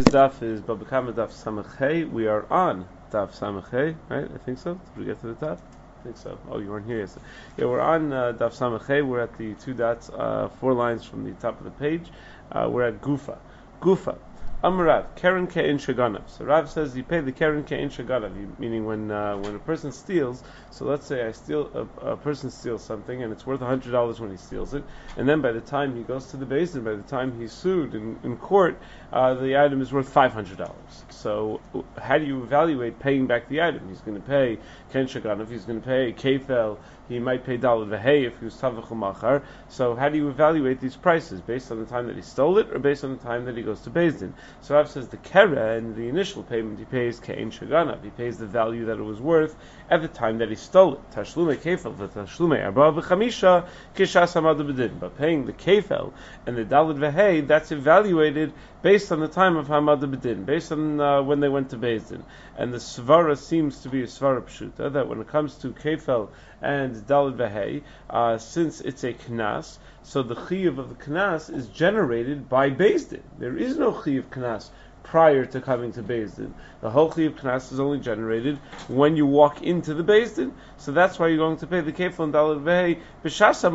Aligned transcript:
Today's 0.00 0.14
daf 0.14 0.42
is 0.42 0.62
Babakama 0.62 1.12
daf 1.12 1.28
Samachay. 1.28 2.10
We 2.10 2.26
are 2.26 2.50
on 2.50 2.88
daf 3.10 3.38
Samachay, 3.38 3.94
right? 4.08 4.30
I 4.34 4.38
think 4.38 4.56
so. 4.56 4.72
Did 4.72 4.96
we 4.96 5.04
get 5.04 5.20
to 5.20 5.26
the 5.26 5.34
top? 5.34 5.60
I 6.00 6.04
think 6.04 6.16
so. 6.16 6.38
Oh, 6.50 6.58
you 6.58 6.70
weren't 6.70 6.86
here 6.86 7.00
yesterday. 7.00 7.26
Yeah, 7.58 7.66
we're 7.66 7.80
on 7.80 8.10
uh, 8.10 8.32
daf 8.32 8.56
Samachay. 8.56 9.06
We're 9.06 9.20
at 9.20 9.36
the 9.36 9.52
two 9.56 9.74
dots, 9.74 10.08
uh, 10.08 10.48
four 10.58 10.72
lines 10.72 11.04
from 11.04 11.24
the 11.24 11.32
top 11.32 11.58
of 11.58 11.64
the 11.64 11.70
page. 11.72 12.08
Uh, 12.50 12.70
we're 12.72 12.88
at 12.88 13.02
Gufa. 13.02 13.36
Gufa. 13.82 14.16
Amrav, 14.62 15.06
Karen 15.16 15.46
Ke'in 15.46 15.78
Shaganav. 15.78 16.28
So 16.28 16.44
Rav 16.44 16.68
says 16.68 16.94
you 16.94 17.02
pay 17.02 17.20
the 17.20 17.32
Karen 17.32 17.64
Ke'in 17.64 17.88
Shaganav, 17.88 18.58
meaning 18.58 18.84
when 18.84 19.10
uh, 19.10 19.38
when 19.38 19.54
a 19.54 19.58
person 19.58 19.90
steals. 19.90 20.42
So 20.70 20.84
let's 20.84 21.06
say 21.06 21.26
I 21.26 21.32
steal 21.32 21.70
a, 22.02 22.10
a 22.10 22.16
person 22.18 22.50
steals 22.50 22.84
something 22.84 23.22
and 23.22 23.32
it's 23.32 23.46
worth 23.46 23.60
hundred 23.60 23.92
dollars 23.92 24.20
when 24.20 24.30
he 24.30 24.36
steals 24.36 24.74
it, 24.74 24.84
and 25.16 25.26
then 25.26 25.40
by 25.40 25.52
the 25.52 25.62
time 25.62 25.96
he 25.96 26.02
goes 26.02 26.26
to 26.26 26.36
the 26.36 26.44
basin, 26.44 26.84
by 26.84 26.92
the 26.92 27.02
time 27.02 27.40
he's 27.40 27.52
sued 27.52 27.94
in, 27.94 28.18
in 28.22 28.36
court, 28.36 28.78
uh, 29.14 29.32
the 29.32 29.56
item 29.56 29.80
is 29.80 29.94
worth 29.94 30.10
five 30.10 30.34
hundred 30.34 30.58
dollars. 30.58 31.04
So 31.08 31.62
how 31.98 32.18
do 32.18 32.26
you 32.26 32.42
evaluate 32.42 32.98
paying 32.98 33.26
back 33.26 33.48
the 33.48 33.62
item? 33.62 33.88
He's 33.88 34.02
going 34.02 34.20
to 34.20 34.26
pay 34.28 34.58
Ken 34.92 35.06
Shaganav. 35.06 35.50
He's 35.50 35.64
going 35.64 35.80
to 35.80 35.86
pay 35.86 36.12
Kefel 36.12 36.76
he 37.10 37.18
might 37.18 37.44
pay 37.44 37.58
dalad 37.58 37.88
v'hei 37.88 38.24
if 38.24 38.38
he 38.38 38.44
was 38.44 38.54
tavach 38.54 38.88
machar. 38.96 39.42
So 39.68 39.96
how 39.96 40.08
do 40.08 40.16
you 40.16 40.28
evaluate 40.28 40.80
these 40.80 40.94
prices 40.94 41.40
based 41.40 41.72
on 41.72 41.80
the 41.80 41.84
time 41.84 42.06
that 42.06 42.14
he 42.14 42.22
stole 42.22 42.58
it 42.58 42.70
or 42.70 42.78
based 42.78 43.02
on 43.02 43.10
the 43.10 43.22
time 43.22 43.44
that 43.46 43.56
he 43.56 43.62
goes 43.62 43.80
to 43.80 43.90
Din? 43.90 44.32
So 44.60 44.76
Rav 44.76 44.88
says 44.88 45.08
the 45.08 45.16
kera 45.16 45.76
in 45.76 45.96
the 45.96 46.08
initial 46.08 46.44
payment 46.44 46.78
he 46.78 46.84
pays 46.84 47.18
kein 47.18 47.50
shaganav. 47.50 48.04
He 48.04 48.10
pays 48.10 48.38
the 48.38 48.46
value 48.46 48.86
that 48.86 48.98
it 48.98 49.02
was 49.02 49.20
worth 49.20 49.56
at 49.90 50.02
the 50.02 50.08
time 50.08 50.38
that 50.38 50.50
he 50.50 50.54
stole 50.54 50.94
it. 50.94 51.10
Tashlume 51.10 51.56
kefel 51.56 51.96
v'tashlume 51.96 52.64
arba 52.64 53.02
v'chamisha 53.02 53.66
kishas 53.96 54.34
hamad 54.34 55.00
But 55.00 55.18
paying 55.18 55.46
the 55.46 55.52
kefel 55.52 56.12
and 56.46 56.56
the 56.56 56.64
dalad 56.64 56.98
v'hei 56.98 57.44
that's 57.44 57.72
evaluated 57.72 58.52
based 58.82 59.12
on 59.12 59.20
the 59.20 59.28
time 59.28 59.56
of 59.56 59.68
hamad 59.68 60.00
b'din, 60.00 60.46
based 60.46 60.72
on 60.72 61.00
uh, 61.00 61.22
when 61.22 61.40
they 61.40 61.48
went 61.48 61.70
to 61.70 61.76
Din. 61.76 62.24
And 62.56 62.72
the 62.72 62.78
svara 62.78 63.36
seems 63.36 63.82
to 63.82 63.88
be 63.88 64.02
a 64.02 64.06
svara 64.06 64.42
pshuta 64.42 64.92
that 64.92 65.08
when 65.08 65.20
it 65.20 65.28
comes 65.28 65.54
to 65.56 65.70
kefel 65.70 66.28
and 66.62 66.94
Dalid 67.06 67.82
uh, 68.08 68.38
since 68.38 68.80
it's 68.80 69.04
a 69.04 69.12
knas, 69.12 69.78
so 70.02 70.22
the 70.22 70.34
chiyuv 70.34 70.78
of 70.78 70.88
the 70.88 71.04
knas 71.04 71.54
is 71.54 71.66
generated 71.66 72.48
by 72.48 72.70
Bezdin. 72.70 73.22
There 73.38 73.56
is 73.56 73.76
no 73.76 73.92
chiyuv 73.92 74.24
knas 74.24 74.70
prior 75.02 75.44
to 75.44 75.60
coming 75.60 75.92
to 75.92 76.02
Bezdin. 76.02 76.52
The 76.80 76.90
whole 76.90 77.10
Chiyuv 77.10 77.38
Knas 77.38 77.72
is 77.72 77.80
only 77.80 77.98
generated 77.98 78.58
when 78.88 79.16
you 79.16 79.26
walk 79.26 79.62
into 79.62 79.94
the 79.94 80.04
Bezdin. 80.04 80.52
So 80.76 80.92
that's 80.92 81.18
why 81.18 81.28
you're 81.28 81.38
going 81.38 81.58
to 81.58 81.66
pay 81.66 81.80
the 81.80 81.92
Kefil 81.92 82.24
and 82.24 82.34
Dalit 82.34 82.62
Vehei 82.62 83.00
Kishasa 83.24 83.70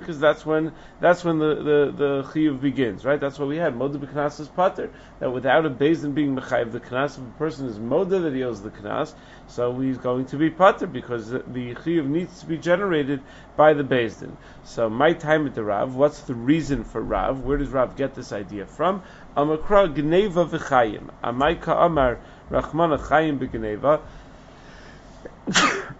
because 0.00 0.20
that's 0.20 0.46
when 0.46 0.72
that's 1.00 1.24
when 1.24 1.38
the, 1.38 1.54
the, 1.54 1.94
the 1.96 2.22
Chiyuv 2.32 2.60
begins, 2.60 3.04
right? 3.04 3.20
That's 3.20 3.38
what 3.38 3.48
we 3.48 3.56
had. 3.56 3.74
Moda 3.74 3.98
Knas 3.98 4.40
is 4.40 4.48
Pater. 4.48 4.90
That 5.20 5.30
without 5.30 5.66
a 5.66 5.70
Bezdin 5.70 6.14
being 6.14 6.36
Mechayiv, 6.36 6.72
the 6.72 6.80
Knas 6.80 7.18
of 7.18 7.26
a 7.26 7.30
person 7.38 7.66
is 7.66 7.78
Moda 7.78 8.22
that 8.22 8.34
he 8.34 8.44
owes 8.44 8.62
the 8.62 8.70
Knas, 8.70 9.14
so 9.48 9.78
he's 9.80 9.98
going 9.98 10.26
to 10.26 10.36
be 10.36 10.50
Pater 10.50 10.86
because 10.86 11.30
the, 11.30 11.40
the 11.40 11.74
Chiyuv 11.74 12.06
needs 12.06 12.40
to 12.40 12.46
be 12.46 12.58
generated 12.58 13.20
by 13.56 13.74
the 13.74 13.84
Bezdin. 13.84 14.32
So 14.64 14.88
my 14.88 15.12
time 15.12 15.46
at 15.46 15.54
the 15.54 15.62
Rav, 15.62 15.94
what's 15.94 16.20
the 16.20 16.34
reason 16.34 16.84
for 16.84 17.00
Rav? 17.00 17.40
Where 17.40 17.58
does 17.58 17.68
Rav 17.68 17.96
get 17.96 18.14
this 18.14 18.32
idea 18.32 18.66
from? 18.66 19.02
Amakra 19.36 19.94
Gneva 19.94 20.48
v'chayim. 20.48 21.10
Amaika 21.22 21.86
Amar 21.86 22.18
Rachmana 22.50 22.98
Chayim 22.98 23.38
b'Gneva. 23.38 24.00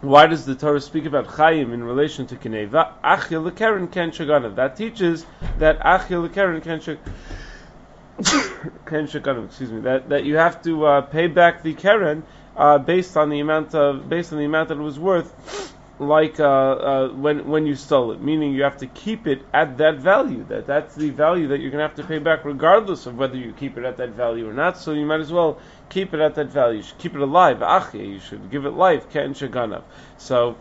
Why 0.00 0.26
does 0.26 0.46
the 0.46 0.54
Torah 0.54 0.80
speak 0.80 1.06
about 1.06 1.26
Chayim 1.26 1.72
in 1.72 1.82
relation 1.82 2.26
to 2.28 2.36
Gneva? 2.36 2.92
Achil 3.02 3.44
l'keren 3.44 3.90
ken 3.90 4.10
shaganav. 4.10 4.56
That 4.56 4.76
teaches 4.76 5.24
that 5.58 5.80
Achil 5.80 6.22
l'keren 6.22 6.62
ken 6.62 6.80
shaganav. 9.06 9.46
Excuse 9.46 9.72
me. 9.72 9.80
That 9.80 10.10
that 10.10 10.24
you 10.24 10.36
have 10.36 10.62
to 10.62 10.84
uh, 10.84 11.00
pay 11.02 11.26
back 11.26 11.62
the 11.62 11.74
Karen 11.74 12.22
uh, 12.56 12.78
based 12.78 13.16
on 13.16 13.30
the 13.30 13.40
amount 13.40 13.74
of 13.74 14.08
based 14.08 14.32
on 14.32 14.38
the 14.38 14.44
amount 14.44 14.68
that 14.68 14.78
it 14.78 14.82
was 14.82 14.98
worth 14.98 15.74
like 15.98 16.38
uh, 16.38 16.44
uh, 16.44 17.08
when 17.08 17.48
when 17.48 17.66
you 17.66 17.74
stole 17.74 18.12
it, 18.12 18.20
meaning 18.20 18.52
you 18.52 18.62
have 18.62 18.78
to 18.78 18.86
keep 18.86 19.26
it 19.26 19.42
at 19.52 19.78
that 19.78 19.96
value. 19.96 20.44
That 20.44 20.66
that's 20.66 20.94
the 20.94 21.10
value 21.10 21.48
that 21.48 21.60
you're 21.60 21.70
going 21.70 21.82
to 21.82 21.88
have 21.88 21.96
to 21.96 22.04
pay 22.04 22.18
back, 22.18 22.44
regardless 22.44 23.06
of 23.06 23.16
whether 23.16 23.36
you 23.36 23.52
keep 23.52 23.76
it 23.76 23.84
at 23.84 23.96
that 23.96 24.10
value 24.10 24.48
or 24.48 24.52
not. 24.52 24.78
So 24.78 24.92
you 24.92 25.04
might 25.06 25.20
as 25.20 25.32
well 25.32 25.58
keep 25.88 26.14
it 26.14 26.20
at 26.20 26.36
that 26.36 26.48
value. 26.48 26.78
You 26.78 26.82
should 26.84 26.98
keep 26.98 27.14
it 27.14 27.20
alive. 27.20 27.58
Achye, 27.58 28.12
you 28.12 28.20
should 28.20 28.50
give 28.50 28.64
it 28.64 28.70
life. 28.70 29.10
Ken 29.10 29.34
shaganav. 29.34 29.82
So 30.18 30.56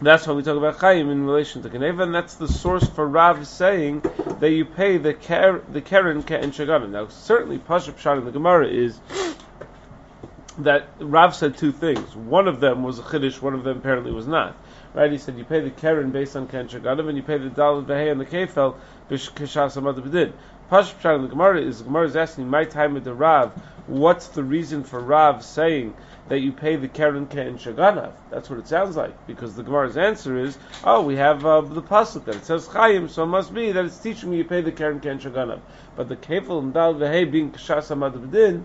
that's 0.00 0.26
why 0.26 0.34
we 0.34 0.42
talk 0.42 0.58
about 0.58 0.76
chayim 0.78 1.10
in 1.10 1.24
relation 1.24 1.62
to 1.62 1.70
Geneva, 1.70 2.02
and 2.02 2.14
that's 2.14 2.34
the 2.34 2.48
source 2.48 2.86
for 2.86 3.08
Rav 3.08 3.46
saying 3.46 4.02
that 4.40 4.50
you 4.50 4.66
pay 4.66 4.98
the 4.98 5.14
ker, 5.14 5.62
the 5.72 5.80
keren 5.80 6.22
ken 6.22 6.52
shaganav. 6.52 6.90
Now, 6.90 7.08
certainly, 7.08 7.58
Pasha 7.58 7.92
Pshat 7.92 8.18
in 8.18 8.26
the 8.26 8.30
Gemara 8.30 8.68
is 8.68 9.00
that 10.58 10.88
Rav 10.98 11.34
said 11.34 11.58
two 11.58 11.72
things. 11.72 12.16
One 12.16 12.48
of 12.48 12.60
them 12.60 12.82
was 12.82 12.98
a 12.98 13.02
chiddush, 13.02 13.42
one 13.42 13.54
of 13.54 13.64
them 13.64 13.78
apparently 13.78 14.12
was 14.12 14.26
not. 14.26 14.56
Right? 14.94 15.12
He 15.12 15.18
said 15.18 15.36
you 15.36 15.44
pay 15.44 15.60
the 15.60 15.70
keren 15.70 16.10
based 16.10 16.36
on 16.36 16.48
ken 16.48 16.68
shaganav, 16.68 17.06
and 17.06 17.16
you 17.16 17.22
pay 17.22 17.36
the 17.36 17.50
dalad 17.50 17.84
behei 17.84 18.10
and 18.10 18.20
the 18.20 18.24
kefel 18.24 18.76
b'shkashas 19.10 19.76
amad 19.76 20.00
b'din. 20.00 20.32
Pashup 20.70 21.14
in 21.14 21.22
the 21.22 21.28
Gemara 21.28 21.60
is 21.60 21.78
the 21.78 21.84
Gemara 21.84 22.06
is 22.06 22.16
asking 22.16 22.48
my 22.48 22.64
time 22.64 22.94
with 22.94 23.04
the 23.04 23.12
Rav. 23.12 23.52
What's 23.86 24.28
the 24.28 24.42
reason 24.42 24.82
for 24.82 24.98
Rav 24.98 25.44
saying 25.44 25.94
that 26.28 26.40
you 26.40 26.52
pay 26.52 26.76
the 26.76 26.88
keren 26.88 27.26
ken 27.26 27.58
shaganav? 27.58 28.12
That's 28.30 28.48
what 28.48 28.58
it 28.58 28.66
sounds 28.66 28.96
like 28.96 29.26
because 29.26 29.54
the 29.54 29.62
Gemara's 29.62 29.98
answer 29.98 30.38
is, 30.38 30.56
oh, 30.82 31.02
we 31.02 31.16
have 31.16 31.44
uh, 31.44 31.60
the 31.60 31.82
pasuk 31.82 32.24
that 32.24 32.36
it 32.36 32.44
says 32.46 32.66
chayim, 32.66 33.10
so 33.10 33.24
it 33.24 33.26
must 33.26 33.52
be 33.52 33.72
that 33.72 33.84
it's 33.84 33.98
teaching 33.98 34.30
me 34.30 34.38
you 34.38 34.44
pay 34.44 34.62
the 34.62 34.72
keren 34.72 35.00
ken 35.00 35.20
shaganav. 35.20 35.60
But 35.94 36.08
the 36.08 36.16
kefel 36.16 36.60
and 36.60 36.72
dalad 36.72 36.98
behei 36.98 37.30
being 37.30 37.52
kashas 37.52 37.94
amad 37.94 38.14
b'din 38.14 38.64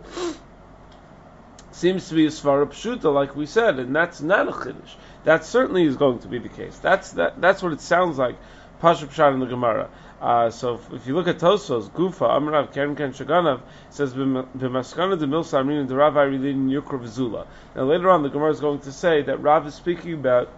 seems 1.82 2.08
to 2.10 2.16
be 2.16 2.28
a 2.28 2.30
svara 2.30 2.68
pshuta, 2.68 3.12
like 3.12 3.36
we 3.36 3.48
said, 3.48 3.80
and 3.80 3.96
that's 3.96 4.22
not 4.22 4.48
a 4.48 4.52
chiddush. 4.52 4.94
That 5.24 5.44
certainly 5.44 5.84
is 5.84 5.98
going 5.98 6.20
to 6.20 6.28
be 6.28 6.38
the 6.38 6.48
case. 6.48 6.78
That's 6.78 7.12
that. 7.14 7.42
That's 7.42 7.64
what 7.64 7.74
it 7.74 7.82
sounds 7.82 8.20
like. 8.20 8.36
Pasha 8.82 9.06
pshat 9.06 9.36
in 9.36 9.40
the 9.40 9.46
Gemara. 9.46 9.92
Uh, 10.20 10.50
so 10.50 10.74
if, 10.74 10.94
if, 10.94 11.08
you 11.08 11.14
look 11.14 11.28
at 11.28 11.38
Tosos, 11.38 11.90
Gufa, 11.92 12.28
Amrav, 12.28 12.74
Keren 12.74 12.96
Ken 12.96 13.14
Shaganav, 13.14 13.62
says 13.92 14.14
b'maskana 14.14 15.20
de 15.20 15.28
milsa 15.28 15.62
amrin 15.62 15.88
the 15.88 15.96
Rav 15.96 16.16
Arilin 16.16 16.68
Yukra 16.68 17.00
Vizula. 17.00 17.46
Now 17.76 17.84
later 17.84 18.10
on, 18.10 18.24
the 18.24 18.30
Gemara 18.30 18.50
is 18.50 18.60
going 18.60 18.80
to 18.80 18.92
say 18.92 19.22
that 19.22 19.38
Rav 19.38 19.68
is 19.68 19.76
speaking 19.76 20.14
about 20.14 20.50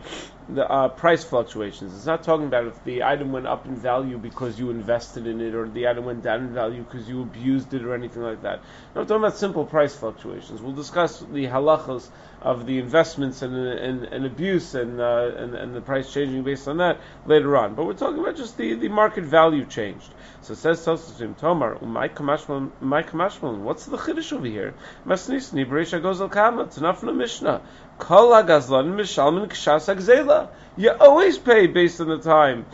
the 0.48 0.70
uh, 0.70 0.88
price 0.88 1.24
fluctuations. 1.24 1.94
It's 1.96 2.06
not 2.06 2.24
talking 2.24 2.48
about 2.48 2.68
if 2.68 2.84
the 2.86 3.04
item 3.04 3.34
went 3.34 3.46
up 3.46 3.66
in 3.66 3.76
value 3.76 4.18
because 4.18 4.58
you 4.58 4.70
invested 4.70 5.28
in 5.28 5.42
it, 5.42 5.54
or 5.54 5.68
the 5.68 5.88
item 5.88 6.06
went 6.06 6.24
down 6.24 6.42
in 6.42 6.54
value 6.54 6.84
because 6.84 7.08
you 7.08 7.22
abused 7.22 7.74
it, 7.74 7.84
or 7.84 7.94
anything 7.94 8.22
like 8.22 8.42
that. 8.44 8.62
No, 8.96 9.02
I'm 9.02 9.08
talking 9.08 9.24
about 9.24 9.38
simple 9.38 9.66
price 9.66 9.96
fluctuations. 9.96 10.62
We'll 10.62 10.74
discuss 10.74 11.20
the 11.20 11.46
halachas 11.46 12.10
of 12.44 12.66
the 12.66 12.78
investments 12.78 13.42
and, 13.42 13.56
and, 13.56 14.04
and 14.04 14.26
abuse 14.26 14.76
and, 14.76 15.00
uh, 15.00 15.32
and, 15.38 15.56
and 15.56 15.74
the 15.74 15.82
price 15.82 16.14
changing 16.14 16.44
based 16.44 16.68
on 16.68 16.78
that 16.78 17.00
later 17.26 17.56
on. 17.56 17.74
But 17.74 17.86
we're 17.86 17.94
talking 17.94 18.20
about 18.20 18.36
just 18.36 18.58
the, 18.58 18.74
the 18.74 18.90
market 18.90 19.24
value 19.24 19.66
changed. 19.66 20.14
So 20.42 20.54
it 20.54 20.58
says 20.58 20.86
Tosasim 20.86 21.38
Tomar, 21.38 21.80
my 21.82 22.10
kamashmal, 22.10 23.58
what's 23.60 23.86
the 23.86 23.98
chiddush 23.98 24.34
over 24.34 24.46
here? 24.46 24.74
Masnisni 25.06 25.66
Bereisha 25.66 26.02
goes 26.02 26.20
al 26.20 26.30
kama, 26.30 26.66
Tanafna 26.66 27.16
Mishnah. 27.16 27.62
Kol 27.98 28.32
hagazlan 28.32 28.94
mishalmin 28.94 29.48
kshas 29.48 30.50
You 30.76 30.92
always 30.92 31.38
pay 31.38 31.68
based 31.68 32.02
on 32.02 32.08
the 32.08 32.20
time 32.20 32.66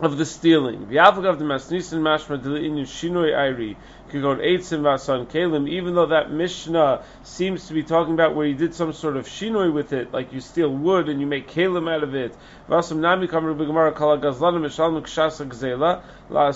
of 0.00 0.18
the 0.18 0.26
stealing. 0.26 0.88
The 0.88 0.98
of 0.98 1.38
the 1.38 1.44
masnisin 1.44 2.00
mashma 2.00 2.44
in 2.44 2.74
shinoi 2.84 3.32
airi 3.32 3.76
could 4.10 4.22
go 4.22 4.36
eitzim 4.36 4.80
vasan 4.80 5.26
kalim. 5.26 5.68
Even 5.68 5.94
though 5.94 6.06
that 6.06 6.30
Mishnah 6.30 7.02
seems 7.22 7.68
to 7.68 7.74
be 7.74 7.82
talking 7.82 8.14
about 8.14 8.34
where 8.34 8.46
you 8.46 8.54
did 8.54 8.74
some 8.74 8.92
sort 8.92 9.16
of 9.16 9.26
shinoi 9.26 9.72
with 9.72 9.92
it, 9.92 10.12
like 10.12 10.32
you 10.32 10.40
steal 10.40 10.70
wood 10.70 11.08
and 11.08 11.20
you 11.20 11.26
make 11.26 11.48
kalim 11.48 11.92
out 11.92 12.02
of 12.02 12.14
it. 12.14 12.34
Vasam 12.68 12.98
nami 12.98 13.26
kala 13.28 13.46
gazlan 13.46 14.60
mishalmin 14.60 15.02
kshas 15.02 15.44
gzela 15.46 16.02
la 16.30 16.50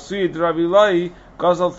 Gazal. 1.39 1.73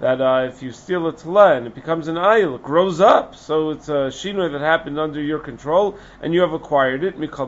That 0.00 0.20
uh, 0.20 0.48
if 0.48 0.62
you 0.62 0.72
steal 0.72 1.06
a 1.06 1.12
Tla 1.12 1.56
and 1.56 1.66
it 1.66 1.74
becomes 1.74 2.08
an 2.08 2.16
Ayil, 2.16 2.56
it 2.56 2.62
grows 2.62 3.00
up. 3.00 3.34
So 3.34 3.70
it's 3.70 3.88
a 3.88 4.10
Shinu 4.10 4.52
that 4.52 4.60
happened 4.60 4.98
under 4.98 5.20
your 5.20 5.38
control 5.38 5.96
and 6.20 6.34
you 6.34 6.42
have 6.42 6.52
acquired 6.52 7.04
it. 7.04 7.18
Mikal. 7.18 7.46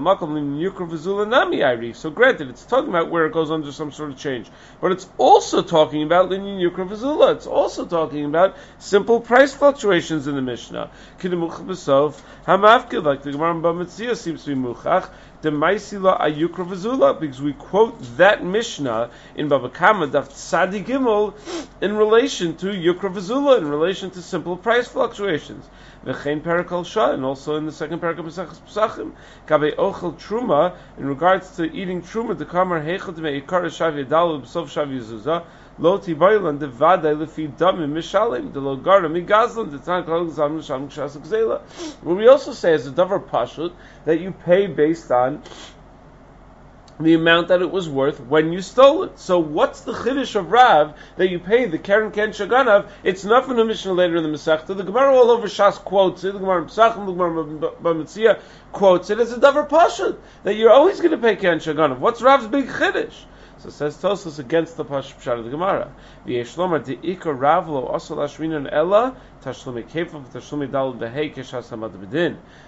So 1.94 2.10
granted, 2.10 2.48
it's 2.48 2.64
talking 2.64 2.88
about 2.88 3.10
where 3.10 3.26
it 3.26 3.32
goes 3.32 3.50
under 3.50 3.72
some 3.72 3.92
sort 3.92 4.10
of 4.10 4.18
change. 4.18 4.50
But 4.80 4.92
it's 4.92 5.08
also 5.18 5.62
talking 5.62 6.02
about 6.02 6.30
Linyan 6.30 6.60
Yukravazula. 6.60 7.34
It's 7.34 7.46
also 7.46 7.84
talking 7.84 8.24
about 8.24 8.56
simple 8.78 9.20
price 9.20 9.52
fluctuations 9.52 10.26
in 10.26 10.34
the 10.34 10.42
Mishnah. 10.42 10.90
Like 11.22 13.22
the 13.22 13.32
Gemara 13.32 13.88
seems 13.88 14.44
to 14.44 14.54
be 14.54 14.60
Muchach. 14.60 15.10
The 15.40 15.50
Maisila 15.50 16.20
Ayukra 16.20 16.66
Vazula, 16.66 17.18
because 17.18 17.40
we 17.40 17.52
quote 17.52 17.96
that 18.16 18.44
Mishnah 18.44 19.10
in 19.36 19.48
Baba 19.48 19.68
Kama 19.68 20.08
Daf 20.08 20.28
Gimel 20.84 21.34
in 21.80 21.96
relation 21.96 22.56
to 22.56 22.66
Yukra 22.66 23.12
Vazula, 23.12 23.58
in 23.58 23.68
relation 23.68 24.10
to 24.10 24.20
simple 24.20 24.56
price 24.56 24.88
fluctuations. 24.88 25.64
V'chein 26.04 26.40
Perakal 26.40 26.84
Shah, 26.84 27.12
and 27.12 27.24
also 27.24 27.56
in 27.56 27.66
the 27.66 27.72
second 27.72 28.00
parak 28.00 28.18
of 28.18 28.26
Pesachim, 28.26 29.12
Kabe 29.46 29.76
Ochel 29.76 30.18
Truma, 30.18 30.74
in 30.96 31.06
regards 31.06 31.56
to 31.56 31.64
eating 31.64 32.02
Truma, 32.02 32.36
the 32.36 32.44
Kamar 32.44 32.80
Heichel 32.80 33.16
Me'ikar 33.18 33.64
Shavi 33.64 34.06
Adalu 34.06 34.42
B'sof 34.42 34.66
Shavi 34.66 35.00
Zuzah, 35.00 35.44
lo 35.78 35.98
tibaylan 35.98 36.58
de 36.58 36.66
vaday 36.66 37.14
lefi 37.14 37.48
damim 37.56 37.92
mishalim 37.92 38.52
de 38.52 38.60
lo 38.60 38.76
garam 38.76 39.12
migazlan 39.12 39.70
de 39.70 39.78
tan 39.78 40.04
kol 40.04 40.28
zam 40.28 40.60
sham 40.60 40.88
kshas 40.88 41.16
gzela. 41.18 41.60
What 42.02 42.16
we 42.16 42.26
also 42.26 42.52
say 42.52 42.74
is 42.74 42.86
a 42.86 42.90
davar 42.90 43.24
pashut 43.24 43.72
that 44.04 44.20
you 44.20 44.32
pay 44.32 44.66
based 44.66 45.10
on 45.10 45.42
the 47.00 47.14
amount 47.14 47.48
that 47.48 47.62
it 47.62 47.70
was 47.70 47.88
worth 47.88 48.18
when 48.20 48.52
you 48.52 48.60
stole 48.60 49.04
it. 49.04 49.18
So 49.18 49.38
what's 49.38 49.82
the 49.82 49.92
chiddush 49.92 50.34
of 50.34 50.50
Rav 50.50 50.98
that 51.16 51.30
you 51.30 51.38
pay 51.38 51.66
the 51.66 51.78
Karen 51.78 52.10
Ken 52.10 52.30
Shaganav? 52.30 52.88
It's 53.04 53.24
not 53.24 53.46
from 53.46 53.56
the 53.56 53.64
Mishnah 53.64 53.92
later 53.92 54.16
in 54.16 54.24
the 54.24 54.28
Masechta. 54.28 54.76
The 54.76 54.82
Gemara 54.82 55.14
all 55.14 55.30
over 55.30 55.46
Shas 55.46 55.76
quotes 55.76 56.24
it. 56.24 56.32
The 56.32 56.40
Gemara 56.40 56.64
Pesachim, 56.64 57.06
the 57.06 57.12
Gemara 57.12 57.44
Bamitzia 57.80 58.40
quotes 58.72 59.10
it 59.10 59.20
as 59.20 59.32
a 59.32 59.36
davar 59.36 59.68
pashut 59.68 60.18
that 60.42 60.56
you're 60.56 60.72
always 60.72 60.98
going 60.98 61.12
to 61.12 61.18
pay 61.18 61.36
Ken 61.36 61.58
Shaganav. 61.58 61.98
What's 61.98 62.20
Rav's 62.20 62.48
big 62.48 62.66
chiddush? 62.66 63.14
So 63.60 63.70
says 63.70 63.96
Tosus 63.96 64.38
against 64.38 64.76
the 64.76 64.84
Pashut 64.84 65.36
of 65.36 65.44
the 65.44 65.50
Gemara. 65.50 65.90
Ravlo 66.24 67.92
ella 68.72 69.16
tashlumi 69.44 69.84
kefal 69.84 70.22
v'tashlumi 70.22 70.70
dal. 70.70 70.92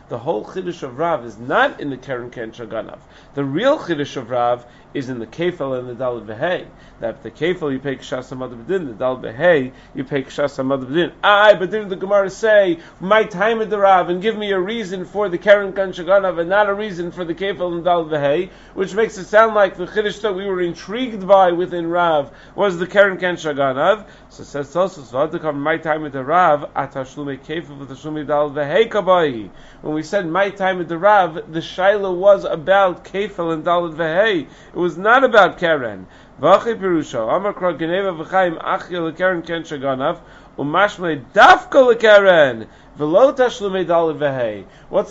The 0.09 0.19
whole 0.19 0.45
chiddush 0.45 0.83
of 0.83 0.99
Rav 0.99 1.25
is 1.25 1.39
not 1.39 1.79
in 1.79 1.91
the 1.91 1.97
Keren 1.97 2.31
Ken 2.31 2.51
Shaganav. 2.51 2.99
The 3.35 3.45
real 3.45 3.79
chiddush 3.79 4.17
of 4.17 4.31
Rav 4.31 4.65
is 4.95 5.09
in 5.09 5.19
the 5.19 5.27
kefal 5.27 5.79
and 5.79 5.89
the 5.89 5.95
dal 5.95 6.21
behei. 6.21 6.67
That 7.01 7.23
the 7.23 7.31
kefal 7.31 7.73
you 7.73 7.79
pay 7.79 7.97
keshas 7.97 8.31
hamad 8.31 8.65
bedin, 8.65 8.87
the 8.87 8.93
dal 8.93 9.19
behei 9.19 9.73
you 9.95 10.05
pay 10.05 10.23
keshas 10.23 10.57
hamad 10.59 10.85
bedin. 10.85 11.13
I, 11.23 11.55
but 11.55 11.71
didn't 11.71 11.89
the 11.89 11.97
Gemara 11.97 12.31
say 12.31 12.79
my 12.99 13.25
time 13.25 13.61
at 13.61 13.71
the 13.71 13.79
Rav 13.79 14.09
and 14.09 14.21
give 14.21 14.37
me 14.37 14.53
a 14.53 14.61
reason 14.61 15.05
for 15.05 15.29
the 15.29 15.39
Keren 15.39 15.73
Ken 15.73 15.93
Shaganav 15.93 16.39
and 16.41 16.49
not 16.49 16.69
a 16.69 16.75
reason 16.75 17.13
for 17.13 17.25
the 17.25 17.35
kefal 17.35 17.75
and 17.75 17.85
dal 17.85 18.05
behei, 18.05 18.51
which 18.75 18.95
makes 18.95 19.17
it 19.19 19.27
sound 19.27 19.55
like 19.55 19.77
the 19.77 19.87
chiddush 19.87 20.21
that 20.23 20.35
we 20.35 20.47
were 20.47 20.61
intrigued 20.61 21.27
by 21.27 21.53
within 21.53 21.87
Rav 21.87 22.31
was 22.55 22.79
the 22.79 22.87
Keren 22.87 23.19
Ken 23.19 23.37
Shaganav. 23.37 24.07
So 24.29 24.45
says 24.45 24.73
Tosus, 24.73 25.11
"V'adukam 25.11 25.57
my 25.57 25.77
time 25.77 26.05
at 26.05 26.13
the 26.13 26.25
Rav 26.25 26.73
atashlume 26.75 27.39
kefil 27.41 27.79
v'tashlumi 27.79 28.27
dal 28.27 28.51
v'hei 28.51 29.51
When 29.83 29.95
we 29.95 30.03
said 30.03 30.27
my 30.27 30.51
time 30.51 30.81
at 30.81 30.89
the 30.89 30.99
Rav, 30.99 31.35
the 31.35 31.61
shaila 31.61 32.15
was 32.15 32.45
about 32.45 33.05
kefil 33.05 33.53
and 33.53 33.65
dal 33.65 33.89
v'hei. 33.91 34.47
Was 34.81 34.97
not 34.97 35.23
about 35.23 35.59
Keren. 35.59 36.07
V'achei 36.41 36.75
pirusha 36.75 37.37
amar 37.37 37.53
geneva 37.75 38.13
v'chaim 38.13 39.47
ken 39.47 39.63
shaganav 39.63 40.19
umashmei 40.59 41.23
dafka 41.35 41.87
l'keren. 41.87 42.67
What's 43.01 43.39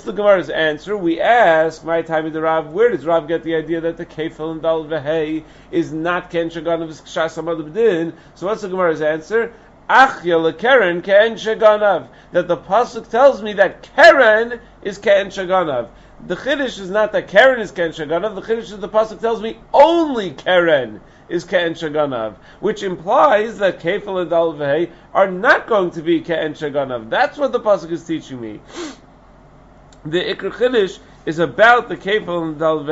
the 0.04 0.13
Gemara's 0.13 0.50
answer? 0.51 0.95
We 0.95 1.19
ask, 1.19 1.83
my 1.83 2.04
time 2.04 2.27
in 2.27 2.33
the 2.33 2.42
Rav, 2.42 2.71
where 2.71 2.92
does 2.92 3.04
Rav 3.04 3.27
get 3.27 3.44
the 3.44 3.56
idea 3.56 3.81
that 3.81 3.98
the 3.98 4.06
Kefil 4.06 4.51
and 4.51 4.62
Dal 4.62 4.86
Vehei 4.86 5.44
is 5.71 5.92
not 5.92 6.30
Ken 6.30 6.51
Shaganav 6.51 6.89
B'din? 6.89 8.13
So 8.36 8.45
what's 8.45 8.62
the 8.62 8.69
Gemara's 8.69 9.01
answer? 9.01 9.51
Achya 9.89 10.56
Keren 10.60 11.01
Ken 11.01 11.33
Shaganav. 11.33 12.10
That 12.31 12.48
the 12.48 12.57
Pasuk 12.57 13.10
tells 13.10 13.42
me 13.42 13.54
that 13.54 13.89
Keren 13.95 14.60
is 14.83 15.00
Ken 15.00 15.30
Shaganav. 15.30 15.89
The 16.25 16.36
Chiddush 16.36 16.80
is 16.80 16.89
not 16.89 17.13
that 17.13 17.30
Keren 17.30 17.62
is 17.62 17.71
Ken 17.71 17.92
Shaganav, 17.92 18.36
the 18.36 18.42
Chiddush 18.42 18.71
is 18.71 18.77
the 18.80 18.89
Pasuk 18.89 19.21
tells 19.21 19.42
me 19.42 19.57
only 19.74 20.31
Keren 20.31 21.00
is 21.30 21.45
Ke'en 21.45 21.71
Shaganav, 21.71 22.36
which 22.60 22.83
implies 22.83 23.60
that 23.60 23.80
Kefal 23.80 24.21
and 24.21 24.30
Dal 24.30 24.89
are 25.13 25.31
not 25.31 25.68
going 25.68 25.92
to 25.92 26.01
be 26.01 26.21
Ke'en 26.21 26.51
Shaganav. 26.51 27.10
That's 27.10 27.38
what 27.38 27.54
the 27.54 27.60
Pasuk 27.60 27.92
is 27.92 28.04
teaching 28.04 28.42
me. 28.42 28.60
The 30.04 30.21
Ikr 30.21 30.51
Chiddush 30.51 31.00
is 31.30 31.38
about 31.38 31.90
the 31.90 31.96
Kefal 31.96 32.42
and 32.42 32.58
Dal 32.58 32.84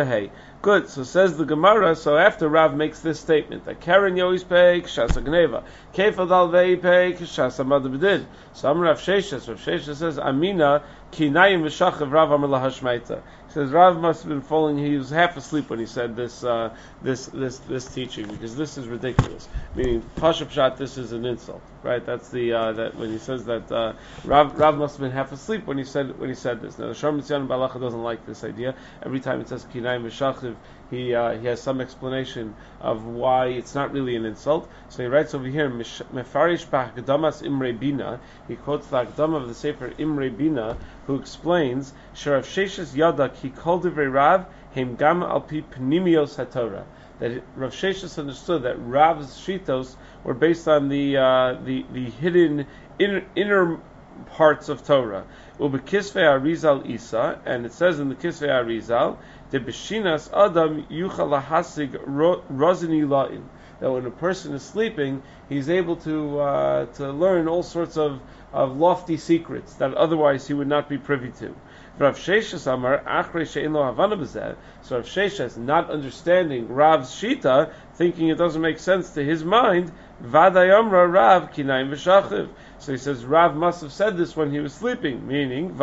Good. 0.62 0.89
So 0.89 1.01
says 1.04 1.38
the 1.38 1.45
Gemara. 1.45 1.95
So 1.95 2.18
after 2.18 2.48
Rav 2.48 2.75
makes 2.75 3.00
this 3.00 3.19
statement 3.19 3.66
that 3.66 3.81
Karen 3.81 4.19
always 4.22 4.44
pay 4.44 4.81
kshasa 4.81 5.24
gneva, 5.24 5.63
kefal 5.95 6.30
dal 6.30 6.48
vei 6.48 6.75
pay 6.75 7.13
kshasa 7.13 7.66
madabedin. 7.66 8.25
So 8.54 8.69
I'm 8.69 8.80
Rav 8.80 9.00
Sheshes. 9.00 9.48
Rav 9.48 9.57
Sheshes 9.57 9.95
says 9.95 10.19
Amina 10.19 10.84
kinayim 11.12 11.63
v'shachav 11.63 12.12
Rav 12.12 12.31
Amar 12.31 12.50
lahashmaita 12.50 13.22
says 13.57 13.71
Rav 13.71 14.00
must 14.00 14.21
have 14.21 14.30
been 14.30 14.42
falling. 14.42 14.77
He 14.77 14.95
was 14.98 15.09
half 15.09 15.36
asleep 15.36 15.71
when 15.71 15.80
he 15.80 15.88
said 15.88 16.15
this, 16.15 16.44
uh, 16.44 16.75
this, 17.01 17.25
this, 17.25 17.57
this 17.57 17.92
teaching 17.92 18.27
because 18.27 18.56
this 18.56 18.77
is 18.77 18.88
ridiculous. 18.88 19.50
Meaning, 19.74 20.04
pashup 20.18 20.51
shot. 20.51 20.77
This 20.77 21.00
is 21.00 21.12
an 21.12 21.25
insult, 21.25 21.63
right? 21.81 22.06
That's 22.06 22.30
the 22.30 22.54
uh, 22.54 22.71
that 22.74 22.95
when 22.95 23.09
he 23.09 23.18
says 23.18 23.45
that 23.45 23.71
uh, 23.71 23.94
Rav, 24.25 24.59
Rav 24.59 24.77
must 24.77 24.98
have 24.98 25.01
been 25.01 25.12
half 25.12 25.31
asleep 25.31 25.65
when 25.65 25.80
he 25.80 25.83
said 25.83 26.19
when 26.19 26.30
he 26.30 26.36
said 26.36 26.62
this. 26.62 26.77
Now, 26.77 26.89
the 26.89 26.94
Sharm 26.94 27.48
Balacha 27.48 27.81
doesn't 27.81 28.04
like 28.04 28.27
this 28.27 28.44
idea. 28.44 28.75
Every 29.01 29.19
time 29.19 29.42
it 29.42 29.50
says 29.50 29.65
kinayim 29.65 30.06
v'shachiv, 30.06 30.56
he 30.89 31.13
uh, 31.13 31.38
he 31.38 31.48
has 31.48 31.62
some 31.62 31.81
explanation 31.81 32.56
of 32.80 33.06
why 33.06 33.48
it's 33.48 33.75
not 33.75 33.92
really 33.92 34.16
an 34.16 34.25
insult. 34.25 34.69
So 34.89 35.04
he 35.04 35.10
writes 35.10 35.34
over 35.34 35.48
here, 35.48 35.69
Mefarish 35.69 36.66
Ba'Gdamas 36.68 37.45
Imre 37.45 37.74
Bina. 37.74 38.19
He 38.48 38.56
quotes 38.56 38.88
the 38.88 39.06
Agdam 39.06 39.36
of 39.36 39.48
the 39.48 39.54
Sefer 39.54 39.94
Imre 39.98 40.30
Bina, 40.30 40.78
who 41.06 41.16
explains 41.16 41.94
Sharav 42.16 42.45
Sheshes 42.45 42.94
Yadak 42.94 43.36
he 43.38 43.50
called 43.50 43.86
Rav 43.86 44.45
Him 44.72 44.95
Gam 44.95 45.22
Alpi 45.22 45.63
Pnimios 45.63 46.38
HaTorah. 46.38 46.86
That 47.19 47.42
Rav 47.56 47.72
Sheshes 47.72 48.18
understood 48.18 48.63
that 48.63 48.78
Rav's 48.78 49.38
shitos 49.38 49.95
were 50.24 50.34
based 50.34 50.68
on 50.68 50.89
the 50.89 51.18
uh, 51.18 51.54
the 51.63 51.86
the 51.92 52.10
hidden 52.10 52.66
inner, 53.00 53.25
inner 53.36 53.80
parts 54.25 54.69
of 54.69 54.86
Torah. 54.86 55.25
Arizal 55.60 56.88
Isa, 56.88 57.39
and 57.45 57.66
it 57.66 57.74
says 57.74 58.00
in 58.00 58.10
the 58.10 58.16
Kisvei 58.16 58.50
Arizal, 58.50 59.18
the 59.50 59.60
Beshinas 59.60 60.30
Adam 60.34 60.84
Yuchal 60.92 61.42
Hasig 61.42 61.92
Rozini 62.06 63.08
La'in. 63.08 63.44
That 63.80 63.92
when 63.92 64.06
a 64.06 64.12
person 64.12 64.54
is 64.56 64.64
sleeping, 64.64 65.22
he's 65.50 65.70
able 65.70 65.98
to 65.98 66.40
uh, 66.40 66.86
to 66.98 67.12
learn 67.12 67.48
all 67.48 67.62
sorts 67.64 67.96
of, 67.96 68.20
of 68.52 68.76
lofty 68.78 69.18
secrets 69.18 69.76
that 69.76 69.94
otherwise 69.94 70.48
he 70.48 70.54
would 70.54 70.68
not 70.68 70.90
be 70.90 70.98
privy 70.98 71.30
to. 71.40 71.56
Rav 72.00 72.18
Sheshes 72.18 72.72
Amar 72.72 73.00
Achrei 73.00 73.42
Shein 73.42 73.74
Lo 73.74 73.84
Havana 73.84 74.56
So 74.82 74.98
Rav 74.98 75.06
Sheshes, 75.06 75.58
not 75.58 75.90
understanding 75.90 76.68
Rav's 76.68 77.10
Shita, 77.10 77.72
thinking 77.96 78.30
it 78.30 78.38
doesn't 78.38 78.62
make 78.62 78.80
sense 78.80 79.12
to 79.12 79.24
his 79.24 79.44
mind, 79.44 79.92
Vadayamra 80.24 81.12
Rav 81.12 81.52
Kinaim 81.52 81.92
V'Shachiv. 81.92 82.50
So 82.80 82.92
he 82.92 82.98
says 82.98 83.24
Rav 83.25 83.56
must 83.56 83.81
have 83.81 83.92
said 83.92 84.18
this 84.18 84.36
when 84.36 84.52
he 84.52 84.60
was 84.60 84.74
sleeping, 84.74 85.28
meaning 85.28 85.75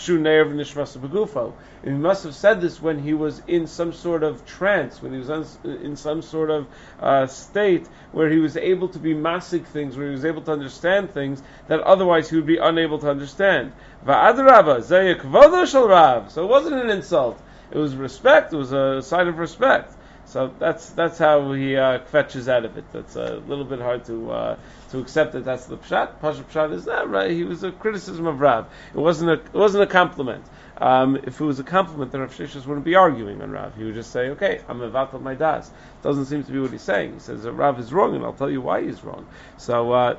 kshu. 0.00 1.52
And 1.82 1.92
he 1.92 1.98
must 1.98 2.24
have 2.24 2.34
said 2.34 2.60
this 2.60 2.80
when 2.80 2.98
he 2.98 3.14
was 3.14 3.42
in 3.46 3.66
some 3.66 3.92
sort 3.92 4.22
of 4.22 4.46
trance, 4.46 5.02
when 5.02 5.12
he 5.12 5.18
was 5.18 5.58
in 5.64 5.96
some 5.96 6.22
sort 6.22 6.50
of 6.50 6.66
uh, 7.00 7.26
state 7.26 7.86
where 8.12 8.30
he 8.30 8.38
was 8.38 8.56
able 8.56 8.88
to 8.88 8.98
be 8.98 9.14
masig 9.14 9.66
things, 9.66 9.96
where 9.96 10.06
he 10.06 10.12
was 10.12 10.24
able 10.24 10.42
to 10.42 10.52
understand 10.52 11.10
things 11.10 11.42
that 11.68 11.80
otherwise 11.80 12.30
he 12.30 12.36
would 12.36 12.46
be 12.46 12.58
unable 12.58 12.98
to 12.98 13.10
understand. 13.10 13.72
Rav. 14.04 14.82
So 14.86 16.44
it 16.44 16.48
wasn't 16.48 16.76
an 16.76 16.90
insult. 16.90 17.40
It 17.70 17.78
was 17.78 17.94
respect. 17.94 18.52
It 18.52 18.56
was 18.56 18.72
a 18.72 19.02
sign 19.02 19.28
of 19.28 19.38
respect. 19.38 19.94
So 20.30 20.54
that's 20.60 20.90
that's 20.90 21.18
how 21.18 21.52
he 21.54 21.76
uh, 21.76 21.98
fetches 21.98 22.48
out 22.48 22.64
of 22.64 22.78
it. 22.78 22.84
That's 22.92 23.16
a 23.16 23.42
little 23.48 23.64
bit 23.64 23.80
hard 23.80 24.04
to 24.04 24.30
uh, 24.30 24.56
to 24.90 25.00
accept 25.00 25.32
that 25.32 25.44
that's 25.44 25.66
the 25.66 25.76
pshat. 25.76 26.20
Pasha 26.20 26.44
pshat 26.44 26.72
is 26.72 26.84
that 26.84 27.08
right? 27.08 27.32
He 27.32 27.42
was 27.42 27.64
a 27.64 27.72
criticism 27.72 28.28
of 28.28 28.40
Rav. 28.40 28.68
It 28.94 28.98
wasn't 28.98 29.30
a 29.30 29.32
it 29.32 29.54
wasn't 29.54 29.82
a 29.82 29.88
compliment. 29.88 30.44
Um, 30.76 31.16
if 31.16 31.40
it 31.40 31.44
was 31.44 31.58
a 31.58 31.64
compliment, 31.64 32.12
then 32.12 32.20
Rav 32.20 32.32
Shishas 32.32 32.64
wouldn't 32.64 32.84
be 32.84 32.94
arguing 32.94 33.42
on 33.42 33.50
Rav. 33.50 33.74
He 33.74 33.82
would 33.82 33.94
just 33.94 34.12
say, 34.12 34.28
"Okay, 34.28 34.60
I'm 34.68 34.80
a 34.80 34.86
of 34.86 35.20
my 35.20 35.34
das." 35.34 35.68
Doesn't 36.02 36.26
seem 36.26 36.44
to 36.44 36.52
be 36.52 36.60
what 36.60 36.70
he's 36.70 36.82
saying. 36.82 37.14
He 37.14 37.18
says 37.18 37.42
that 37.42 37.52
Rav 37.52 37.80
is 37.80 37.92
wrong, 37.92 38.14
and 38.14 38.24
I'll 38.24 38.32
tell 38.32 38.50
you 38.50 38.60
why 38.60 38.84
he's 38.84 39.02
wrong. 39.02 39.26
So. 39.56 39.92
Uh, 39.92 40.16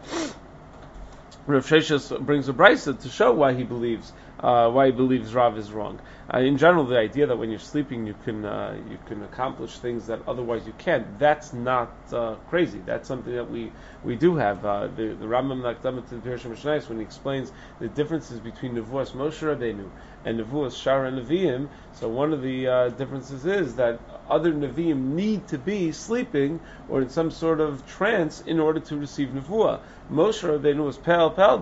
Rav 1.48 1.66
Sheshas 1.66 2.24
brings 2.24 2.48
a 2.50 2.54
brisa 2.54 3.02
to 3.02 3.10
show 3.10 3.34
why 3.34 3.54
he 3.54 3.64
believes 3.64 4.14
uh, 4.42 4.70
why 4.70 4.88
he 4.88 4.92
believes 4.92 5.34
Rav 5.34 5.58
is 5.58 5.72
wrong. 5.72 6.00
Uh, 6.34 6.40
in 6.40 6.58
general, 6.58 6.86
the 6.86 6.98
idea 6.98 7.28
that 7.28 7.38
when 7.38 7.50
you're 7.50 7.60
sleeping 7.60 8.08
you 8.08 8.16
can 8.24 8.46
uh, 8.46 8.78
you 8.90 8.98
can 9.06 9.24
accomplish 9.24 9.78
things 9.80 10.08
that 10.08 10.20
otherwise 10.28 10.66
you 10.66 10.74
can't, 10.78 11.20
that's 11.20 11.54
not 11.54 11.92
uh, 12.14 12.36
crazy. 12.50 12.82
That's 12.86 13.08
something 13.08 13.34
that 13.34 13.50
we, 13.50 13.72
we 14.04 14.16
do 14.16 14.36
have. 14.36 14.66
Uh, 14.66 14.88
the, 14.88 15.16
the 15.20 15.26
Rambam 15.26 15.62
Nakdamat 15.62 16.10
to 16.10 16.16
the 16.16 16.30
Pirush 16.30 16.90
when 16.90 16.98
he 16.98 17.04
explains 17.04 17.52
the 17.80 17.88
differences 17.90 18.40
between 18.40 18.76
Nevuas 18.76 19.12
Moshe 19.12 19.42
Rabbeinu 19.42 19.90
and 20.26 20.40
Nevuas 20.40 20.74
Shara 20.74 21.12
Nevi'im, 21.12 21.68
so 21.94 22.08
one 22.08 22.34
of 22.34 22.42
the 22.42 22.68
uh, 22.68 22.90
differences 22.90 23.46
is 23.46 23.76
that 23.76 24.00
other 24.32 24.52
Nevi'im 24.54 25.14
need 25.14 25.48
to 25.50 25.58
be 25.58 25.92
sleeping 25.92 26.60
or 26.90 27.02
in 27.02 27.10
some 27.10 27.32
sort 27.32 27.60
of 27.60 27.86
trance 27.86 28.42
in 28.42 28.60
order 28.60 28.80
to 28.80 28.98
receive 28.98 29.30
Nevuah. 29.30 29.80
Moshe 30.12 30.42
Rabbeinu 30.42 30.86
was 30.86 30.98
Pe'el 30.98 31.36
Pe'el 31.36 31.62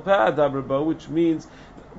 Daberbo, 0.00 0.84
which 0.84 1.08
means 1.08 1.46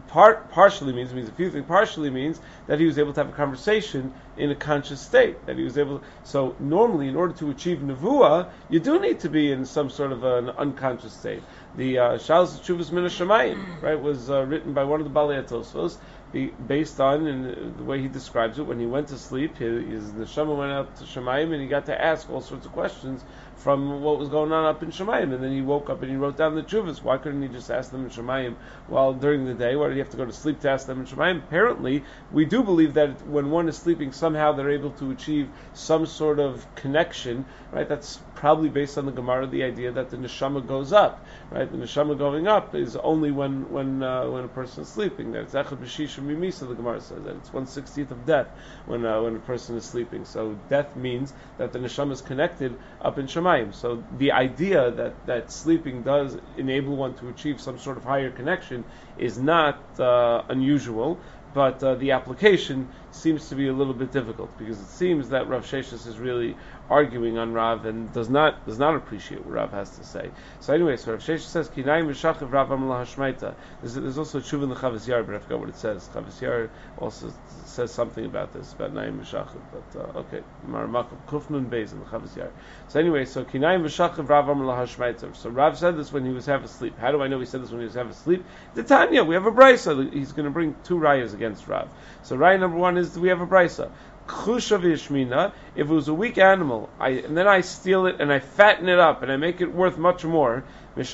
part 0.08 0.52
partially 0.52 0.94
means 0.94 1.14
means 1.14 1.30
a 1.30 1.32
few 1.32 1.50
things. 1.50 1.66
Partially 1.66 2.10
means 2.10 2.40
that 2.68 2.80
he 2.80 2.86
was 2.86 3.00
able 3.00 3.14
to 3.14 3.20
have 3.22 3.30
a 3.30 3.36
conversation 3.36 4.14
in 4.38 4.52
a 4.52 4.56
conscious 4.56 5.00
state. 5.00 5.46
That 5.46 5.58
he 5.58 5.64
was 5.64 5.78
able. 5.78 6.00
To, 6.00 6.06
so 6.24 6.56
normally, 6.60 7.08
in 7.08 7.16
order 7.16 7.34
to 7.36 7.50
achieve 7.50 7.80
nevuah, 7.80 8.50
you 8.70 8.80
do 8.80 9.00
need 9.00 9.22
to 9.22 9.30
be 9.30 9.52
in 9.52 9.66
some 9.66 9.90
sort 9.90 10.12
of 10.12 10.24
an 10.24 10.50
unconscious 10.50 11.14
state. 11.14 11.42
The 11.78 11.96
Shalos 11.96 12.58
uh, 12.58 12.62
Chuvas 12.62 12.92
Min 12.92 13.06
Shemayim, 13.06 13.82
right, 13.82 14.00
was 14.00 14.30
uh, 14.30 14.44
written 14.44 14.74
by 14.74 14.84
one 14.84 15.00
of 15.00 15.12
the 15.12 15.18
Balei 15.18 15.48
Tosfos, 15.48 15.98
based 16.32 17.00
on 17.00 17.28
in 17.28 17.76
the 17.78 17.84
way 17.84 18.02
he 18.02 18.08
describes 18.08 18.58
it. 18.58 18.64
When 18.64 18.80
he 18.80 18.86
went 18.86 19.10
to 19.10 19.18
sleep, 19.18 19.58
his, 19.58 20.12
neshama 20.12 20.58
went 20.58 20.72
out 20.72 20.96
to 20.98 21.04
Shemayim, 21.04 21.52
and 21.52 21.62
he 21.62 21.68
got 21.68 21.86
to 21.88 22.02
ask 22.02 22.30
all 22.30 22.42
sorts 22.42 22.66
of 22.66 22.72
questions 22.72 23.24
from 23.58 24.02
what 24.02 24.18
was 24.18 24.30
going 24.30 24.52
on 24.52 24.66
up 24.66 24.82
in 24.82 24.90
Shemayim, 24.90 25.34
and 25.34 25.44
then 25.44 25.52
he 25.52 25.62
woke 25.62 25.90
up 25.90 26.02
and 26.02 26.10
he 26.10 26.18
wrote 26.18 26.38
down 26.38 26.56
the 26.56 26.64
chuvas. 26.64 27.04
Why 27.04 27.18
couldn't 27.18 27.42
he 27.42 27.48
just 27.48 27.70
ask 27.70 27.92
them 27.92 28.06
in 28.06 28.10
Shemayim 28.10 28.56
while 28.88 29.14
during 29.14 29.46
the 29.46 29.54
day? 29.54 29.76
Why 29.76 29.88
did 29.88 29.94
he 29.94 30.00
have 30.00 30.10
to 30.12 30.18
go 30.18 30.26
to 30.26 30.34
sleep 30.34 30.62
to 30.62 30.70
ask 30.70 30.88
them 30.88 31.02
in 31.02 31.06
Shemayim? 31.06 31.38
Apparently, 31.40 32.04
we 32.32 32.46
do 32.46 32.64
believe 32.64 32.96
that 32.96 33.28
when 33.28 33.52
one 33.52 33.68
is 33.70 33.78
sleeping, 33.78 34.12
somehow 34.14 34.54
they're 34.54 34.72
able 34.72 34.92
to 34.92 35.12
achieve 35.12 35.50
some 35.74 36.06
sort 36.06 36.40
of 36.40 36.66
connection, 36.76 37.46
right? 37.72 37.88
That's 37.88 38.20
probably 38.42 38.70
based 38.70 38.98
on 38.98 39.06
the 39.06 39.12
Gemara, 39.12 39.46
the 39.46 39.64
idea 39.64 39.92
that 39.92 40.10
the 40.10 40.18
neshama 40.18 40.66
goes 40.66 40.92
up, 40.92 41.24
right? 41.52 41.72
The 41.72 41.78
neshama 41.78 42.18
going 42.18 42.48
up 42.48 42.74
is 42.74 42.96
only 42.96 43.30
when 43.30 43.70
when 43.72 44.02
uh, 44.02 44.28
when 44.28 44.44
a 44.44 44.48
person 44.48 44.82
is 44.82 44.90
sleeping. 44.90 45.32
That's 45.32 45.54
echad 45.54 45.78
b'shisha. 45.78 46.68
The 46.68 46.74
Gemara 46.74 47.00
says 47.00 47.24
that 47.24 47.36
it's 47.36 47.54
one 47.54 47.68
sixtieth 47.68 48.10
of 48.10 48.26
death 48.26 48.48
when 48.88 49.06
uh, 49.06 49.22
when 49.22 49.36
a 49.36 49.40
person 49.40 49.78
is 49.78 49.86
sleeping. 49.86 50.26
So 50.26 50.58
death 50.70 50.96
means 50.96 51.32
that 51.60 51.72
the 51.72 51.78
neshama 51.78 52.14
is 52.14 52.22
connected 52.22 52.76
up 53.00 53.20
in 53.20 53.28
Shemayim. 53.28 53.76
So 53.76 54.04
the 54.18 54.32
idea 54.32 54.90
that 54.90 55.28
that 55.28 55.52
sleeping 55.52 56.02
does 56.02 56.36
enable 56.58 56.96
one 56.96 57.14
to 57.18 57.30
achieve 57.30 57.62
some 57.62 57.78
sort 57.78 57.98
of 57.98 58.04
higher 58.04 58.32
connection 58.32 58.84
is 59.20 59.38
not 59.38 59.78
uh, 60.00 60.42
unusual 60.50 61.20
but 61.54 61.84
uh, 61.84 61.96
the 61.96 62.12
application 62.12 62.88
seems 63.12 63.50
to 63.50 63.56
be 63.56 63.68
a 63.68 63.74
little 63.74 63.94
bit 63.94 64.12
difficult 64.12 64.58
because 64.58 64.80
it 64.80 64.88
seems 64.88 65.30
that 65.30 65.48
Rav 65.48 65.66
Sheshis 65.66 66.08
is 66.08 66.18
really 66.18 66.56
arguing 66.92 67.38
on 67.38 67.54
Rav 67.54 67.86
and 67.86 68.12
does 68.12 68.30
not 68.30 68.66
does 68.66 68.78
not 68.78 68.96
appreciate 68.96 69.46
what 69.46 69.54
Rav 69.54 69.72
has 69.72 69.98
to 69.98 70.04
say. 70.04 70.30
So 70.60 70.74
anyway, 70.74 70.98
so 70.98 71.14
Rav 71.14 71.22
Sheshis 71.22 71.48
says 71.48 71.70
Kinayim 71.70 72.10
v'shachiv 72.10 72.52
Rav 72.52 72.68
Hashmaita. 72.68 73.56
There's, 73.82 73.96
there's 73.96 74.18
also 74.18 74.40
a 74.40 74.42
tshuva 74.42 74.64
in 74.64 74.70
the 74.70 74.76
Chavis 74.76 75.08
Yar, 75.08 75.24
but 75.24 75.36
I 75.36 75.40
forgot 75.40 75.60
what 75.62 75.70
it 75.70 75.78
says. 75.78 76.10
Chavis 76.14 76.42
Yar 76.42 76.70
also 76.98 77.34
says 77.66 77.92
something 77.92 78.26
about 78.26 78.52
this 78.52 78.74
about 78.74 78.94
Naim 78.94 79.22
v'shachiv, 79.22 79.62
but 79.72 80.02
uh, 80.02 80.20
okay, 80.20 80.42
Maramakum 80.68 81.18
Kufnun 81.28 81.70
Beis 81.70 81.94
in 81.94 82.00
the 82.00 82.06
Chavis 82.06 82.36
Yar. 82.36 82.52
So 82.90 83.00
anyway, 83.00 83.24
so 83.24 83.46
Kinayim 83.46 83.84
v'shachiv 83.84 84.28
Rav 84.28 84.46
Hashmaita. 84.46 85.34
So 85.38 85.50
Rav 85.50 85.78
said 85.78 85.98
this 85.98 86.12
when 86.12 86.26
he 86.26 86.34
was 86.34 86.46
half 86.46 86.66
asleep. 86.66 86.98
How 87.00 87.12
do 87.12 87.22
I 87.22 87.30
know 87.30 87.40
he 87.40 87.46
said 87.46 87.64
this 87.64 87.72
when 87.72 87.80
he 87.80 87.86
was 87.86 87.96
half 87.96 88.12
asleep? 88.12 88.44
The 88.74 88.84
Tanya, 88.84 89.24
we 89.24 89.36
have 89.36 89.46
a 89.46 89.52
brisa. 89.52 90.12
He's 90.12 90.34
going 90.34 90.46
to 90.46 90.52
bring 90.52 90.76
two 90.84 90.96
rayas 90.96 91.34
against 91.34 91.70
Rav. 91.70 91.88
So 92.24 92.36
raya 92.36 92.60
number 92.60 92.78
one 92.78 92.98
is 92.98 93.18
we 93.18 93.30
have 93.30 93.40
a 93.40 93.48
brisa 93.48 93.90
chusha 94.32 94.80
v'yishmina, 94.80 95.52
if 95.76 95.90
it 95.90 95.94
was 95.94 96.08
a 96.08 96.14
weak 96.14 96.38
animal, 96.38 96.90
I, 97.00 97.10
and 97.10 97.38
then 97.38 97.48
I 97.48 97.62
steal 97.62 98.06
it 98.06 98.16
and 98.20 98.32
I 98.32 98.40
fatten 98.40 98.88
it 98.90 99.00
up 99.00 99.22
and 99.22 99.32
I 99.32 99.38
make 99.38 99.62
it 99.62 99.74
worth 99.74 99.98
much 99.98 100.24
more, 100.24 100.64
you 100.96 101.04
pay 101.04 101.12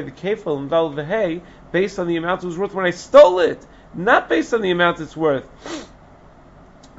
the 0.00 0.10
kefil 0.10 0.58
and 0.58 0.70
dal 0.70 0.90
v'hei 0.90 1.40
based 1.72 1.98
on 1.98 2.06
the 2.06 2.16
amount 2.16 2.42
it 2.42 2.46
was 2.46 2.58
worth 2.58 2.74
when 2.74 2.86
I 2.86 2.90
stole 2.90 3.38
it, 3.40 3.64
not 3.94 4.28
based 4.28 4.52
on 4.52 4.62
the 4.62 4.70
amount 4.70 5.00
it's 5.00 5.16
worth 5.16 5.48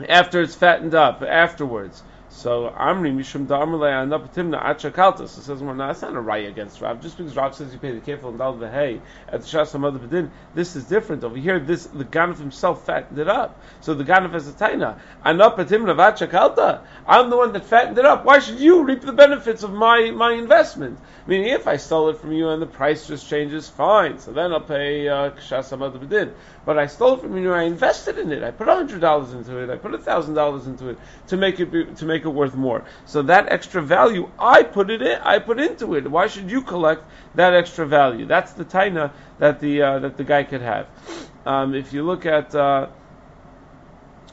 after 0.07 0.41
it's 0.41 0.55
fattened 0.55 0.95
up, 0.95 1.21
afterwards. 1.21 2.03
So 2.33 2.73
Amri 2.75 3.13
Mishum 3.13 3.45
Da'amrlei 3.45 4.07
Anapatimna. 4.07 5.27
So 5.27 5.27
says 5.27 5.61
more, 5.61 5.75
no, 5.75 5.87
that's 5.87 6.01
not 6.01 6.15
a 6.15 6.19
right 6.19 6.47
against 6.47 6.79
Rav. 6.79 7.01
Just 7.01 7.17
because 7.17 7.35
Rav 7.35 7.53
says 7.53 7.73
you 7.73 7.79
pay 7.79 7.91
the 7.91 7.99
kefil 7.99 8.29
and 8.29 8.37
dal 8.37 8.57
hay 8.57 9.01
at 9.27 9.41
the 9.41 9.47
Shas 9.47 9.73
Hamad 9.73 9.99
Bedin, 9.99 10.29
this 10.55 10.75
is 10.75 10.85
different. 10.85 11.23
Over 11.23 11.37
here, 11.37 11.59
this 11.59 11.85
the 11.85 12.05
Ganef 12.05 12.37
himself 12.37 12.85
fattened 12.85 13.19
it 13.19 13.27
up. 13.27 13.61
So 13.81 13.93
the 13.93 14.05
Ganef 14.05 14.31
has 14.31 14.47
a 14.47 14.53
taina. 14.53 14.97
Anapatimna 15.25 15.93
Vachakalta. 15.93 16.81
I'm 17.05 17.29
the 17.29 17.37
one 17.37 17.51
that 17.51 17.65
fattened 17.65 17.97
it 17.97 18.05
up. 18.05 18.23
Why 18.23 18.39
should 18.39 18.59
you 18.59 18.85
reap 18.85 19.01
the 19.01 19.13
benefits 19.13 19.63
of 19.63 19.73
my 19.73 20.11
my 20.11 20.31
investment? 20.31 20.99
Meaning, 21.27 21.49
if 21.49 21.67
I 21.67 21.77
stole 21.77 22.09
it 22.09 22.17
from 22.17 22.31
you 22.31 22.49
and 22.49 22.61
the 22.61 22.65
price 22.65 23.07
just 23.07 23.29
changes, 23.29 23.69
fine. 23.69 24.19
So 24.19 24.31
then 24.31 24.51
I'll 24.53 24.61
pay 24.61 25.07
uh, 25.07 25.31
Hamad 25.31 25.99
Bedin. 25.99 26.33
But 26.65 26.79
I 26.79 26.87
stole 26.87 27.15
it 27.15 27.21
from 27.21 27.37
you. 27.37 27.51
I 27.51 27.63
invested 27.63 28.17
in 28.17 28.31
it. 28.31 28.41
I 28.41 28.51
put 28.51 28.67
hundred 28.67 29.01
dollars 29.01 29.33
into 29.33 29.57
it. 29.57 29.69
I 29.69 29.75
put 29.75 30.01
thousand 30.03 30.33
dollars 30.33 30.65
into 30.65 30.89
it 30.89 30.97
to 31.27 31.37
make 31.37 31.59
it 31.59 31.71
be, 31.71 31.85
to 31.85 32.05
make 32.05 32.20
make 32.21 32.27
it 32.27 32.37
worth 32.37 32.55
more. 32.55 32.83
So 33.05 33.23
that 33.23 33.51
extra 33.51 33.81
value, 33.81 34.29
I 34.37 34.63
put 34.63 34.89
it 34.89 35.01
in, 35.01 35.19
I 35.21 35.39
put 35.39 35.59
into 35.59 35.95
it. 35.95 36.09
Why 36.09 36.27
should 36.27 36.51
you 36.51 36.61
collect 36.61 37.03
that 37.35 37.53
extra 37.53 37.85
value? 37.85 38.25
That's 38.25 38.53
the 38.53 38.65
taina 38.65 39.11
that 39.39 39.59
the 39.59 39.81
uh, 39.81 39.99
that 39.99 40.17
the 40.17 40.23
guy 40.23 40.43
could 40.43 40.61
have. 40.61 40.87
Um, 41.45 41.73
if 41.73 41.93
you 41.93 42.03
look 42.03 42.25
at 42.25 42.53
uh, 42.53 42.87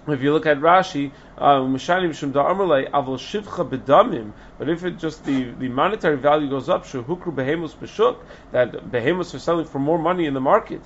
if 0.07 0.23
you 0.23 0.33
look 0.33 0.47
at 0.47 0.59
Rashi, 0.59 1.12
um, 1.37 1.73
but 4.59 4.68
if 4.68 4.85
it 4.85 4.99
just 4.99 5.25
the, 5.25 5.50
the 5.50 5.68
monetary 5.68 6.16
value 6.16 6.49
goes 6.49 6.68
up, 6.68 6.85
shehukru 6.85 7.35
behemus 7.35 7.75
b'shuk, 7.75 8.16
that 8.52 8.73
behemus 8.90 9.35
are 9.35 9.38
selling 9.38 9.66
for 9.66 9.78
more 9.78 9.99
money 9.99 10.25
in 10.26 10.35
the 10.35 10.40
market, 10.40 10.80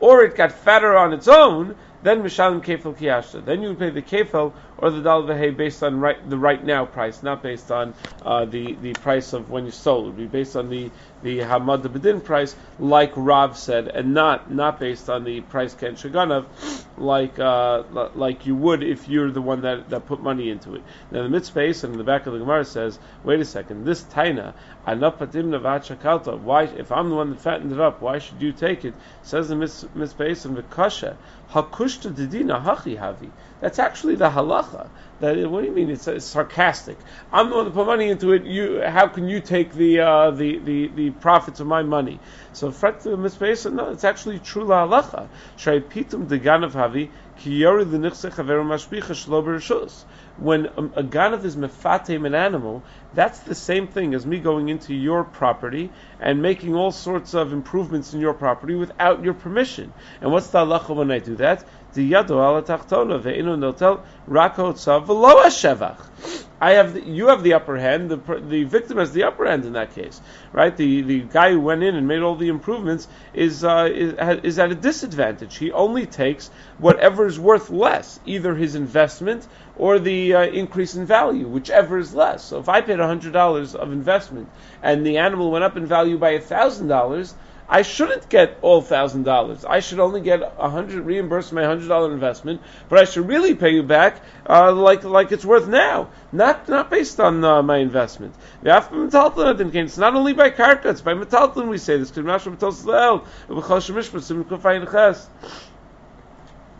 or 0.00 0.22
it 0.22 0.36
got 0.36 0.52
fatter 0.52 0.96
on 0.96 1.12
its 1.12 1.28
own, 1.28 1.76
then 2.02 2.22
mishalim 2.22 2.64
kefil 2.64 2.96
kiyashta. 2.96 3.44
Then 3.44 3.62
you 3.62 3.68
would 3.68 3.78
pay 3.78 3.90
the 3.90 4.02
kefil 4.02 4.52
or 4.78 4.90
the 4.90 5.02
dal 5.02 5.22
vehe 5.24 5.56
based 5.56 5.82
on 5.82 6.00
right, 6.00 6.30
the 6.30 6.38
right 6.38 6.64
now 6.64 6.86
price, 6.86 7.22
not 7.22 7.42
based 7.42 7.70
on 7.70 7.94
uh, 8.22 8.44
the 8.46 8.74
the 8.74 8.92
price 8.94 9.32
of 9.32 9.50
when 9.50 9.66
you 9.66 9.70
sold. 9.70 10.04
It 10.04 10.08
would 10.08 10.16
be 10.16 10.26
based 10.26 10.56
on 10.56 10.70
the 10.70 10.90
the 11.22 11.40
hamad 11.40 11.82
bedin 11.82 12.24
price, 12.24 12.56
like 12.78 13.12
Rav 13.16 13.58
said, 13.58 13.88
and 13.88 14.14
not 14.14 14.50
not 14.50 14.80
based 14.80 15.10
on 15.10 15.24
the 15.24 15.42
price 15.42 15.74
ken 15.74 15.96
shaganav, 15.96 16.46
like 16.96 17.38
uh, 17.38 17.82
like 18.14 18.46
you 18.46 18.54
would 18.54 18.82
if 18.82 19.08
you're 19.08 19.30
the 19.30 19.42
one 19.42 19.62
that, 19.62 19.90
that 19.90 20.06
put 20.06 20.22
money 20.22 20.50
into 20.50 20.74
it. 20.74 20.82
Now 21.10 21.22
the 21.22 21.28
Mitzpe 21.28 21.68
Eitan 21.68 21.92
in 21.92 21.98
the 21.98 22.04
back 22.04 22.26
of 22.26 22.32
the 22.32 22.38
Gemara 22.38 22.64
says, 22.64 22.98
wait 23.24 23.40
a 23.40 23.44
second, 23.44 23.84
this 23.84 24.02
taina 24.02 24.54
anapatim 24.86 25.50
navachakalta. 25.50 26.38
Why, 26.38 26.64
if 26.64 26.90
I'm 26.92 27.10
the 27.10 27.16
one 27.16 27.30
that 27.30 27.40
fattened 27.40 27.72
it 27.72 27.80
up, 27.80 28.00
why 28.00 28.18
should 28.18 28.40
you 28.40 28.52
take 28.52 28.84
it? 28.84 28.94
Says 29.22 29.48
the 29.48 29.54
Mitzpe 29.54 29.86
Eitan 29.96 30.54
the 30.54 30.62
kasha 30.62 31.16
hakushta 31.52 32.12
didina 32.14 32.62
hachi 32.62 32.98
havi. 32.98 33.30
That's 33.60 33.78
actually 33.78 34.14
the 34.14 34.30
halacha. 34.30 34.88
That 35.20 35.50
what 35.50 35.60
do 35.60 35.66
you 35.66 35.74
mean? 35.74 35.90
It's, 35.90 36.08
it's, 36.08 36.24
sarcastic. 36.24 36.96
I'm 37.30 37.50
the 37.50 37.56
one 37.56 37.72
put 37.72 37.86
money 37.86 38.08
into 38.08 38.32
it. 38.32 38.44
You, 38.44 38.80
how 38.80 39.08
can 39.08 39.28
you 39.28 39.40
take 39.40 39.74
the 39.74 40.00
uh, 40.00 40.30
the, 40.30 40.58
the 40.58 40.88
the 40.88 41.10
profits 41.10 41.60
of 41.60 41.66
my 41.66 41.82
money? 41.82 42.18
So 42.54 42.70
fret 42.70 43.00
the 43.00 43.10
Mitzpe. 43.10 43.70
No, 43.72 43.90
it's 43.90 44.04
actually 44.04 44.38
true 44.38 44.64
la 44.64 44.86
halacha. 44.86 45.28
Shay 45.56 45.80
pitum 45.80 46.26
deganav 46.26 46.72
havi 46.72 47.10
ki 47.38 47.58
yori 47.58 47.84
the 47.84 47.98
nichse 47.98 48.30
chaveru 48.32 48.64
mashbicha 48.64 49.12
shlo 49.12 49.42
when 50.40 50.66
a, 50.66 50.84
a 51.00 51.04
ganav 51.04 51.44
is 51.44 51.56
mefatem 51.56 52.26
an 52.26 52.34
animal, 52.34 52.82
that's 53.14 53.40
the 53.40 53.54
same 53.54 53.88
thing 53.88 54.14
as 54.14 54.26
me 54.26 54.40
going 54.40 54.68
into 54.68 54.94
your 54.94 55.24
property 55.24 55.90
and 56.20 56.42
making 56.42 56.74
all 56.74 56.92
sorts 56.92 57.34
of 57.34 57.52
improvements 57.52 58.14
in 58.14 58.20
your 58.20 58.34
property 58.34 58.74
without 58.74 59.22
your 59.22 59.34
permission. 59.34 59.92
And 60.20 60.32
what's 60.32 60.48
the 60.48 60.60
halacha 60.64 60.96
when 60.96 61.10
I 61.10 61.18
do 61.18 61.36
that? 61.36 61.64
The 61.92 62.12
yado 62.12 62.30
ala 62.30 62.62
tachtona 62.62 63.20
ve'inu 63.20 63.58
notel 63.58 64.00
rako 64.28 64.74
tzav 64.74 65.06
v'lo 65.06 65.44
shevach. 65.46 66.06
I 66.62 66.72
have 66.72 66.92
the, 66.92 67.00
you 67.00 67.28
have 67.28 67.42
the 67.42 67.54
upper 67.54 67.78
hand. 67.78 68.10
The 68.10 68.16
the 68.16 68.64
victim 68.64 68.98
has 68.98 69.12
the 69.12 69.24
upper 69.24 69.46
hand 69.46 69.64
in 69.64 69.72
that 69.72 69.94
case, 69.94 70.20
right? 70.52 70.76
The 70.76 71.00
the 71.00 71.20
guy 71.20 71.52
who 71.52 71.60
went 71.60 71.82
in 71.82 71.96
and 71.96 72.06
made 72.06 72.20
all 72.20 72.36
the 72.36 72.48
improvements 72.48 73.08
is 73.32 73.64
uh, 73.64 73.88
is, 73.90 74.12
is 74.44 74.58
at 74.58 74.70
a 74.70 74.74
disadvantage. 74.74 75.56
He 75.56 75.72
only 75.72 76.04
takes 76.04 76.50
whatever 76.76 77.26
is 77.26 77.40
worth 77.40 77.70
less, 77.70 78.20
either 78.26 78.54
his 78.54 78.74
investment 78.74 79.48
or 79.78 79.98
the 79.98 80.34
uh, 80.34 80.42
increase 80.42 80.94
in 80.94 81.06
value, 81.06 81.48
whichever 81.48 81.96
is 81.96 82.14
less. 82.14 82.44
So 82.44 82.60
if 82.60 82.68
I 82.68 82.82
paid 82.82 82.98
hundred 82.98 83.32
dollars 83.32 83.74
of 83.74 83.90
investment 83.90 84.50
and 84.82 85.04
the 85.06 85.16
animal 85.16 85.50
went 85.50 85.64
up 85.64 85.78
in 85.78 85.86
value 85.86 86.18
by 86.18 86.38
thousand 86.40 86.88
dollars, 86.88 87.34
I 87.72 87.82
shouldn't 87.82 88.28
get 88.28 88.58
all 88.62 88.82
thousand 88.82 89.22
dollars. 89.22 89.64
I 89.64 89.78
should 89.78 90.00
only 90.00 90.20
get 90.20 90.42
a 90.42 90.68
hundred 90.68 91.04
reimburse 91.04 91.52
my 91.52 91.64
hundred 91.64 91.86
dollar 91.86 92.12
investment, 92.12 92.60
but 92.88 92.98
I 92.98 93.04
should 93.04 93.28
really 93.28 93.54
pay 93.54 93.70
you 93.70 93.84
back 93.84 94.20
uh, 94.48 94.72
like 94.72 95.04
like 95.04 95.30
it's 95.30 95.44
worth 95.44 95.68
now, 95.68 96.08
not 96.32 96.68
not 96.68 96.90
based 96.90 97.20
on 97.20 97.44
uh, 97.44 97.62
my 97.62 97.78
investment. 97.78 98.34
It's 98.64 99.98
not 99.98 100.16
only 100.16 100.32
by 100.32 100.50
karka, 100.50 100.86
it's 100.86 101.00
by 101.00 101.14
metalton 101.14 101.68
we 101.68 101.78
say 101.78 101.96
this. 101.96 102.10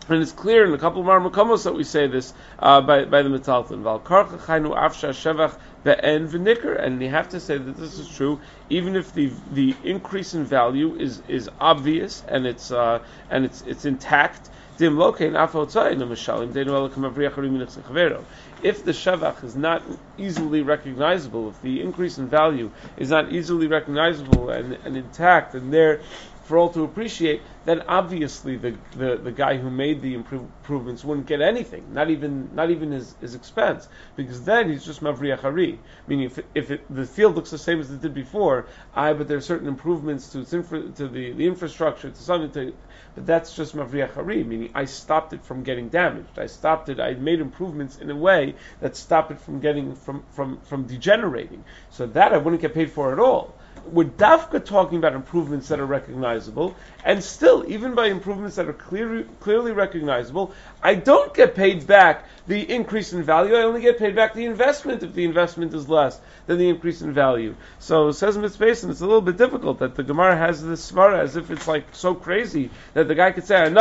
And 0.09 0.21
it's 0.21 0.31
clear 0.31 0.65
in 0.65 0.73
a 0.73 0.77
couple 0.77 1.01
of 1.01 1.07
Marmakomos 1.07 1.63
that 1.63 1.73
we 1.73 1.83
say 1.83 2.07
this 2.07 2.33
uh, 2.59 2.81
by, 2.81 3.05
by 3.05 3.21
the 3.21 3.29
Metalton. 3.29 3.83
Val 3.83 3.99
karcha 3.99 4.39
chaynu 4.39 4.75
afsha 4.75 5.09
shevach. 5.09 5.57
And 5.83 7.01
you 7.01 7.09
have 7.09 7.29
to 7.29 7.39
say 7.39 7.57
that 7.57 7.75
this 7.77 7.97
is 7.97 8.07
true, 8.07 8.39
even 8.69 8.95
if 8.95 9.13
the 9.13 9.31
the 9.51 9.75
increase 9.83 10.35
in 10.35 10.45
value 10.45 10.95
is 10.95 11.23
is 11.27 11.49
obvious 11.59 12.23
and 12.27 12.45
it's 12.45 12.71
uh, 12.71 12.99
and 13.31 13.45
it's 13.45 13.63
it's 13.63 13.85
intact. 13.85 14.49
If 14.77 14.91
the 14.91 14.97
shevach 18.91 19.43
is 19.43 19.55
not 19.55 19.83
easily 20.17 20.61
recognizable, 20.61 21.49
if 21.49 21.61
the 21.61 21.81
increase 21.81 22.17
in 22.17 22.27
value 22.29 22.71
is 22.97 23.09
not 23.09 23.31
easily 23.31 23.67
recognizable 23.67 24.49
and, 24.49 24.77
and 24.85 24.97
intact, 24.97 25.53
and 25.55 25.73
there 25.73 26.01
for 26.51 26.57
all 26.57 26.69
to 26.69 26.83
appreciate, 26.83 27.41
then 27.63 27.81
obviously 27.87 28.57
the, 28.57 28.75
the, 28.97 29.15
the 29.15 29.31
guy 29.31 29.55
who 29.55 29.69
made 29.69 30.01
the 30.01 30.13
improvements 30.13 31.01
wouldn't 31.01 31.25
get 31.25 31.39
anything, 31.39 31.93
not 31.93 32.09
even 32.09 32.53
not 32.53 32.69
even 32.69 32.91
his, 32.91 33.15
his 33.21 33.35
expense, 33.35 33.87
because 34.17 34.43
then 34.43 34.69
he's 34.69 34.83
just 34.83 34.99
mavriach 35.01 35.39
hari. 35.39 35.79
Meaning, 36.07 36.25
if, 36.25 36.39
if 36.53 36.69
it, 36.69 36.81
the 36.93 37.05
field 37.05 37.35
looks 37.35 37.51
the 37.51 37.57
same 37.57 37.79
as 37.79 37.89
it 37.89 38.01
did 38.01 38.13
before, 38.13 38.67
I 38.93 39.13
but 39.13 39.29
there 39.29 39.37
are 39.37 39.47
certain 39.53 39.69
improvements 39.69 40.27
to 40.33 40.39
infra, 40.39 40.89
to 40.89 41.07
the, 41.07 41.31
the 41.31 41.47
infrastructure 41.47 42.09
to 42.09 42.21
something 42.21 42.51
to, 42.51 42.73
but 43.15 43.25
that's 43.25 43.55
just 43.55 43.73
mavriach 43.73 44.13
hari. 44.13 44.43
Meaning, 44.43 44.71
I 44.75 44.83
stopped 44.83 45.31
it 45.31 45.45
from 45.45 45.63
getting 45.63 45.87
damaged. 45.87 46.37
I 46.37 46.47
stopped 46.47 46.89
it. 46.89 46.99
I 46.99 47.13
made 47.13 47.39
improvements 47.39 47.97
in 47.97 48.09
a 48.09 48.15
way 48.17 48.55
that 48.81 48.97
stopped 48.97 49.31
it 49.31 49.39
from 49.39 49.61
getting 49.61 49.95
from 49.95 50.25
from 50.31 50.59
from 50.63 50.83
degenerating. 50.83 51.63
So 51.91 52.07
that 52.07 52.33
I 52.33 52.37
wouldn't 52.39 52.61
get 52.61 52.73
paid 52.73 52.91
for 52.91 53.13
at 53.13 53.19
all 53.19 53.55
we're 53.85 54.07
dafka 54.07 54.63
talking 54.63 54.97
about 54.97 55.13
improvements 55.13 55.67
that 55.69 55.79
are 55.79 55.85
recognizable, 55.85 56.75
and 57.03 57.23
still, 57.23 57.65
even 57.67 57.95
by 57.95 58.07
improvements 58.07 58.55
that 58.57 58.67
are 58.67 58.73
clearly, 58.73 59.25
clearly 59.39 59.71
recognizable, 59.71 60.53
I 60.83 60.95
don't 60.95 61.33
get 61.33 61.55
paid 61.55 61.87
back 61.87 62.25
the 62.47 62.61
increase 62.71 63.11
in 63.13 63.23
value. 63.23 63.55
I 63.55 63.63
only 63.63 63.81
get 63.81 63.97
paid 63.97 64.15
back 64.15 64.33
the 64.33 64.45
investment 64.45 65.03
if 65.03 65.13
the 65.13 65.23
investment 65.25 65.73
is 65.73 65.89
less 65.89 66.19
than 66.45 66.57
the 66.57 66.69
increase 66.69 67.01
in 67.01 67.13
value. 67.13 67.55
So 67.79 68.11
says 68.11 68.37
Mitzpe, 68.37 68.69
it's 68.69 68.83
a 68.83 69.05
little 69.05 69.21
bit 69.21 69.37
difficult 69.37 69.79
that 69.79 69.95
the 69.95 70.03
Gemara 70.03 70.35
has 70.37 70.63
this 70.63 70.91
svara 70.91 71.19
as 71.19 71.35
if 71.35 71.49
it's 71.49 71.67
like 71.67 71.85
so 71.91 72.13
crazy 72.13 72.69
that 72.93 73.07
the 73.07 73.15
guy 73.15 73.31
could 73.31 73.45
say, 73.45 73.65
it 73.65 73.73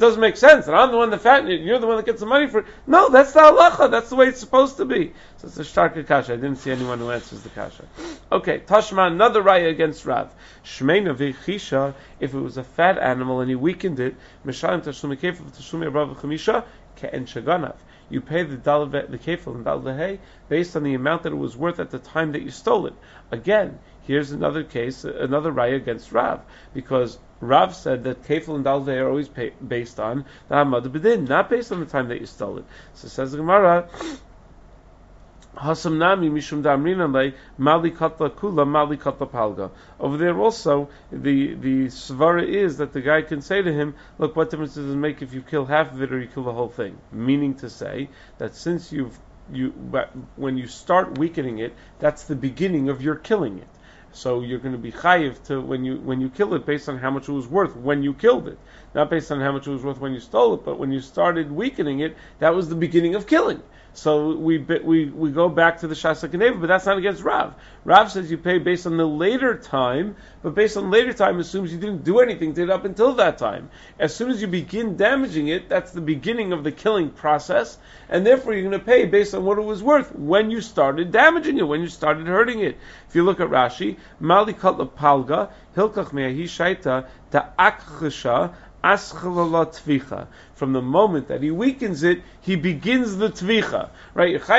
doesn't 0.00 0.20
make 0.20 0.36
sense, 0.36 0.66
and 0.66 0.76
I'm 0.76 0.90
the 0.90 0.96
one 0.96 1.10
that 1.10 1.20
fattened 1.20 1.50
it, 1.50 1.56
and 1.56 1.64
you're 1.64 1.78
the 1.78 1.86
one 1.86 1.96
that 1.96 2.06
gets 2.06 2.20
the 2.20 2.26
money 2.26 2.46
for 2.46 2.60
it. 2.60 2.66
No, 2.86 3.08
that's 3.08 3.32
the 3.32 3.40
halacha. 3.40 3.90
That's 3.90 4.10
the 4.10 4.16
way 4.16 4.28
it's 4.28 4.40
supposed 4.40 4.76
to 4.76 4.84
be. 4.84 5.12
So 5.44 5.48
it's 5.48 5.58
a 5.58 5.64
stark 5.64 6.06
kasha. 6.06 6.32
I 6.32 6.36
didn't 6.36 6.56
see 6.56 6.70
anyone 6.70 7.00
who 7.00 7.10
answers 7.10 7.42
the 7.42 7.50
kasha. 7.50 7.84
Okay, 8.32 8.60
Tashma, 8.60 9.08
another 9.08 9.42
raya 9.42 9.68
against 9.68 10.06
Rav. 10.06 10.32
Shmeina 10.64 11.14
v'chisha, 11.14 11.92
if 12.18 12.32
it 12.32 12.40
was 12.40 12.56
a 12.56 12.64
fat 12.64 12.96
animal 12.96 13.40
and 13.40 13.50
he 13.50 13.54
weakened 13.54 14.00
it, 14.00 14.14
Mishalim 14.46 14.82
tashumi 14.82 15.18
kefil 15.18 15.44
tashumi 15.54 15.92
abrav 15.92 16.16
chamisha, 16.16 16.64
ke'en 16.96 17.26
shaganav. 17.26 17.74
You 18.08 18.22
pay 18.22 18.44
the 18.44 18.56
dollar 18.56 18.86
the 18.86 19.18
kefil 19.18 19.54
and 19.54 19.98
hay 19.98 20.18
based 20.48 20.76
on 20.76 20.82
the 20.82 20.94
amount 20.94 21.24
that 21.24 21.32
it 21.32 21.36
was 21.36 21.58
worth 21.58 21.78
at 21.78 21.90
the 21.90 21.98
time 21.98 22.32
that 22.32 22.40
you 22.40 22.50
stole 22.50 22.86
it. 22.86 22.94
Again, 23.30 23.78
here's 24.04 24.30
another 24.30 24.64
case, 24.64 25.04
another 25.04 25.52
raya 25.52 25.76
against 25.76 26.10
Rav, 26.10 26.40
because 26.72 27.18
Rav 27.40 27.74
said 27.74 28.04
that 28.04 28.24
kefil 28.24 28.54
and 28.54 28.64
dalvei 28.64 28.98
are 28.98 29.10
always 29.10 29.28
pay, 29.28 29.52
based 29.66 30.00
on 30.00 30.24
the 30.48 30.54
hamad 30.54 30.86
bedin, 30.86 31.28
not 31.28 31.50
based 31.50 31.70
on 31.70 31.80
the 31.80 31.86
time 31.86 32.08
that 32.08 32.20
you 32.20 32.26
stole 32.26 32.56
it. 32.56 32.64
So 32.94 33.08
says 33.08 33.32
the 33.32 33.38
Gemara, 33.38 33.90
Hasam 35.56 35.98
Nami 35.98 36.30
Mishum 36.30 36.62
Damrina 36.62 37.32
Mali 37.58 37.90
Katla 37.90 38.30
Kula 38.30 38.66
Mali 38.66 38.96
Katla 38.96 39.26
Palga. 39.26 39.70
Over 40.00 40.16
there 40.16 40.38
also 40.38 40.88
the 41.12 41.54
the 41.54 41.86
svara 41.86 42.46
is 42.46 42.78
that 42.78 42.92
the 42.92 43.00
guy 43.00 43.22
can 43.22 43.40
say 43.40 43.62
to 43.62 43.72
him, 43.72 43.94
look, 44.18 44.36
what 44.36 44.50
difference 44.50 44.74
does 44.74 44.90
it 44.90 44.96
make 44.96 45.22
if 45.22 45.32
you 45.32 45.42
kill 45.42 45.64
half 45.66 45.92
of 45.92 46.02
it 46.02 46.12
or 46.12 46.20
you 46.20 46.26
kill 46.26 46.44
the 46.44 46.52
whole 46.52 46.68
thing? 46.68 46.98
Meaning 47.12 47.54
to 47.56 47.70
say 47.70 48.08
that 48.38 48.54
since 48.54 48.92
you've 48.92 49.18
you 49.52 49.70
when 50.36 50.56
you 50.56 50.66
start 50.66 51.18
weakening 51.18 51.58
it, 51.58 51.74
that's 51.98 52.24
the 52.24 52.36
beginning 52.36 52.88
of 52.88 53.02
your 53.02 53.14
killing 53.14 53.58
it. 53.58 53.68
So 54.12 54.42
you're 54.42 54.60
going 54.60 54.72
to 54.74 54.78
be 54.78 54.92
chayiv 54.92 55.42
to 55.44 55.60
when 55.60 55.84
you 55.84 55.96
when 55.96 56.20
you 56.20 56.30
kill 56.30 56.54
it 56.54 56.64
based 56.64 56.88
on 56.88 56.98
how 56.98 57.10
much 57.10 57.28
it 57.28 57.32
was 57.32 57.48
worth 57.48 57.76
when 57.76 58.02
you 58.02 58.14
killed 58.14 58.48
it, 58.48 58.58
not 58.94 59.10
based 59.10 59.30
on 59.32 59.40
how 59.40 59.52
much 59.52 59.66
it 59.66 59.70
was 59.70 59.82
worth 59.82 60.00
when 60.00 60.14
you 60.14 60.20
stole 60.20 60.54
it, 60.54 60.64
but 60.64 60.78
when 60.78 60.92
you 60.92 61.00
started 61.00 61.50
weakening 61.50 62.00
it, 62.00 62.16
that 62.38 62.54
was 62.54 62.68
the 62.68 62.74
beginning 62.74 63.14
of 63.14 63.26
killing. 63.26 63.62
So 63.96 64.34
we 64.34 64.58
we 64.58 65.06
we 65.06 65.30
go 65.30 65.48
back 65.48 65.78
to 65.80 65.86
the 65.86 65.94
Shasa 65.94 66.28
Kaneva, 66.28 66.60
but 66.60 66.66
that's 66.66 66.84
not 66.84 66.98
against 66.98 67.22
Rav. 67.22 67.54
Rav 67.84 68.10
says 68.10 68.28
you 68.28 68.36
pay 68.36 68.58
based 68.58 68.86
on 68.86 68.96
the 68.96 69.06
later 69.06 69.56
time, 69.56 70.16
but 70.42 70.56
based 70.56 70.76
on 70.76 70.90
later 70.90 71.12
time 71.12 71.38
assumes 71.38 71.72
you 71.72 71.78
didn't 71.78 72.02
do 72.02 72.18
anything 72.18 72.54
to 72.54 72.64
it 72.64 72.70
up 72.70 72.84
until 72.84 73.14
that 73.14 73.38
time. 73.38 73.70
As 74.00 74.14
soon 74.14 74.30
as 74.30 74.42
you 74.42 74.48
begin 74.48 74.96
damaging 74.96 75.46
it, 75.46 75.68
that's 75.68 75.92
the 75.92 76.00
beginning 76.00 76.52
of 76.52 76.64
the 76.64 76.72
killing 76.72 77.10
process, 77.10 77.78
and 78.08 78.26
therefore 78.26 78.54
you're 78.54 78.68
going 78.68 78.78
to 78.78 78.84
pay 78.84 79.04
based 79.06 79.32
on 79.32 79.44
what 79.44 79.58
it 79.58 79.64
was 79.64 79.80
worth 79.80 80.12
when 80.12 80.50
you 80.50 80.60
started 80.60 81.12
damaging 81.12 81.58
it, 81.58 81.62
when 81.62 81.80
you 81.80 81.88
started 81.88 82.26
hurting 82.26 82.60
it. 82.60 82.76
If 83.08 83.14
you 83.14 83.22
look 83.22 83.38
at 83.38 83.48
Rashi, 83.48 83.96
Mali 84.18 84.54
Katla 84.54 84.90
Palga, 84.90 85.50
Shaita, 85.74 87.06
from 90.54 90.72
the 90.74 90.82
moment 90.82 91.28
that 91.28 91.42
he 91.42 91.50
weakens 91.50 92.02
it, 92.02 92.22
he 92.42 92.56
begins 92.56 93.16
the 93.16 93.30
tvicha. 93.30 93.88
Right? 94.12 94.38
for 94.42 94.54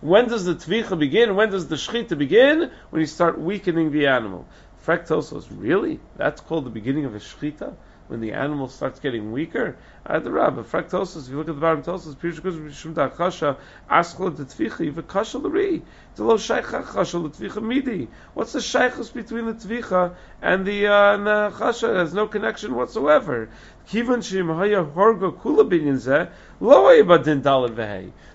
When 0.00 0.28
does 0.28 0.44
the 0.44 0.54
tvicha 0.54 0.98
begin? 0.98 1.36
When 1.36 1.50
does 1.50 1.68
the 1.68 1.76
shchita 1.76 2.18
begin? 2.18 2.70
When 2.90 3.00
you 3.00 3.06
start 3.06 3.40
weakening 3.40 3.92
the 3.92 4.08
animal. 4.08 4.46
Frektosos, 4.84 5.46
really? 5.50 6.00
That's 6.16 6.42
called 6.42 6.66
the 6.66 6.70
beginning 6.70 7.06
of 7.06 7.14
a 7.14 7.18
shchita? 7.18 7.74
When 8.08 8.20
the 8.20 8.32
animal 8.32 8.68
starts 8.68 8.98
getting 9.00 9.32
weaker. 9.32 9.76
At 10.04 10.24
the 10.24 10.30
Rabbah, 10.30 10.62
Fraktosis, 10.62 11.26
if 11.26 11.30
you 11.30 11.36
look 11.36 11.48
at 11.48 11.54
the 11.54 11.60
bottom 11.60 11.82
Tosis, 11.82 12.16
Pirush 12.16 12.40
Mishum 12.40 12.94
Sheicha 16.38 16.84
Chasha 16.84 17.22
L'Tvicha 17.22 17.62
Midi. 17.62 18.08
What's 18.34 18.52
the 18.52 18.58
Sheichus 18.58 19.12
between 19.12 19.46
the 19.46 19.54
Tvicha 19.54 20.14
and 20.42 20.66
the, 20.66 20.86
uh, 20.86 21.14
and 21.14 21.26
Chasha? 21.26 22.12
No 22.14 22.26
connection 22.26 22.74
whatsoever. 22.74 23.50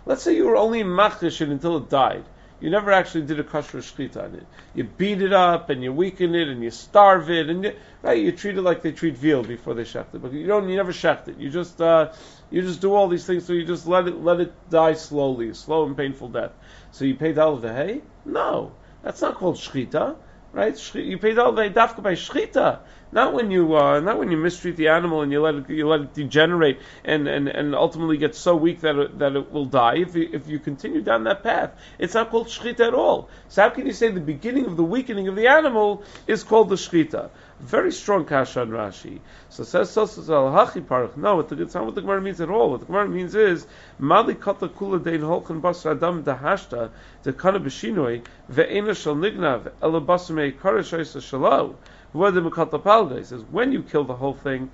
Let's 0.05 0.23
say 0.23 0.35
you 0.35 0.45
were 0.45 0.55
only 0.55 0.83
Machish 0.83 1.41
until 1.41 1.77
it 1.77 1.89
died 1.89 2.23
you 2.63 2.69
never 2.69 2.93
actually 2.93 3.25
did 3.25 3.41
a 3.41 3.43
kosher 3.43 3.79
shchita 3.79 4.23
on 4.23 4.35
it. 4.35 4.47
You 4.73 4.85
beat 4.85 5.21
it 5.21 5.33
up 5.33 5.69
and 5.69 5.83
you 5.83 5.91
weaken 5.91 6.33
it 6.33 6.47
and 6.47 6.63
you 6.63 6.71
starve 6.71 7.29
it 7.29 7.49
and 7.49 7.65
you, 7.65 7.75
right, 8.01 8.17
you 8.17 8.31
treat 8.31 8.55
it 8.55 8.61
like 8.61 8.81
they 8.81 8.93
treat 8.93 9.17
veal 9.17 9.43
before 9.43 9.73
they 9.73 9.83
shecht 9.83 10.15
it. 10.15 10.21
But 10.21 10.31
you 10.31 10.47
don't, 10.47 10.69
you 10.69 10.77
never 10.77 10.93
shecht 10.93 11.27
it. 11.27 11.37
You 11.37 11.49
just, 11.49 11.81
uh, 11.81 12.13
you 12.51 12.61
just 12.61 12.79
do 12.79 12.93
all 12.93 13.09
these 13.09 13.25
things. 13.25 13.43
So 13.45 13.51
you 13.51 13.65
just 13.65 13.85
let 13.85 14.07
it, 14.07 14.23
let 14.23 14.39
it 14.39 14.53
die 14.69 14.93
slowly, 14.93 15.53
slow 15.53 15.85
and 15.85 15.97
painful 15.97 16.29
death. 16.29 16.53
So 16.91 17.03
you 17.03 17.15
pay 17.15 17.33
the 17.33 17.73
hay? 17.75 18.01
No, 18.23 18.71
that's 19.03 19.21
not 19.21 19.35
called 19.35 19.57
shchita, 19.57 20.15
right? 20.53 20.95
You 20.95 21.17
pay 21.17 21.33
dafka 21.33 22.01
by 22.01 22.13
shchita. 22.13 22.79
Not 23.11 23.33
when 23.33 23.51
you 23.51 23.75
uh, 23.75 23.99
not 23.99 24.17
when 24.17 24.31
you 24.31 24.37
mistreat 24.37 24.75
the 24.75 24.87
animal 24.87 25.21
and 25.21 25.31
you 25.31 25.41
let 25.41 25.53
it 25.53 25.69
you 25.69 25.87
let 25.87 26.01
it 26.01 26.13
degenerate 26.13 26.79
and, 27.03 27.27
and, 27.27 27.47
and 27.47 27.75
ultimately 27.75 28.17
get 28.17 28.33
so 28.33 28.55
weak 28.55 28.81
that 28.81 28.95
it, 28.95 29.19
that 29.19 29.35
it 29.35 29.51
will 29.51 29.65
die. 29.65 29.97
If 29.97 30.15
you, 30.15 30.29
if 30.33 30.47
you 30.47 30.57
continue 30.57 31.01
down 31.01 31.25
that 31.25 31.43
path, 31.43 31.75
it's 31.99 32.15
not 32.15 32.31
called 32.31 32.47
shchita 32.47 32.87
at 32.87 32.93
all. 32.95 33.29
So 33.49 33.61
how 33.61 33.69
can 33.69 33.85
you 33.85 33.93
say 33.93 34.09
the 34.09 34.19
beginning 34.19 34.65
of 34.65 34.77
the 34.77 34.83
weakening 34.83 35.27
of 35.27 35.35
the 35.35 35.47
animal 35.47 36.03
is 36.25 36.43
called 36.43 36.69
the 36.69 36.75
shchita? 36.75 37.29
Very 37.63 37.91
strong 37.93 38.25
kasha 38.25 38.61
on 38.61 38.69
Rashi. 38.69 39.19
So 39.49 39.63
says 39.63 39.89
Sosos 39.89 40.29
al 40.29 40.51
Hachi 40.51 40.85
Parach. 40.85 41.15
No, 41.15 41.37
what 41.37 41.47
the, 41.47 41.61
it's 41.61 41.73
not 41.73 41.85
what 41.85 41.95
the 41.95 42.01
Gemara 42.01 42.21
means 42.21 42.41
at 42.41 42.49
all. 42.49 42.71
What 42.71 42.81
the 42.81 42.85
Gemara 42.87 43.07
means 43.07 43.35
is 43.35 43.65
Mali 43.99 44.35
Kata 44.35 44.67
Kula 44.67 44.99
Dein 44.99 45.21
Holchan 45.21 45.61
Basar 45.61 45.95
Adam 45.95 46.23
Dahashta 46.23 46.91
De 47.23 47.31
Kana 47.31 47.61
Beshinoi 47.61 48.23
Ve'ena 48.51 48.95
Shal 48.95 49.15
Nignav 49.15 49.71
Ela 49.81 50.01
Basar 50.01 50.53
Karashoisa 50.57 51.21
Shalo. 51.21 51.75
He 52.13 53.23
says, 53.23 53.43
when 53.49 53.71
you 53.71 53.81
kill 53.81 54.03
the 54.03 54.13
whole 54.13 54.35
thing, 54.35 54.69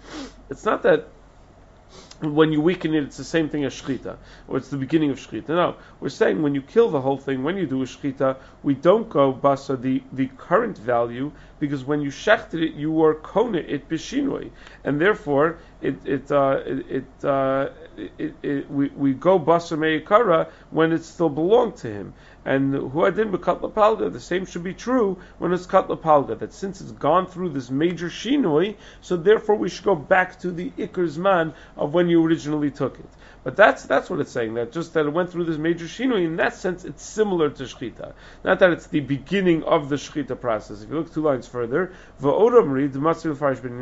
it's 0.50 0.66
not 0.66 0.84
that 0.84 1.08
when 2.22 2.52
you 2.52 2.62
weaken 2.62 2.94
it, 2.94 3.04
it's 3.04 3.18
the 3.18 3.24
same 3.24 3.50
thing 3.50 3.64
as 3.66 3.74
shchita, 3.74 4.18
or 4.48 4.58
it's 4.58 4.70
the 4.70 4.78
beginning 4.78 5.10
of 5.10 5.20
shchita. 5.20 5.50
No, 5.50 5.76
we're 6.00 6.10
saying 6.10 6.42
when 6.42 6.54
you 6.54 6.62
kill 6.62 6.90
the 6.90 7.02
whole 7.02 7.18
thing, 7.18 7.44
when 7.44 7.58
you 7.58 7.66
do 7.66 7.82
a 7.82 7.86
shchita, 7.86 8.38
we 8.64 8.74
don't 8.74 9.10
go 9.10 9.34
basa 9.34 9.82
the, 9.82 10.04
the 10.12 10.28
current 10.38 10.78
value, 10.78 11.32
because 11.60 11.84
when 11.86 12.02
you 12.02 12.10
shechted 12.10 12.62
it, 12.62 12.74
you 12.74 12.92
were 12.92 13.16
kona 13.16 13.60
it 13.60 13.88
bishinoi, 13.90 14.50
and 14.84 15.00
therefore 15.00 15.60
it 15.82 15.96
it 16.06 16.32
uh, 16.32 16.62
it, 16.66 16.86
it, 16.90 17.26
uh, 17.26 17.70
it, 18.18 18.34
it, 18.44 18.72
we, 18.72 18.90
we 18.90 19.14
go 19.14 19.40
basa 19.40 19.78
meikara 19.78 20.50
when 20.72 20.92
it 20.92 21.04
still 21.04 21.30
belonged 21.30 21.78
to 21.78 21.88
him. 21.88 22.14
And 22.46 22.74
huadin 22.74 23.32
bekatla 23.32 23.72
palga, 23.74 24.12
the 24.12 24.20
same 24.20 24.46
should 24.46 24.64
be 24.64 24.74
true 24.74 25.18
when 25.40 25.52
it's 25.52 25.66
katla 25.66 25.98
palga. 25.98 26.40
That 26.40 26.54
since 26.54 26.80
it's 26.80 26.92
gone 26.92 27.28
through 27.28 27.50
this 27.50 27.70
major 27.70 28.08
shinoi, 28.08 28.76
so 29.02 29.18
therefore 29.18 29.56
we 29.56 29.70
should 29.70 29.86
go 29.86 29.96
back 29.96 30.40
to 30.40 30.52
the 30.52 30.72
ikar's 30.72 31.18
man 31.18 31.54
of 31.76 31.94
when 31.94 32.08
you 32.10 32.26
originally 32.26 32.72
took 32.72 32.98
it. 32.98 33.10
But 33.44 33.56
that's 33.56 33.84
that's 33.84 34.10
what 34.10 34.20
it's 34.20 34.32
saying. 34.32 34.54
That 34.56 34.72
just 34.72 34.94
that 34.94 35.06
it 35.06 35.14
went 35.14 35.32
through 35.32 35.46
this 35.46 35.58
major 35.58 35.86
shinui. 35.86 36.26
In 36.26 36.38
that 36.38 36.56
sense, 36.56 36.86
it's 36.86 37.04
similar 37.04 37.50
to 37.50 37.64
shchita. 37.64 38.14
Not 38.44 38.60
that 38.60 38.72
it's 38.72 38.88
the 38.88 39.00
beginning 39.00 39.64
of 39.64 39.90
the 39.90 39.96
shchita 39.98 40.40
process. 40.40 40.82
If 40.82 40.90
you 40.90 40.96
look 40.96 41.14
two 41.14 41.22
lines 41.22 41.48
further, 41.48 41.94
va'odamri 42.22 42.92
d'matzil 42.92 43.36
farish 43.38 43.60
ben 43.60 43.82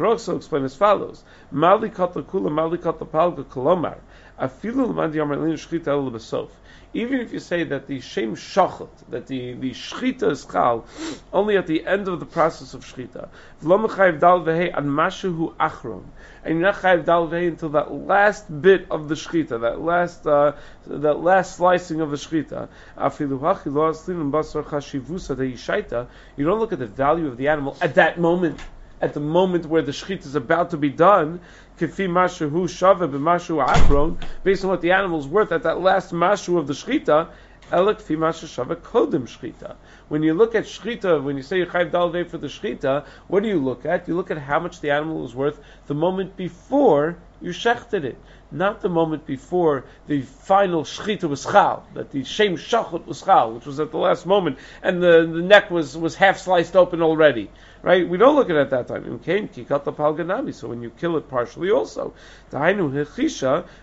yinacher. 0.00 0.16
Krokso 0.16 0.36
explain 0.36 0.64
as 0.64 0.74
follows: 0.74 1.24
Mali 1.50 1.90
kata 1.90 2.22
kula, 2.22 2.50
mali 2.50 2.78
kata 2.78 3.04
palga 3.04 3.44
kolomar. 3.44 3.98
Afilu 4.38 4.88
l'mad 4.88 5.12
yamarlin 5.12 5.54
shchita 5.54 5.88
el 5.88 6.10
besof 6.10 6.48
even 6.92 7.20
if 7.20 7.32
you 7.32 7.38
say 7.38 7.62
that 7.64 7.86
the 7.86 8.00
shem 8.00 8.34
shachat, 8.34 8.88
that 9.10 9.26
the, 9.28 9.52
the 9.54 9.70
shchita 9.70 10.30
is 10.30 10.44
chal, 10.44 10.84
only 11.32 11.56
at 11.56 11.66
the 11.66 11.86
end 11.86 12.08
of 12.08 12.18
the 12.18 12.26
process 12.26 12.74
of 12.74 12.84
shchita, 12.84 13.28
v'lo 13.62 13.86
mechayiv 13.86 14.18
dal 14.18 14.40
vehe 14.40 14.72
ad 14.76 14.84
mashu 14.84 15.54
achron, 15.54 16.02
and 16.42 16.54
you're 16.54 16.62
not 16.62 16.74
chayiv 16.74 17.04
dal 17.04 17.28
vehe 17.28 17.48
until 17.48 17.68
that 17.68 17.92
last 17.92 18.60
bit 18.60 18.86
of 18.90 19.08
the 19.08 19.14
shchita, 19.14 19.60
that 19.60 19.80
last 19.80 20.26
uh, 20.26 20.52
that 20.86 21.20
last 21.20 21.56
slicing 21.56 22.00
of 22.00 22.10
the 22.10 22.16
shchita. 22.16 22.68
Afilu 22.98 23.38
hachi 23.38 23.72
lo 23.72 23.92
aslin 23.92 24.32
basar 24.32 24.64
chashivusa 24.64 25.36
de 25.36 26.08
You 26.36 26.44
don't 26.44 26.58
look 26.58 26.72
at 26.72 26.80
the 26.80 26.86
value 26.86 27.28
of 27.28 27.36
the 27.36 27.48
animal 27.48 27.76
at 27.80 27.94
that 27.94 28.18
moment 28.18 28.58
at 29.00 29.14
the 29.14 29.20
moment 29.20 29.66
where 29.66 29.82
the 29.82 29.92
shechit 29.92 30.26
is 30.26 30.34
about 30.34 30.70
to 30.70 30.76
be 30.76 30.90
done, 30.90 31.40
kifi 31.78 32.08
mashu 32.08 32.50
hu 32.50 32.66
shava 32.66 33.10
b'mashu 33.10 33.62
akron, 33.66 34.18
based 34.42 34.64
on 34.64 34.70
what 34.70 34.80
the 34.80 34.92
animal 34.92 35.18
is 35.18 35.26
worth 35.26 35.52
at 35.52 35.62
that 35.62 35.80
last 35.80 36.12
mashu 36.12 36.58
of 36.58 36.66
the 36.66 36.74
shechita, 36.74 37.28
elek 37.70 38.00
fi 38.00 38.16
mashu 38.16 38.46
shava 38.46 38.76
kodim 38.76 39.26
shechita. 39.26 39.76
When 40.08 40.22
you 40.22 40.34
look 40.34 40.54
at 40.54 40.64
shechita, 40.64 41.22
when 41.22 41.36
you 41.36 41.42
say 41.42 41.58
you 41.58 41.66
chayv 41.66 41.90
dalvei 41.90 42.28
for 42.28 42.38
the 42.38 42.48
shechita, 42.48 43.06
what 43.28 43.42
do 43.42 43.48
you 43.48 43.58
look 43.58 43.86
at? 43.86 44.06
You 44.08 44.16
look 44.16 44.30
at 44.30 44.38
how 44.38 44.60
much 44.60 44.80
the 44.80 44.90
animal 44.90 45.22
was 45.22 45.34
worth 45.34 45.60
the 45.86 45.94
moment 45.94 46.36
before 46.36 47.16
you 47.40 47.50
shechted 47.50 48.04
it 48.04 48.18
not 48.52 48.80
the 48.80 48.88
moment 48.88 49.26
before 49.26 49.84
the 50.06 50.22
final 50.22 50.82
shechita 50.84 51.28
was 51.28 51.44
chal, 51.44 51.86
that 51.94 52.10
the 52.10 52.24
shem 52.24 52.56
shachot 52.56 53.06
was 53.06 53.22
chal, 53.22 53.52
which 53.52 53.66
was 53.66 53.80
at 53.80 53.90
the 53.90 53.98
last 53.98 54.26
moment, 54.26 54.58
and 54.82 55.02
the, 55.02 55.26
the 55.26 55.42
neck 55.42 55.70
was, 55.70 55.96
was 55.96 56.14
half 56.14 56.38
sliced 56.38 56.76
open 56.76 57.02
already. 57.02 57.50
Right? 57.82 58.06
We 58.06 58.18
don't 58.18 58.36
look 58.36 58.50
at 58.50 58.56
it 58.56 58.70
at 58.72 58.86
that 58.86 58.88
time. 58.88 60.52
So 60.52 60.68
when 60.68 60.82
you 60.82 60.90
kill 60.90 61.16
it 61.16 61.30
partially 61.30 61.70
also. 61.70 62.12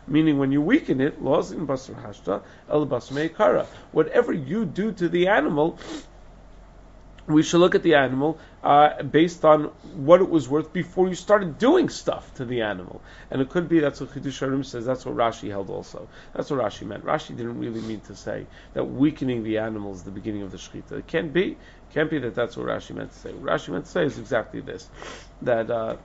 Meaning 0.08 0.38
when 0.38 0.52
you 0.52 0.62
weaken 0.62 1.02
it, 1.02 1.24
laws 1.24 1.52
in 1.52 1.66
basr 1.66 1.96
hashta, 2.04 2.44
el 2.70 2.86
basmei 2.86 3.36
kara. 3.36 3.66
whatever 3.92 4.34
you 4.34 4.66
do 4.66 4.92
to 4.92 5.10
the 5.10 5.28
animal, 5.28 5.80
we 7.28 7.44
should 7.44 7.60
look 7.60 7.76
at 7.76 7.84
the 7.84 7.96
animal 7.96 8.40
uh, 8.64 9.04
based 9.04 9.44
on 9.44 9.66
what 9.96 10.22
it 10.22 10.30
was 10.30 10.48
worth 10.48 10.72
before 10.72 11.08
you 11.08 11.16
started 11.16 11.58
doing 11.58 11.90
stuff 11.90 12.34
to 12.36 12.46
the 12.46 12.62
animal. 12.62 13.02
And 13.30 13.42
it 13.42 13.50
could 13.50 13.68
be 13.68 13.80
that's 13.80 14.00
what 14.00 14.12
Chidush 14.12 14.66
says, 14.66 14.86
that's 14.86 15.06
what 15.06 15.16
Rashi 15.16 15.50
held 15.50 15.70
also. 15.70 16.08
That's 16.34 16.50
what 16.50 16.62
Rashi 16.62 16.88
meant. 16.88 17.06
Rashi 17.06 17.36
didn't 17.36 17.60
really 17.60 17.82
mean 17.82 18.00
to 18.02 18.16
say 18.16 18.46
that 18.74 18.86
weakening 18.86 19.44
the 19.44 19.58
animal 19.58 19.94
is 19.94 20.04
the 20.04 20.12
beginning 20.12 20.42
of 20.44 20.52
the 20.52 20.58
Shechita. 20.58 20.94
It 20.94 21.08
can't 21.08 21.34
be. 21.34 21.58
Can't 21.94 22.10
be 22.10 22.20
that 22.20 22.36
that's 22.36 22.56
what 22.56 22.68
Rashi 22.68 22.96
meant 22.96 23.12
to 23.12 23.18
say. 23.18 23.34
What 23.34 23.52
Rashi 23.52 23.70
meant 23.70 23.86
to 23.86 23.92
say 23.92 24.06
is 24.06 24.18
exactly 24.20 24.62
this, 24.62 24.90
that 25.42 25.70
uh, 25.70 25.98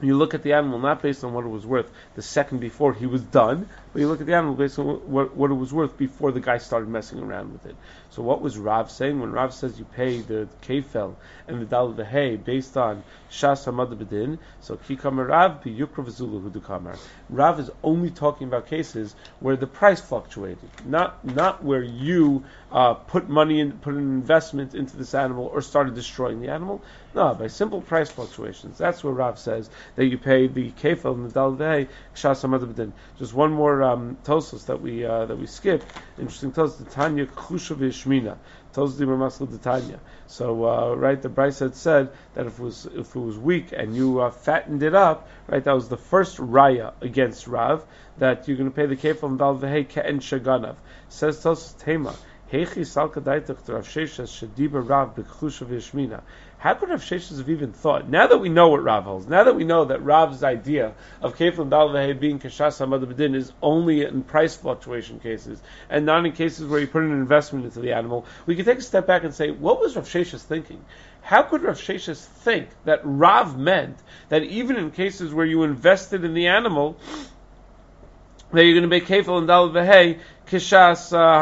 you 0.00 0.16
look 0.16 0.34
at 0.34 0.42
the 0.42 0.52
animal 0.52 0.78
not 0.78 1.02
based 1.02 1.24
on 1.24 1.32
what 1.32 1.44
it 1.44 1.48
was 1.48 1.66
worth 1.66 1.90
the 2.14 2.22
second 2.22 2.60
before 2.60 2.92
he 2.92 3.06
was 3.06 3.22
done, 3.22 3.68
but 3.92 4.00
you 4.00 4.08
look 4.08 4.20
at 4.20 4.26
the 4.26 4.34
animal 4.34 4.54
based 4.54 4.78
on 4.78 4.86
what, 4.86 5.36
what 5.36 5.50
it 5.50 5.54
was 5.54 5.72
worth 5.72 5.96
before 5.96 6.30
the 6.30 6.40
guy 6.40 6.58
started 6.58 6.88
messing 6.88 7.18
around 7.18 7.52
with 7.52 7.66
it. 7.66 7.76
So 8.10 8.22
what 8.22 8.40
was 8.40 8.56
Rav 8.56 8.90
saying 8.90 9.20
when 9.20 9.32
Rav 9.32 9.52
says 9.52 9.78
you 9.78 9.84
pay 9.84 10.20
the 10.20 10.48
kefel 10.62 11.14
and 11.46 11.60
the 11.60 11.66
dal 11.66 11.92
the 11.92 12.04
hay 12.04 12.36
based 12.36 12.76
on 12.76 13.02
shas 13.30 13.64
hamad 13.64 13.96
bedin? 13.96 14.38
So 14.60 14.76
kikam 14.76 15.24
Rav 15.26 15.62
be 15.62 15.72
yukra 15.72 16.04
v'zulu 16.04 16.48
hudukamar. 16.50 16.98
Rav 17.28 17.60
is 17.60 17.70
only 17.82 18.10
talking 18.10 18.48
about 18.48 18.66
cases 18.66 19.14
where 19.40 19.56
the 19.56 19.66
price 19.66 20.00
fluctuated, 20.00 20.70
not 20.84 21.24
not 21.24 21.62
where 21.62 21.82
you 21.82 22.44
uh, 22.72 22.94
put 22.94 23.28
money 23.28 23.60
in, 23.60 23.72
put 23.72 23.94
an 23.94 24.00
investment 24.00 24.74
into 24.74 24.96
this 24.96 25.14
animal 25.14 25.46
or 25.46 25.60
started 25.60 25.94
destroying 25.94 26.40
the 26.40 26.48
animal. 26.48 26.82
No, 27.14 27.34
by 27.34 27.48
simple 27.48 27.80
price 27.80 28.10
fluctuations. 28.10 28.78
That's 28.78 29.02
where 29.02 29.12
Rav 29.12 29.38
says 29.38 29.70
that 29.96 30.06
you 30.06 30.18
pay 30.18 30.46
the 30.46 30.70
kefel 30.72 31.14
and 31.14 31.26
the 31.26 31.32
dal 31.32 31.52
the 31.52 31.64
hay 31.64 31.88
shas. 32.14 32.92
Just 33.18 33.34
one 33.34 33.52
more 33.52 33.82
um, 33.82 34.16
tosos 34.24 34.66
that 34.66 34.80
we 34.80 35.04
uh, 35.04 35.26
that 35.26 35.36
we 35.36 35.46
skipped. 35.46 35.86
Interesting 36.18 36.52
tosos. 36.52 36.78
The 36.78 36.84
Tanya 36.84 37.26
Chushav 37.26 37.78
Shmina. 37.78 38.36
Tosos 38.74 38.98
Masl 38.98 39.50
the 39.50 39.58
Tanya. 39.58 39.98
So 40.26 40.68
uh, 40.68 40.94
right, 40.94 41.20
the 41.20 41.28
Brisa 41.28 41.60
had 41.60 41.74
said 41.74 42.10
that 42.34 42.46
if 42.46 42.58
it 42.58 42.62
was 42.62 42.86
if 42.86 43.14
it 43.14 43.20
was 43.20 43.38
weak 43.38 43.72
and 43.72 43.96
you 43.96 44.20
uh, 44.20 44.30
fattened 44.30 44.82
it 44.82 44.94
up, 44.94 45.28
right, 45.46 45.64
that 45.64 45.74
was 45.74 45.88
the 45.88 45.96
first 45.96 46.38
raya 46.38 46.92
against 47.00 47.46
Rav 47.46 47.84
that 48.18 48.46
you're 48.46 48.56
going 48.56 48.70
to 48.70 48.74
pay 48.74 48.86
the 48.86 48.96
kefil 48.96 49.28
and 49.28 49.38
dal 49.38 49.56
v'hei 49.56 49.88
ke'en 49.88 50.20
shaganav. 50.20 50.76
Says 51.08 51.38
Tosos 51.42 51.78
Tema. 51.78 52.14
Hechi 52.52 52.80
salka 52.80 53.20
daitach 53.20 53.68
Rav 53.68 53.86
Sheshes 53.86 54.28
shediba 54.28 54.86
Rav 54.86 55.14
b'chushav 55.14 55.68
Yishmina. 55.68 56.22
How 56.58 56.74
could 56.74 56.88
Rav 56.88 57.00
Sheshes 57.00 57.38
have 57.38 57.48
even 57.50 57.72
thought? 57.72 58.08
Now 58.08 58.26
that 58.26 58.38
we 58.38 58.48
know 58.48 58.68
what 58.68 58.82
Rav 58.82 59.04
holds, 59.04 59.28
now 59.28 59.44
that 59.44 59.54
we 59.54 59.62
know 59.62 59.84
that 59.84 60.02
Rav's 60.02 60.42
idea 60.42 60.92
of 61.22 61.36
Kefil 61.36 61.68
Dalvahe 61.68 62.18
being 62.18 62.40
Kashas 62.40 62.84
Hamad 62.84 63.36
is 63.36 63.52
only 63.62 64.02
in 64.02 64.24
price 64.24 64.56
fluctuation 64.56 65.20
cases 65.20 65.60
and 65.88 66.04
not 66.04 66.26
in 66.26 66.32
cases 66.32 66.66
where 66.66 66.80
you 66.80 66.88
put 66.88 67.04
an 67.04 67.12
investment 67.12 67.64
into 67.64 67.78
the 67.78 67.92
animal, 67.92 68.26
we 68.46 68.56
can 68.56 68.64
take 68.64 68.78
a 68.78 68.82
step 68.82 69.06
back 69.06 69.22
and 69.22 69.32
say, 69.32 69.52
what 69.52 69.80
was 69.80 69.94
Rav 69.94 70.08
Sheshes 70.08 70.42
thinking? 70.42 70.84
How 71.22 71.42
could 71.42 71.62
Rav 71.62 71.76
Sheshes 71.76 72.24
think 72.24 72.70
that 72.84 73.02
Rav 73.04 73.56
meant 73.56 73.98
that 74.28 74.42
even 74.42 74.76
in 74.76 74.90
cases 74.90 75.32
where 75.32 75.46
you 75.46 75.62
invested 75.62 76.24
in 76.24 76.34
the 76.34 76.48
animal, 76.48 76.96
that 78.52 78.64
you're 78.64 78.74
going 78.74 78.82
to 78.82 78.88
make 78.88 79.06
Kefil 79.06 79.38
and 79.38 79.48
Dalvahe 79.48 80.18
Kashas 80.48 81.12
uh, 81.12 81.38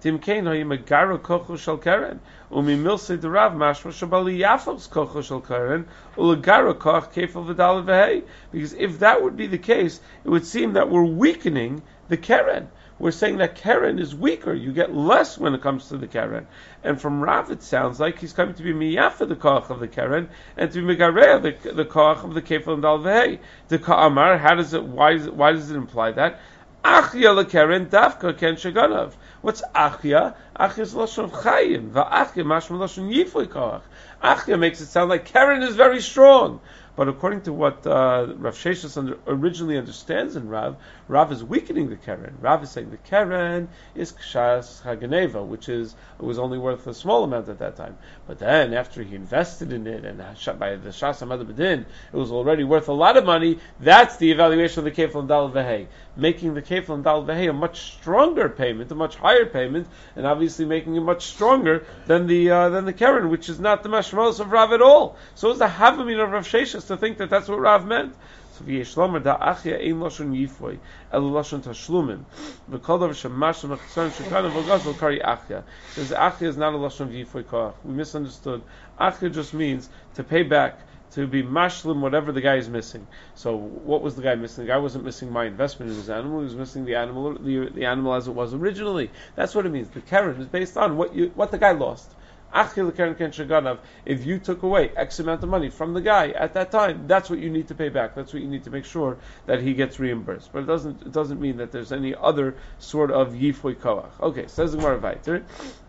Timkein 0.00 0.44
Hayimagaro 0.44 1.18
Kochu 1.18 1.58
Shal 1.58 1.76
Keren. 1.76 2.20
Umimilse 2.50 3.20
de 3.20 3.28
Rav 3.28 3.52
mashma 3.52 3.92
shabali 3.92 4.38
yafos 4.38 4.88
kocho 4.88 5.22
shel 5.22 5.40
karen 5.40 5.86
ulagara 6.16 6.76
koch 6.76 7.12
kefil 7.12 7.46
v'dal 7.46 7.84
v'hei. 7.84 8.24
Because 8.50 8.72
if 8.72 8.98
that 8.98 9.22
would 9.22 9.36
be 9.36 9.46
the 9.46 9.58
case, 9.58 10.00
it 10.24 10.28
would 10.28 10.44
seem 10.44 10.72
that 10.72 10.90
we're 10.90 11.04
weakening 11.04 11.82
the 12.08 12.16
keren. 12.16 12.68
We're 12.98 13.12
saying 13.12 13.38
that 13.38 13.54
keren 13.54 13.98
is 13.98 14.14
weaker. 14.14 14.52
You 14.52 14.72
get 14.72 14.92
less 14.92 15.38
when 15.38 15.54
it 15.54 15.62
comes 15.62 15.88
to 15.88 15.96
the 15.96 16.08
keren. 16.08 16.46
And 16.82 17.00
from 17.00 17.22
Rav, 17.22 17.50
it 17.50 17.62
sounds 17.62 18.00
like 18.00 18.18
he's 18.18 18.32
coming 18.32 18.54
to 18.54 18.62
be 18.62 18.72
miyafa 18.72 19.28
the 19.28 19.36
koch 19.36 19.70
of 19.70 19.78
the 19.78 19.88
keren 19.88 20.28
and 20.56 20.72
to 20.72 20.84
be 20.84 20.96
megareya 20.96 21.40
the, 21.40 21.72
the 21.72 21.84
koch 21.84 22.24
of 22.24 22.34
the 22.34 22.42
kefil 22.42 22.72
and 22.72 22.82
dal 22.82 22.98
v'hei. 22.98 23.38
The 23.68 23.78
ka'amar, 23.78 24.38
how 24.38 24.56
does 24.56 24.74
it? 24.74 24.82
Why, 24.82 25.12
is 25.12 25.26
it, 25.26 25.34
why 25.34 25.52
does 25.52 25.70
it 25.70 25.76
imply 25.76 26.10
that? 26.12 26.40
Achya 26.84 27.34
le 27.34 27.44
keren 27.44 27.86
dafka 27.86 28.36
ken 28.36 28.54
shaganav. 28.54 29.12
What's 29.42 29.62
achya? 29.74 30.34
Achya 30.58 30.78
is 30.78 30.94
lashon 30.94 31.30
chayim. 31.30 31.90
Va'achya 31.90 32.44
mashma 32.44 32.78
lashon 32.78 33.12
yifoy 33.12 33.46
koach. 33.46 33.82
Achya 34.22 34.58
makes 34.58 34.80
it 34.80 34.86
sound 34.86 35.10
like 35.10 35.26
Karen 35.26 35.62
is 35.62 35.76
very 35.76 36.00
strong. 36.00 36.60
But 36.96 37.08
according 37.08 37.42
to 37.42 37.52
what 37.52 37.86
uh, 37.86 38.26
Rav 38.36 38.54
Sheshus 38.54 38.96
under, 38.98 39.16
originally 39.26 39.78
understands 39.78 40.36
in 40.36 40.48
Rav, 40.48 40.76
Rav 41.10 41.32
is 41.32 41.42
weakening 41.42 41.90
the 41.90 41.96
Keren. 41.96 42.36
Rav 42.40 42.62
is 42.62 42.70
saying 42.70 42.92
the 42.92 42.96
Keren 42.96 43.68
is 43.96 44.12
Kshas 44.12 44.80
Haganeva, 44.82 45.44
which 45.44 45.68
is 45.68 45.96
it 46.20 46.24
was 46.24 46.38
only 46.38 46.56
worth 46.56 46.86
a 46.86 46.94
small 46.94 47.24
amount 47.24 47.48
at 47.48 47.58
that 47.58 47.74
time. 47.74 47.98
But 48.28 48.38
then 48.38 48.72
after 48.74 49.02
he 49.02 49.16
invested 49.16 49.72
in 49.72 49.88
it 49.88 50.04
and 50.04 50.18
by 50.18 50.76
the 50.76 50.90
Shas 50.90 51.18
Hamad 51.18 51.44
Bedin, 51.44 51.80
it 52.12 52.16
was 52.16 52.30
already 52.30 52.62
worth 52.62 52.86
a 52.86 52.92
lot 52.92 53.16
of 53.16 53.24
money. 53.24 53.58
That's 53.80 54.18
the 54.18 54.30
evaluation 54.30 54.78
of 54.78 54.84
the 54.84 54.92
Kefal 54.92 55.18
and 55.18 55.28
Dal 55.28 55.50
Vehei, 55.50 55.88
making 56.14 56.54
the 56.54 56.62
Kefal 56.62 56.94
and 56.94 57.02
Dal 57.02 57.24
Vehei 57.24 57.50
a 57.50 57.52
much 57.52 57.94
stronger 57.94 58.48
payment, 58.48 58.92
a 58.92 58.94
much 58.94 59.16
higher 59.16 59.46
payment, 59.46 59.88
and 60.14 60.28
obviously 60.28 60.64
making 60.64 60.94
it 60.94 61.00
much 61.00 61.26
stronger 61.26 61.84
than 62.06 62.28
the 62.28 62.52
uh, 62.52 62.68
than 62.68 62.84
the 62.84 62.92
Keren, 62.92 63.30
which 63.30 63.48
is 63.48 63.58
not 63.58 63.82
the 63.82 63.88
mashmos 63.88 64.38
of 64.38 64.52
Rav 64.52 64.72
at 64.72 64.80
all. 64.80 65.16
So 65.34 65.50
it's 65.50 65.58
the 65.58 65.66
Havamin 65.66 66.22
of 66.22 66.30
Rav 66.30 66.46
Sheshus 66.46 66.86
to 66.86 66.96
think 66.96 67.18
that 67.18 67.30
that's 67.30 67.48
what 67.48 67.58
Rav 67.58 67.84
meant. 67.84 68.14
V'yeshlomer 68.60 69.22
da 69.22 69.36
achya 69.38 69.78
ein 69.80 70.00
loshon 70.00 70.34
yifoy 70.34 70.78
el 71.12 71.22
loshon 71.22 71.62
tashlumim 71.62 72.24
v'kol 72.70 73.00
davar 73.00 73.16
shemash 73.22 73.64
mechtzon 73.68 74.10
shekana 74.10 74.50
v'gaz 74.50 74.98
kari 74.98 75.20
achya. 75.20 75.62
Says 75.94 76.10
achya 76.10 76.48
is 76.48 76.56
not 76.56 76.74
a 76.74 76.76
loshon 76.76 77.08
yifoy 77.10 77.44
koach. 77.44 77.74
We 77.84 77.94
misunderstood. 77.94 78.62
Achya 79.00 79.32
just 79.32 79.54
means 79.54 79.88
to 80.14 80.24
pay 80.24 80.42
back 80.42 80.80
to 81.12 81.26
be 81.26 81.42
mashlim 81.42 82.00
whatever 82.00 82.32
the 82.32 82.40
guy 82.40 82.56
is 82.56 82.68
missing. 82.68 83.06
So 83.34 83.56
what 83.56 84.02
was 84.02 84.14
the 84.14 84.22
guy 84.22 84.34
missing? 84.36 84.64
The 84.64 84.68
guy 84.68 84.78
wasn't 84.78 85.04
missing 85.04 85.32
my 85.32 85.46
investment 85.46 85.90
in 85.90 85.96
his 85.96 86.10
animal. 86.10 86.40
He 86.40 86.44
was 86.44 86.54
missing 86.54 86.84
the 86.84 86.94
animal, 86.94 87.34
the, 87.34 87.68
the 87.74 87.84
animal 87.84 88.14
as 88.14 88.28
it 88.28 88.32
was 88.32 88.54
originally. 88.54 89.10
That's 89.34 89.54
what 89.54 89.66
it 89.66 89.70
means. 89.70 89.88
The 89.88 90.00
keren 90.02 90.40
is 90.40 90.46
based 90.46 90.76
on 90.76 90.96
what 90.96 91.14
you, 91.14 91.32
what 91.34 91.50
the 91.50 91.58
guy 91.58 91.72
lost. 91.72 92.14
If 92.52 94.26
you 94.26 94.38
took 94.38 94.62
away 94.62 94.90
X 94.96 95.20
amount 95.20 95.42
of 95.42 95.48
money 95.48 95.70
from 95.70 95.94
the 95.94 96.00
guy 96.00 96.30
at 96.30 96.54
that 96.54 96.70
time, 96.72 97.06
that's 97.06 97.30
what 97.30 97.38
you 97.38 97.48
need 97.48 97.68
to 97.68 97.74
pay 97.74 97.88
back. 97.88 98.14
That's 98.14 98.32
what 98.32 98.42
you 98.42 98.48
need 98.48 98.64
to 98.64 98.70
make 98.70 98.84
sure 98.84 99.18
that 99.46 99.60
he 99.60 99.74
gets 99.74 100.00
reimbursed. 100.00 100.52
But 100.52 100.64
it 100.64 100.66
doesn't 100.66 101.02
it 101.02 101.12
doesn't 101.12 101.40
mean 101.40 101.58
that 101.58 101.70
there's 101.70 101.92
any 101.92 102.14
other 102.14 102.56
sort 102.78 103.10
of 103.10 103.34
yifoy 103.34 103.76
koach. 103.76 104.10
Okay, 104.20 104.46
says 104.48 104.72
the 104.72 104.78
Gemara 104.78 104.98
Vayter. 104.98 105.44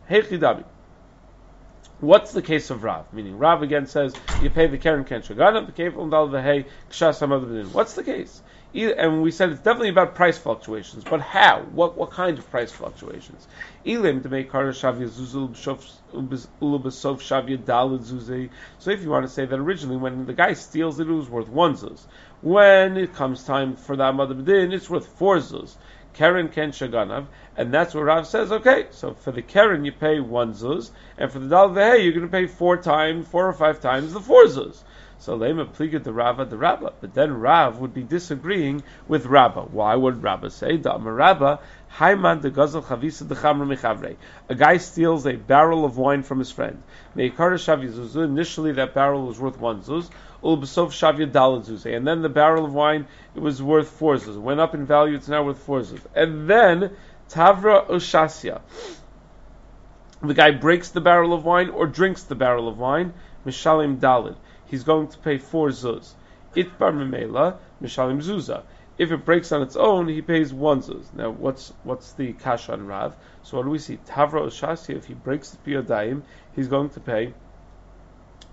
Hechidabi. 0.09 0.63
What's 1.99 2.33
the 2.33 2.41
case 2.41 2.71
of 2.71 2.83
Rav? 2.83 3.13
Meaning 3.13 3.37
Rav 3.37 3.61
again 3.61 3.85
says 3.85 4.15
you 4.41 4.49
pay 4.49 4.67
the 4.67 4.79
Karen 4.79 5.03
Ken 5.03 5.21
Shagana, 5.21 5.65
the 5.65 5.71
Kefal 5.71 6.09
Dal 6.09 6.29
Vehei 6.29 6.65
Kshas 6.89 7.71
What's 7.73 7.93
the 7.93 8.03
case? 8.03 8.41
And 8.73 9.21
we 9.21 9.31
said 9.31 9.49
it's 9.49 9.61
definitely 9.61 9.89
about 9.89 10.15
price 10.15 10.37
fluctuations, 10.37 11.03
but 11.03 11.19
how? 11.21 11.61
What 11.73 11.97
what 11.97 12.11
kind 12.11 12.39
of 12.39 12.49
price 12.49 12.71
fluctuations? 12.71 13.47
To 13.85 14.29
make. 14.29 14.51
So 14.51 14.61
if 18.91 19.01
you 19.01 19.09
want 19.09 19.25
to 19.25 19.31
say 19.31 19.45
that 19.45 19.59
originally 19.59 19.97
when 19.97 20.25
the 20.25 20.33
guy 20.33 20.53
steals 20.53 20.99
it, 20.99 21.07
it 21.07 21.11
was 21.11 21.29
worth 21.29 21.49
one 21.49 21.75
zuz. 21.75 22.05
When 22.41 22.97
it 22.97 23.13
comes 23.13 23.43
time 23.43 23.75
for 23.75 23.95
the 23.95 24.03
Amad 24.03 24.41
B'din, 24.41 24.73
it's 24.73 24.89
worth 24.89 25.07
four 25.07 25.37
zuz. 25.37 25.75
Karen 26.13 26.49
Ken 26.49 26.71
Shaganav, 26.71 27.27
and 27.55 27.73
that's 27.73 27.93
what 27.93 28.03
Rav 28.03 28.27
says. 28.27 28.51
Okay, 28.51 28.87
so 28.91 29.13
for 29.13 29.31
the 29.31 29.41
Karen 29.41 29.85
you 29.85 29.91
pay 29.93 30.19
one 30.19 30.53
zuz, 30.53 30.91
and 31.17 31.31
for 31.31 31.39
the 31.39 31.47
Dal 31.47 31.69
Vehei 31.69 32.03
you're 32.03 32.11
going 32.13 32.25
to 32.25 32.31
pay 32.31 32.47
four 32.47 32.75
times, 32.77 33.27
four 33.27 33.47
or 33.47 33.53
five 33.53 33.79
times 33.79 34.13
the 34.13 34.19
four 34.19 34.45
zuz. 34.45 34.83
So 35.21 35.37
Lema 35.37 35.67
pliga 35.67 36.03
the 36.03 36.11
Rava 36.11 36.45
the 36.45 36.57
Rabba. 36.57 36.93
But 36.99 37.13
then 37.13 37.39
Rav 37.39 37.77
would 37.77 37.93
be 37.93 38.01
disagreeing 38.01 38.81
with 39.07 39.27
Rabba. 39.27 39.61
Why 39.61 39.93
would 39.93 40.23
Rabba 40.23 40.49
say 40.49 40.77
Dama 40.77 41.13
Rabba? 41.13 41.59
Haiman 41.95 42.41
de 42.41 42.49
Gazel 42.49 42.83
Chavisa 42.83 43.27
de 43.27 43.35
Chamra 43.35 43.67
Mechavre. 43.67 44.15
A 44.49 44.55
guy 44.55 44.77
steals 44.77 45.27
a 45.27 45.33
barrel 45.33 45.85
of 45.85 45.95
wine 45.95 46.23
from 46.23 46.39
his 46.39 46.49
friend. 46.49 46.81
Meikar 47.15 47.53
Shavi 47.53 48.23
Initially, 48.23 48.71
that 48.71 48.95
barrel 48.95 49.27
was 49.27 49.39
worth 49.39 49.59
one 49.59 49.83
zuz. 49.83 50.09
Ulbasov 50.43 50.87
Shavya 50.87 51.31
Dalad 51.31 51.85
And 51.85 52.07
then 52.07 52.23
the 52.23 52.29
barrel 52.29 52.65
of 52.65 52.73
wine 52.73 53.05
it 53.35 53.41
was 53.41 53.61
worth 53.61 53.89
four 53.89 54.15
zuz. 54.15 54.35
Went 54.37 54.59
up 54.59 54.73
in 54.73 54.87
value. 54.87 55.17
It's 55.17 55.27
now 55.27 55.43
worth 55.43 55.59
four 55.59 55.81
zuz. 55.81 56.01
And 56.15 56.49
then 56.49 56.97
Tavra 57.29 57.87
Oshasya. 57.87 58.59
The 60.23 60.33
guy 60.33 60.49
breaks 60.49 60.89
the 60.89 61.01
barrel 61.01 61.31
of 61.31 61.45
wine 61.45 61.69
or 61.69 61.85
drinks 61.85 62.23
the 62.23 62.33
barrel 62.33 62.67
of 62.67 62.79
wine. 62.79 63.13
Mishalim 63.45 63.99
Dalid 63.99 64.35
he's 64.71 64.83
going 64.83 65.09
to 65.09 65.17
pay 65.19 65.37
four 65.37 65.69
zuz. 65.69 66.13
Itbar 66.55 66.93
memela 66.93 67.57
mishalim 67.83 68.21
zuza. 68.23 68.63
If 68.97 69.11
it 69.11 69.25
breaks 69.25 69.51
on 69.51 69.61
its 69.61 69.75
own, 69.75 70.07
he 70.07 70.21
pays 70.21 70.53
one 70.53 70.81
zuz. 70.81 71.13
Now, 71.13 71.29
what's 71.29 71.73
what's 71.83 72.13
the 72.13 72.33
cash 72.33 72.69
on 72.69 72.87
Rav? 72.87 73.15
So 73.43 73.57
what 73.57 73.63
do 73.63 73.69
we 73.69 73.79
see? 73.79 73.97
Tavra 73.97 74.41
Oshasi, 74.41 74.95
if 74.95 75.05
he 75.05 75.13
breaks 75.13 75.51
the 75.51 75.57
piyadayim, 75.57 76.23
he's 76.55 76.67
going 76.67 76.89
to 76.91 76.99
pay 76.99 77.33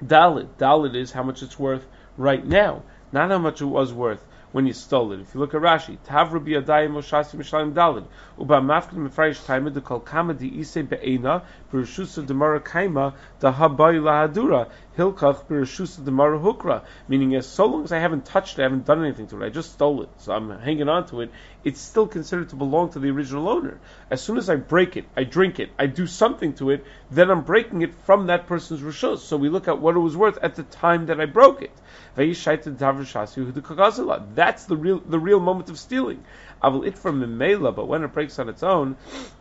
dalit. 0.05 0.49
Dalit 0.59 0.95
is 0.97 1.13
how 1.13 1.23
much 1.23 1.43
it's 1.43 1.59
worth 1.59 1.87
right 2.17 2.45
now, 2.45 2.83
not 3.13 3.31
how 3.31 3.39
much 3.39 3.61
it 3.61 3.67
was 3.67 3.93
worth 3.93 4.27
when 4.53 4.67
you 4.67 4.73
stole 4.73 5.13
it. 5.13 5.21
If 5.21 5.35
you 5.35 5.41
look 5.41 5.55
at 5.55 5.61
Rashi, 5.61 5.99
Tavra 6.07 6.41
biyadayim 6.41 6.93
Oshasi 6.93 7.37
mishalim 7.37 7.75
dalit. 7.75 8.07
Uba 8.39 8.61
mafkin 8.61 9.09
mefresh 9.09 9.45
kaima 9.45 9.73
de 9.73 9.81
kol 9.81 10.01
kama 10.01 10.35
di 10.35 10.49
ise 10.61 10.83
be'ena, 10.83 11.43
perushusa 11.73 12.27
demara 12.27 12.61
kaima, 12.61 13.15
da 13.41 13.53
habai 13.53 14.01
lahadura 14.01 14.71
hilkach 14.97 15.45
b'reshus 15.47 16.05
the 16.05 16.11
hukra, 16.11 16.83
meaning 17.07 17.35
as 17.37 17.47
so 17.47 17.67
long 17.67 17.85
as 17.85 17.93
I 17.93 17.99
haven't 17.99 18.25
touched 18.25 18.59
it, 18.59 18.63
I 18.63 18.65
haven't 18.65 18.85
done 18.85 19.05
anything 19.05 19.29
to 19.29 19.43
it, 19.43 19.47
I 19.47 19.49
just 19.51 19.73
stole 19.73 20.03
it, 20.03 20.09
so 20.19 20.33
I'm 20.33 20.51
hanging 20.59 20.89
on 20.89 21.07
to 21.09 21.21
it, 21.21 21.31
it's 21.65 21.81
still 21.81 22.07
considered 22.07 22.49
to 22.51 22.57
belong 22.57 22.91
to 22.91 22.99
the 22.99 23.11
original 23.11 23.49
owner. 23.49 23.79
As 24.11 24.21
soon 24.21 24.39
as 24.39 24.51
I 24.51 24.57
break 24.57 24.97
it, 24.97 25.05
I 25.17 25.25
drink 25.25 25.61
it, 25.61 25.71
I 25.79 25.87
do 25.87 26.07
something 26.07 26.55
to 26.55 26.71
it, 26.71 26.85
then 27.11 27.31
I'm 27.31 27.43
breaking 27.43 27.83
it 27.83 27.95
from 27.95 28.27
that 28.27 28.47
person's 28.47 28.81
reshus. 28.81 29.19
So 29.19 29.37
we 29.37 29.49
look 29.49 29.69
at 29.69 29.81
what 29.81 29.95
it 29.95 30.01
was 30.01 30.17
worth 30.17 30.39
at 30.43 30.57
the 30.57 30.63
time 30.65 31.07
that 31.07 31.21
I 31.21 31.27
broke 31.27 31.63
it. 31.63 31.73
That's 34.35 34.67
the 34.67 34.77
real 34.77 35.01
the 35.01 35.21
real 35.21 35.41
moment 35.41 35.71
of 35.71 35.79
stealing. 35.79 36.25
I 36.61 36.69
will 36.69 36.85
it 36.85 36.99
from 36.99 37.21
Mimela, 37.21 37.75
but 37.75 37.87
when 37.87 38.03
it 38.03 38.13
breaks 38.13 38.39
on 38.39 38.49
its 38.49 38.63
own, 38.63 38.97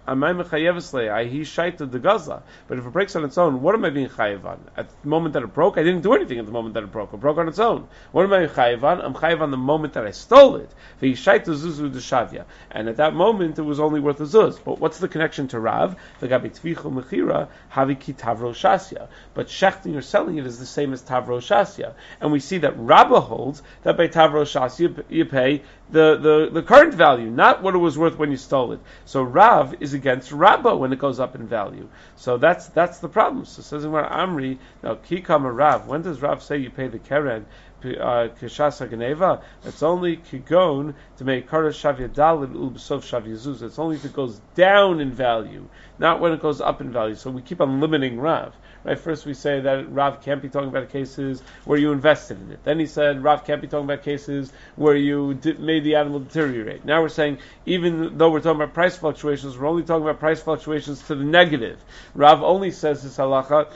am 0.08 0.24
I 0.24 0.34
mechayevisle? 0.34 1.12
I 1.12 1.24
ah, 1.24 1.28
he 1.28 1.44
shaited 1.44 1.92
the 1.92 2.00
gaza. 2.00 2.44
But 2.68 2.78
if 2.78 2.86
it 2.86 2.94
breaks 2.94 3.16
on 3.16 3.26
its 3.26 3.38
own, 3.38 3.62
what 3.62 3.74
am 3.74 3.86
I 3.86 3.90
being 3.90 4.08
chayiv 4.08 4.46
on? 4.46 4.60
At 4.78 4.90
the 5.02 5.08
moment 5.08 5.34
that 5.34 5.44
it 5.44 5.54
broke, 5.54 5.78
I 5.78 5.84
didn't 5.84 6.02
do 6.02 6.14
anything 6.14 6.38
at 6.38 6.46
the 6.46 6.52
moment 6.52 6.76
that 6.76 6.84
it 6.84 6.92
broke. 6.92 7.14
It 7.14 7.20
broke 7.20 7.38
on 7.38 7.48
its 7.48 7.60
own. 7.60 7.88
What 8.12 8.24
am 8.24 8.34
I 8.34 8.46
chayiv 8.46 8.84
on? 8.84 9.02
I'm 9.02 9.14
chayiv 9.14 9.42
on 9.42 9.52
the 9.52 9.58
moment 9.58 9.94
that 9.94 10.06
I 10.06 10.12
stole 10.12 10.58
it. 10.58 10.70
zuzu 11.02 11.92
de 11.92 12.00
shavya. 12.00 12.46
And 12.72 12.88
at 12.88 12.98
that 12.98 13.14
moment, 13.14 13.58
it 13.58 13.64
was 13.64 13.80
only 13.80 14.00
worth 14.00 14.20
a 14.22 14.26
zuz. 14.26 14.60
But 14.64 14.80
what's 14.80 15.00
the 15.00 15.08
connection 15.08 15.48
to 15.50 15.60
Rav? 15.60 15.96
The 16.20 16.28
gabi 16.28 16.52
tvichu 16.52 16.92
mechira 16.94 17.48
havi 17.74 18.00
ki 18.00 18.14
tavro 18.14 18.54
shasya. 18.54 19.08
But 19.34 19.48
shechting 19.48 19.96
or 19.96 20.02
selling 20.02 20.38
it 20.38 20.46
is 20.46 20.60
the 20.60 20.66
same 20.66 20.94
as 20.94 21.02
tavro 21.02 21.40
shasya. 21.40 21.94
And 22.22 22.32
we 22.32 22.40
see 22.40 22.60
that 22.60 22.78
Rabbah 22.78 23.22
holds 23.22 23.64
that 23.84 23.98
by 23.98 24.08
tavro 24.08 24.44
shasya 24.44 25.04
you 25.10 25.26
pay 25.26 25.64
the, 25.90 26.18
the, 26.18 26.50
the 26.52 26.64
current 26.64 26.94
value, 26.94 27.30
not 27.30 27.64
what 27.64 27.76
it 27.76 27.80
was 27.80 27.98
worth 27.98 28.18
when 28.18 28.32
you 28.32 28.38
stole 28.38 28.74
it. 28.74 28.80
So 29.06 29.24
Rav 29.24 29.76
is 29.80 29.94
against 29.94 30.32
Rabba 30.32 30.76
when 30.76 30.92
it 30.92 31.00
goes 31.00 31.20
up 31.20 31.36
in 31.36 31.48
value. 31.48 31.88
So 32.16 32.38
that's 32.38 32.68
that's 32.68 33.00
the 33.00 33.10
problem. 33.10 33.46
So 33.46 33.62
says 33.62 33.86
in 33.86 33.92
Amri, 33.92 34.58
now 34.84 34.96
Kikama 34.96 35.56
Rav, 35.56 35.88
when 35.88 36.02
does 36.02 36.22
Rav 36.22 36.44
say 36.44 36.58
you 36.58 36.70
pay 36.70 36.88
the 36.88 37.00
Keren? 37.00 37.46
Uh, 37.84 38.28
Kishasa 38.42 38.90
Geneva, 38.90 39.44
it's 39.64 39.84
only 39.84 40.18
Kigon 40.18 40.96
to 41.18 41.24
make 41.24 41.48
Kara 41.48 41.70
Shavya 41.70 42.10
Ulbsov 42.10 43.62
It's 43.62 43.78
only 43.78 43.96
if 43.96 44.04
it 44.04 44.14
goes 44.14 44.42
down 44.56 45.00
in 45.00 45.12
value, 45.12 45.68
not 46.00 46.20
when 46.20 46.34
it 46.34 46.42
goes 46.42 46.60
up 46.60 46.82
in 46.82 46.92
value. 46.92 47.14
So 47.14 47.30
we 47.30 47.44
keep 47.44 47.62
on 47.62 47.80
limiting 47.80 48.20
Rav. 48.20 48.56
Right? 48.88 48.98
First 48.98 49.26
we 49.26 49.34
say 49.34 49.60
that 49.60 49.92
Rav 49.92 50.22
can't 50.22 50.42
be 50.42 50.48
talking 50.48 50.70
about 50.70 50.90
cases 50.90 51.44
where 51.66 51.78
you 51.78 51.92
invested 51.92 52.42
in 52.42 52.54
it. 52.54 52.64
Then 52.64 52.80
he 52.80 52.86
said 52.86 53.22
Rav 53.22 53.44
can't 53.44 53.60
be 53.62 53.68
talking 53.68 53.84
about 53.84 54.02
cases 54.02 54.54
where 54.78 54.96
you 54.96 55.38
made 55.60 55.84
the 55.84 55.96
animal 55.96 56.22
deteriorate. 56.22 56.86
Now 56.86 57.02
we're 57.02 57.10
saying 57.10 57.40
even 57.66 58.18
though 58.18 58.32
we're 58.32 58.40
talking 58.40 58.62
about 58.62 58.74
price 58.74 58.96
fluctuations, 58.96 59.58
we're 59.58 59.68
only 59.68 59.84
talking 59.84 60.04
about 60.04 60.22
price 60.22 60.42
fluctuations 60.42 61.02
to 61.08 61.16
the 61.16 61.26
negative. 61.26 61.84
Rav 62.16 62.42
only 62.42 62.72
says 62.72 63.04
this 63.04 63.18
halacha 63.18 63.68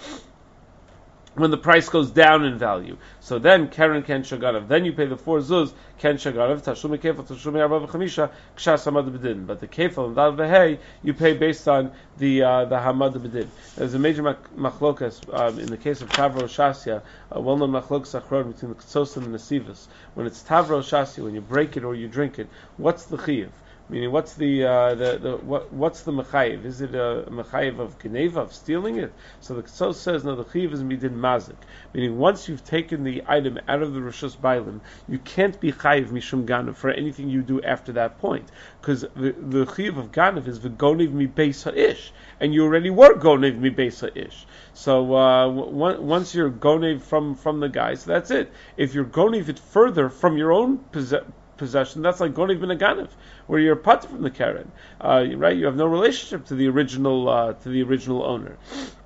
when 1.36 1.50
the 1.50 1.58
price 1.58 1.88
goes 1.88 2.12
down 2.12 2.44
in 2.44 2.58
value. 2.58 2.98
So 3.22 3.40
then 3.40 3.70
Karen 3.70 4.04
Ken 4.04 4.24
Shagarav. 4.24 4.68
Then 4.68 4.84
you 4.84 4.92
pay 4.92 5.06
the 5.06 5.16
four 5.16 5.40
zuz 5.40 5.72
Ken 5.98 6.16
Shagarav, 6.16 6.62
Tashumi 6.62 7.00
Kefal, 7.00 7.26
Tashumi 7.26 7.62
Arba 7.62 7.88
V'chamisha, 7.88 8.32
Kshas 8.58 8.86
Hamad 8.86 9.10
B'din. 9.18 9.48
But 9.48 9.60
the 9.60 9.68
Kefal 9.68 10.08
and 10.08 10.16
Dal 10.16 10.34
V'hei, 10.34 10.80
you 11.04 11.14
pay 11.14 11.34
based 11.34 11.68
on 11.68 11.92
the 12.18 12.44
uh, 12.44 12.66
the 12.66 12.76
Hamad 12.76 13.14
B'din. 13.14 13.48
There's 13.76 13.94
a 13.94 14.00
major 14.00 14.24
machlokas 14.24 15.34
um, 15.34 15.60
in 15.60 15.68
the 15.68 15.78
case 15.78 16.02
of 16.02 16.10
Tavro 16.10 16.44
Shasya, 16.44 17.02
a 17.32 17.42
well-known 17.42 17.72
machlokas 17.72 18.20
achron 18.20 18.54
between 18.54 18.74
the 18.74 18.78
Ktsos 18.78 19.16
and 19.16 19.34
the 19.34 19.38
Nesivas. 19.38 19.88
When 20.16 20.28
it's 20.28 20.44
Tavro 20.44 20.82
Shasya, 20.82 21.24
when 21.24 21.34
you 21.34 21.42
break 21.42 21.78
it 21.78 21.84
or 21.84 21.96
you 21.96 22.08
drink 22.08 22.40
it, 22.40 22.48
what's 22.78 23.06
the 23.06 23.18
Chiyav? 23.18 23.52
Meaning, 23.92 24.14
what's 24.14 24.36
the 24.36 24.64
uh, 24.64 24.96
the, 24.96 25.18
the 25.18 25.36
what, 25.36 25.74
what's 25.74 26.04
the 26.04 26.14
mechayiv? 26.14 26.64
Is 26.64 26.80
it 26.80 26.96
a 26.96 27.26
mechayiv 27.30 27.78
of 27.78 28.00
geneva 28.00 28.40
of 28.40 28.54
stealing 28.54 28.96
it? 28.96 29.12
So 29.42 29.54
the 29.54 29.64
Ktsos 29.64 29.96
says 29.96 30.24
no. 30.24 30.34
The 30.34 30.46
chayiv 30.46 30.72
is 30.72 30.82
midin 30.82 31.18
mazik. 31.18 31.58
Meaning, 31.94 32.18
once 32.18 32.48
you've 32.48 32.64
taken 32.64 33.04
the 33.04 33.22
item 33.28 33.60
out 33.68 33.82
of 33.82 33.94
the 33.94 34.00
rishus 34.00 34.38
bailim, 34.38 34.80
you 35.10 35.20
can't 35.20 35.60
be 35.60 35.74
chayiv 35.74 36.08
mishum 36.08 36.46
ganav 36.46 36.76
for 36.76 36.90
anything 36.90 37.28
you 37.28 37.42
do 37.42 37.62
after 37.64 37.92
that 37.92 38.18
point, 38.20 38.48
because 38.80 39.02
the 39.02 39.36
the 39.38 39.66
chayiv 39.66 39.98
of 39.98 40.14
ganav 40.14 40.48
is 40.48 40.60
v'gonev 40.60 41.12
mi 41.12 41.28
beis 41.28 41.68
ish, 41.76 42.14
and 42.40 42.54
you 42.54 42.64
already 42.64 42.90
were 42.90 43.16
gonev 43.16 43.58
mi 43.58 43.72
beis 43.72 44.10
ish. 44.16 44.46
So 44.74 45.14
uh, 45.14 45.50
once 45.50 46.34
you're 46.34 46.50
gonev 46.50 47.02
from 47.02 47.36
from 47.36 47.60
the 47.60 47.68
guy, 47.68 47.96
so 47.96 48.10
that's 48.10 48.32
it. 48.32 48.54
If 48.78 48.94
you're 48.94 49.04
gonev 49.04 49.50
it 49.50 49.60
further 49.60 50.08
from 50.08 50.38
your 50.38 50.54
own 50.54 50.78
possession 50.78 51.34
possession, 51.62 52.02
that's 52.02 52.20
like 52.20 52.34
Goniv 52.34 52.60
bin 52.60 52.76
Aganav, 52.76 53.10
where 53.46 53.60
you're 53.60 53.76
put 53.76 54.04
from 54.04 54.24
the 54.24 54.32
Karen, 54.32 54.72
uh, 55.00 55.24
right? 55.36 55.56
You 55.56 55.66
have 55.66 55.76
no 55.76 55.86
relationship 55.86 56.48
to 56.48 56.56
the 56.56 56.68
original 56.68 57.30
uh, 57.30 57.54
to 57.54 57.70
the 57.70 57.84
original 57.84 58.24
owner. 58.24 58.58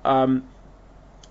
Um, 0.02 0.44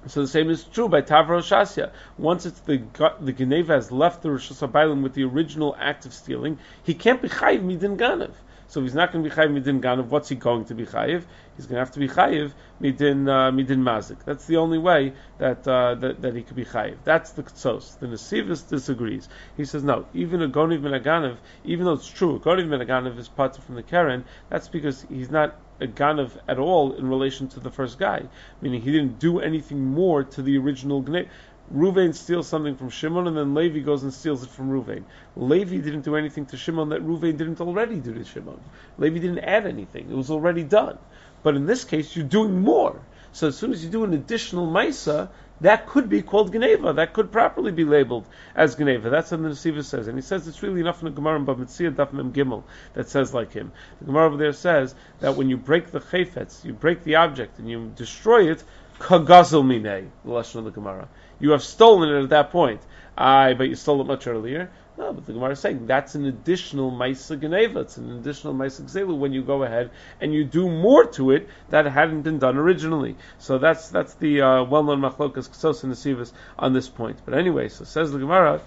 so 0.06 0.22
the 0.22 0.28
same 0.28 0.52
is 0.52 0.64
true 0.64 0.88
by 0.88 1.02
Tavro 1.02 1.42
Shasya. 1.42 1.90
Once 2.20 2.46
it's 2.46 2.60
the 2.60 2.84
the 3.20 3.34
Geneva 3.34 3.74
has 3.74 3.92
left 3.92 4.22
the 4.22 4.30
Rosh 4.30 4.52
Hashanah 4.52 5.02
with 5.02 5.16
the 5.16 5.24
original 5.24 5.76
act 5.80 6.06
of 6.06 6.14
stealing, 6.14 6.60
he 6.84 6.94
can't 6.94 7.24
be 7.24 7.28
Chayiv 7.28 7.64
Midin 7.64 7.98
Ganav. 7.98 8.34
So 8.67 8.82
he's 8.82 8.95
not 8.95 9.12
going 9.12 9.23
to 9.23 9.30
be 9.30 9.36
chayiv 9.36 9.51
midin 9.51 9.82
ganav, 9.82 10.08
what's 10.08 10.30
he 10.30 10.36
going 10.36 10.65
to 10.65 10.75
be 10.75 10.86
chayiv? 10.86 11.23
He's 11.56 11.65
going 11.67 11.75
to 11.75 11.80
have 11.80 11.91
to 11.91 11.99
be 11.99 12.08
chayiv 12.08 12.54
midin 12.82 13.30
uh, 13.30 13.51
midin 13.51 13.82
mazik. 13.82 14.23
That's 14.25 14.45
the 14.45 14.58
only 14.58 14.78
way 14.78 15.13
that, 15.38 15.67
uh, 15.67 15.95
that 15.95 16.21
that 16.21 16.36
he 16.36 16.41
could 16.41 16.56
be 16.56 16.65
chayiv. 16.65 16.97
That's 17.04 17.32
the 17.32 17.43
ktsos. 17.43 17.99
The 17.99 18.08
nesivus 18.08 18.67
disagrees. 18.67 19.30
He 19.56 19.65
says 19.65 19.84
no. 19.84 20.08
Even 20.13 20.41
a 20.41 20.49
goniv 20.49 20.82
minaganav, 20.82 21.38
even 21.63 21.86
though 21.86 21.93
it's 21.93 22.08
true, 22.08 22.36
a 22.36 22.39
goniv 22.39 22.67
minaganav 22.67 23.17
is 23.17 23.28
part 23.28 23.56
from 23.56 23.75
the 23.75 23.84
karen. 23.84 24.25
That's 24.49 24.67
because 24.67 25.06
he's 25.10 25.30
not 25.30 25.56
a 25.80 25.88
ganav 25.88 26.32
at 26.47 26.58
all 26.58 26.93
in 26.93 27.08
relation 27.08 27.47
to 27.49 27.60
the 27.60 27.69
first 27.69 27.99
guy, 27.99 28.23
meaning 28.62 28.82
he 28.82 28.91
didn't 28.91 29.19
do 29.19 29.39
anything 29.39 29.86
more 29.86 30.23
to 30.23 30.41
the 30.41 30.58
original 30.58 31.04
ganav. 31.04 31.28
Ruvain 31.73 32.13
steals 32.13 32.47
something 32.47 32.75
from 32.75 32.89
Shimon, 32.89 33.28
and 33.28 33.36
then 33.36 33.56
Levi 33.56 33.80
goes 33.80 34.04
and 34.04 34.13
steals 34.13 34.43
it 34.43 34.49
from 34.49 34.69
Ruvain. 34.69 35.04
Levi 35.36 35.78
didn't 35.78 36.01
do 36.01 36.15
anything 36.15 36.45
to 36.47 36.58
Shimon 36.58 36.89
that 36.89 37.01
Ruvain 37.01 37.38
didn't 37.38 37.60
already 37.60 37.99
do 37.99 38.13
to 38.13 38.23
Shimon. 38.23 38.60
Levi 38.97 39.19
didn't 39.19 39.39
add 39.39 39.65
anything; 39.65 40.10
it 40.10 40.15
was 40.15 40.30
already 40.30 40.63
done. 40.63 40.97
But 41.41 41.56
in 41.56 41.65
this 41.65 41.84
case, 41.84 42.15
you're 42.15 42.25
doing 42.25 42.62
more. 42.62 43.01
So 43.32 43.47
as 43.47 43.58
soon 43.58 43.73
as 43.73 43.84
you 43.84 43.89
do 43.89 44.04
an 44.04 44.13
additional 44.13 44.65
Maisa, 44.65 45.30
that 45.62 45.88
could 45.88 46.10
be 46.10 46.21
called 46.21 46.51
Geneva. 46.51 46.93
That 46.93 47.13
could 47.13 47.32
properly 47.32 47.71
be 47.71 47.84
labeled 47.84 48.25
as 48.56 48.75
Geneva. 48.75 49.10
That's 49.10 49.32
what 49.32 49.41
the 49.41 49.49
Nesiva 49.49 49.84
says. 49.84 50.08
And 50.08 50.17
he 50.17 50.21
says 50.21 50.47
it's 50.47 50.63
really 50.63 50.82
enough 50.82 51.01
in 51.01 51.06
the 51.06 51.12
Gemara 51.12 51.38
in 51.38 51.45
Bamitzia 51.45 51.93
Daf 51.93 52.12
Gimel 52.32 52.63
that 52.93 53.10
says 53.10 53.34
like 53.34 53.51
him. 53.51 53.71
The 53.99 54.06
Gemara 54.06 54.28
over 54.28 54.38
there 54.38 54.54
says 54.54 54.95
that 55.19 55.36
when 55.36 55.49
you 55.49 55.58
break 55.58 55.91
the 55.91 55.99
chayfetz, 55.99 56.63
you 56.63 56.73
break 56.73 57.04
the 57.04 57.15
object 57.15 57.60
and 57.60 57.69
you 57.69 57.91
destroy 57.95 58.51
it, 58.51 58.63
kagazel 58.99 59.63
minei, 59.63 60.08
the 60.23 60.32
lesson 60.32 60.60
of 60.60 60.65
the 60.65 60.71
Gemara. 60.71 61.08
You 61.39 61.52
have 61.52 61.63
stolen 61.63 62.10
it 62.10 62.24
at 62.24 62.30
that 62.30 62.52
point. 62.52 62.82
I, 63.17 63.54
but 63.54 63.69
you 63.69 63.76
stole 63.76 64.02
it 64.02 64.08
much 64.08 64.28
earlier. 64.28 64.69
No, 64.98 65.12
but 65.12 65.26
the 65.26 65.34
Gemara 65.34 65.52
is 65.52 65.60
saying 65.60 65.88
that's 65.88 66.15
an 66.15 66.26
additional 66.26 66.89
Maisa 66.89 67.39
Geneva. 67.39 67.82
It's 67.82 67.98
an 67.98 68.17
additional 68.17 68.54
Maisa 68.54 68.82
Gzelu 68.84 69.17
when 69.17 69.34
you 69.34 69.41
go 69.41 69.63
ahead 69.63 69.91
and 70.21 70.34
you 70.34 70.45
do 70.45 70.69
more 70.69 71.06
to 71.12 71.32
it 71.32 71.50
that 71.69 71.86
hadn't 71.86 72.21
been 72.21 72.39
done 72.39 72.58
originally. 72.58 73.17
So 73.38 73.58
that's 73.58 73.89
that's 73.89 74.13
the 74.15 74.41
uh, 74.41 74.63
well-known 74.63 75.02
Machlokas 75.02 75.50
Ksos 75.50 75.84
and 75.84 75.91
Nesivas 75.91 76.32
on 76.58 76.71
this 76.71 76.88
point. 76.88 77.17
But 77.26 77.34
anyway, 77.34 77.67
so 77.67 77.84
says 77.84 78.13
the 78.13 78.19
Gemara. 78.19 78.62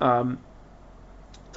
Um, 0.00 0.38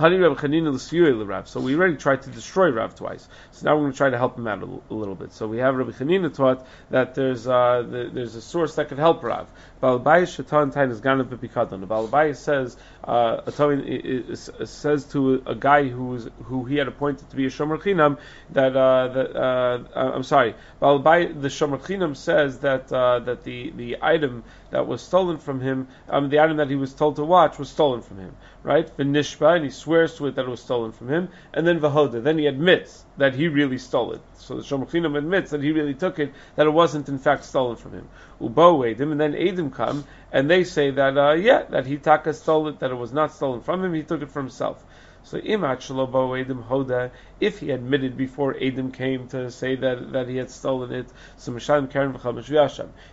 so 0.01 0.09
we 0.09 1.75
already 1.75 1.97
tried 1.97 2.21
to 2.23 2.29
destroy 2.29 2.69
Rav 2.69 2.95
twice. 2.95 3.27
So 3.51 3.65
now 3.65 3.75
we're 3.75 3.81
going 3.81 3.91
to 3.91 3.97
try 3.97 4.09
to 4.09 4.17
help 4.17 4.37
him 4.37 4.47
out 4.47 4.63
a, 4.63 4.93
little 4.93 5.15
bit. 5.15 5.33
So 5.33 5.47
we 5.47 5.57
have 5.59 5.75
Rabbi 5.75 5.91
Chanina 5.91 6.33
taught 6.33 6.65
that 6.89 7.13
there's 7.13 7.45
uh, 7.45 7.83
the, 7.87 8.09
there's 8.11 8.35
a 8.35 8.41
source 8.41 8.75
that 8.75 8.87
could 8.87 8.97
help 8.97 9.21
Rav. 9.23 9.47
Balabaya 9.81 10.27
Shatan 10.27 10.71
Tain 10.71 10.91
is 10.91 11.01
Ganav. 11.01 11.25
Balabaya 11.25 12.35
says 12.35 12.77
uh, 13.03 14.65
says 14.65 15.05
to 15.05 15.41
a 15.47 15.55
guy 15.55 15.87
who 15.87 16.05
was 16.05 16.29
who 16.43 16.65
he 16.65 16.75
had 16.75 16.87
appointed 16.87 17.29
to 17.31 17.35
be 17.35 17.45
a 17.45 17.49
Shomer 17.49 17.81
Chinam 17.81 18.19
that 18.51 18.75
uh, 18.75 19.07
that 19.07 19.35
uh, 19.35 19.79
uh 19.95 20.11
I'm 20.13 20.23
sorry. 20.23 20.53
Balabaya 20.81 21.41
the 21.41 21.47
Shomer 21.47 21.79
Chinam 21.79 22.15
says 22.15 22.59
that 22.59 22.93
uh, 22.93 23.19
that 23.19 23.43
the 23.43 23.71
the 23.71 23.97
item 24.01 24.43
that 24.71 24.87
was 24.87 25.01
stolen 25.01 25.37
from 25.37 25.59
him, 25.59 25.87
um, 26.09 26.29
the 26.29 26.39
item 26.39 26.57
that 26.57 26.69
he 26.69 26.75
was 26.75 26.93
told 26.93 27.17
to 27.17 27.23
watch 27.23 27.59
was 27.59 27.69
stolen 27.69 28.01
from 28.01 28.17
him, 28.17 28.35
right? 28.63 28.89
V'nishba, 28.97 29.55
and 29.55 29.65
he 29.65 29.69
swears 29.69 30.15
to 30.15 30.27
it 30.27 30.35
that 30.35 30.45
it 30.45 30.49
was 30.49 30.61
stolen 30.61 30.91
from 30.91 31.09
him, 31.09 31.29
and 31.53 31.67
then 31.67 31.79
v'hoda, 31.79 32.23
then 32.23 32.37
he 32.37 32.47
admits 32.47 33.03
that 33.17 33.35
he 33.35 33.47
really 33.47 33.77
stole 33.77 34.13
it. 34.13 34.21
So 34.37 34.55
the 34.55 34.63
Shomer 34.63 34.89
Chinam 34.89 35.17
admits 35.17 35.51
that 35.51 35.61
he 35.61 35.71
really 35.71 35.93
took 35.93 36.19
it, 36.19 36.33
that 36.55 36.65
it 36.65 36.71
wasn't 36.71 37.09
in 37.09 37.19
fact 37.19 37.43
stolen 37.43 37.75
from 37.75 37.93
him. 37.93 38.07
Ubo 38.39 38.95
Edim, 38.95 39.11
and 39.11 39.19
then 39.19 39.33
Edim 39.33 39.70
come, 39.71 40.05
and 40.31 40.49
they 40.49 40.63
say 40.63 40.91
that, 40.91 41.17
uh, 41.17 41.33
yeah, 41.33 41.63
that 41.69 41.85
he 41.85 41.97
taka 41.97 42.33
stole 42.33 42.67
it, 42.67 42.79
that 42.79 42.91
it 42.91 42.95
was 42.95 43.13
not 43.13 43.33
stolen 43.33 43.61
from 43.61 43.83
him, 43.83 43.93
he 43.93 44.03
took 44.03 44.21
it 44.21 44.31
for 44.31 44.39
himself. 44.39 44.83
So 45.23 45.39
hoda, 45.39 47.11
if 47.39 47.59
he 47.59 47.69
admitted 47.69 48.17
before 48.17 48.55
Edim 48.55 48.91
came 48.91 49.27
to 49.29 49.51
say 49.51 49.75
that, 49.75 50.13
that 50.13 50.27
he 50.27 50.37
had 50.37 50.49
stolen 50.49 50.91
it, 50.91 51.07
so 51.37 51.51
Mishalim 51.51 51.91
Karen. 51.91 52.11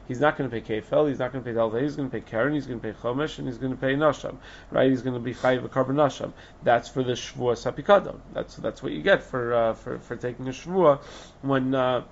He's 0.09 0.21
not 0.21 0.38
going 0.38 0.49
to 0.49 0.61
pay 0.61 0.81
kefel, 0.81 1.09
he's 1.09 1.18
not 1.18 1.33
going 1.33 1.44
to 1.44 1.51
pay 1.51 1.55
dalvei, 1.55 1.83
he's 1.83 1.97
going 1.97 2.09
to 2.09 2.18
pay 2.18 2.23
Karen, 2.23 2.55
he's 2.55 2.66
going 2.66 2.81
to 2.81 2.92
pay 2.92 2.99
chomesh, 2.99 3.38
and 3.38 3.47
he's 3.47 3.59
going 3.59 3.73
to 3.73 3.79
pay 3.79 3.94
nasham. 3.94 4.37
Right? 4.71 4.88
He's 4.88 5.03
going 5.03 5.14
to 5.14 5.21
be 5.21 5.35
chayiv 5.35 5.64
a 5.64 5.68
carbon 5.68 5.97
nasham. 5.97 6.33
That's 6.62 6.88
for 6.88 7.03
the 7.03 7.12
shvua 7.12 7.57
sapikadon. 7.57 8.21
That's 8.33 8.57
that's 8.57 8.83
what 8.83 8.92
you 8.92 9.03
get 9.03 9.23
for 9.23 9.53
uh, 9.55 9.75
for 9.75 9.99
for 9.99 10.16
taking 10.16 10.49
a 10.49 10.53
shvua 10.53 11.03
when. 11.42 11.75
Uh, 11.75 12.05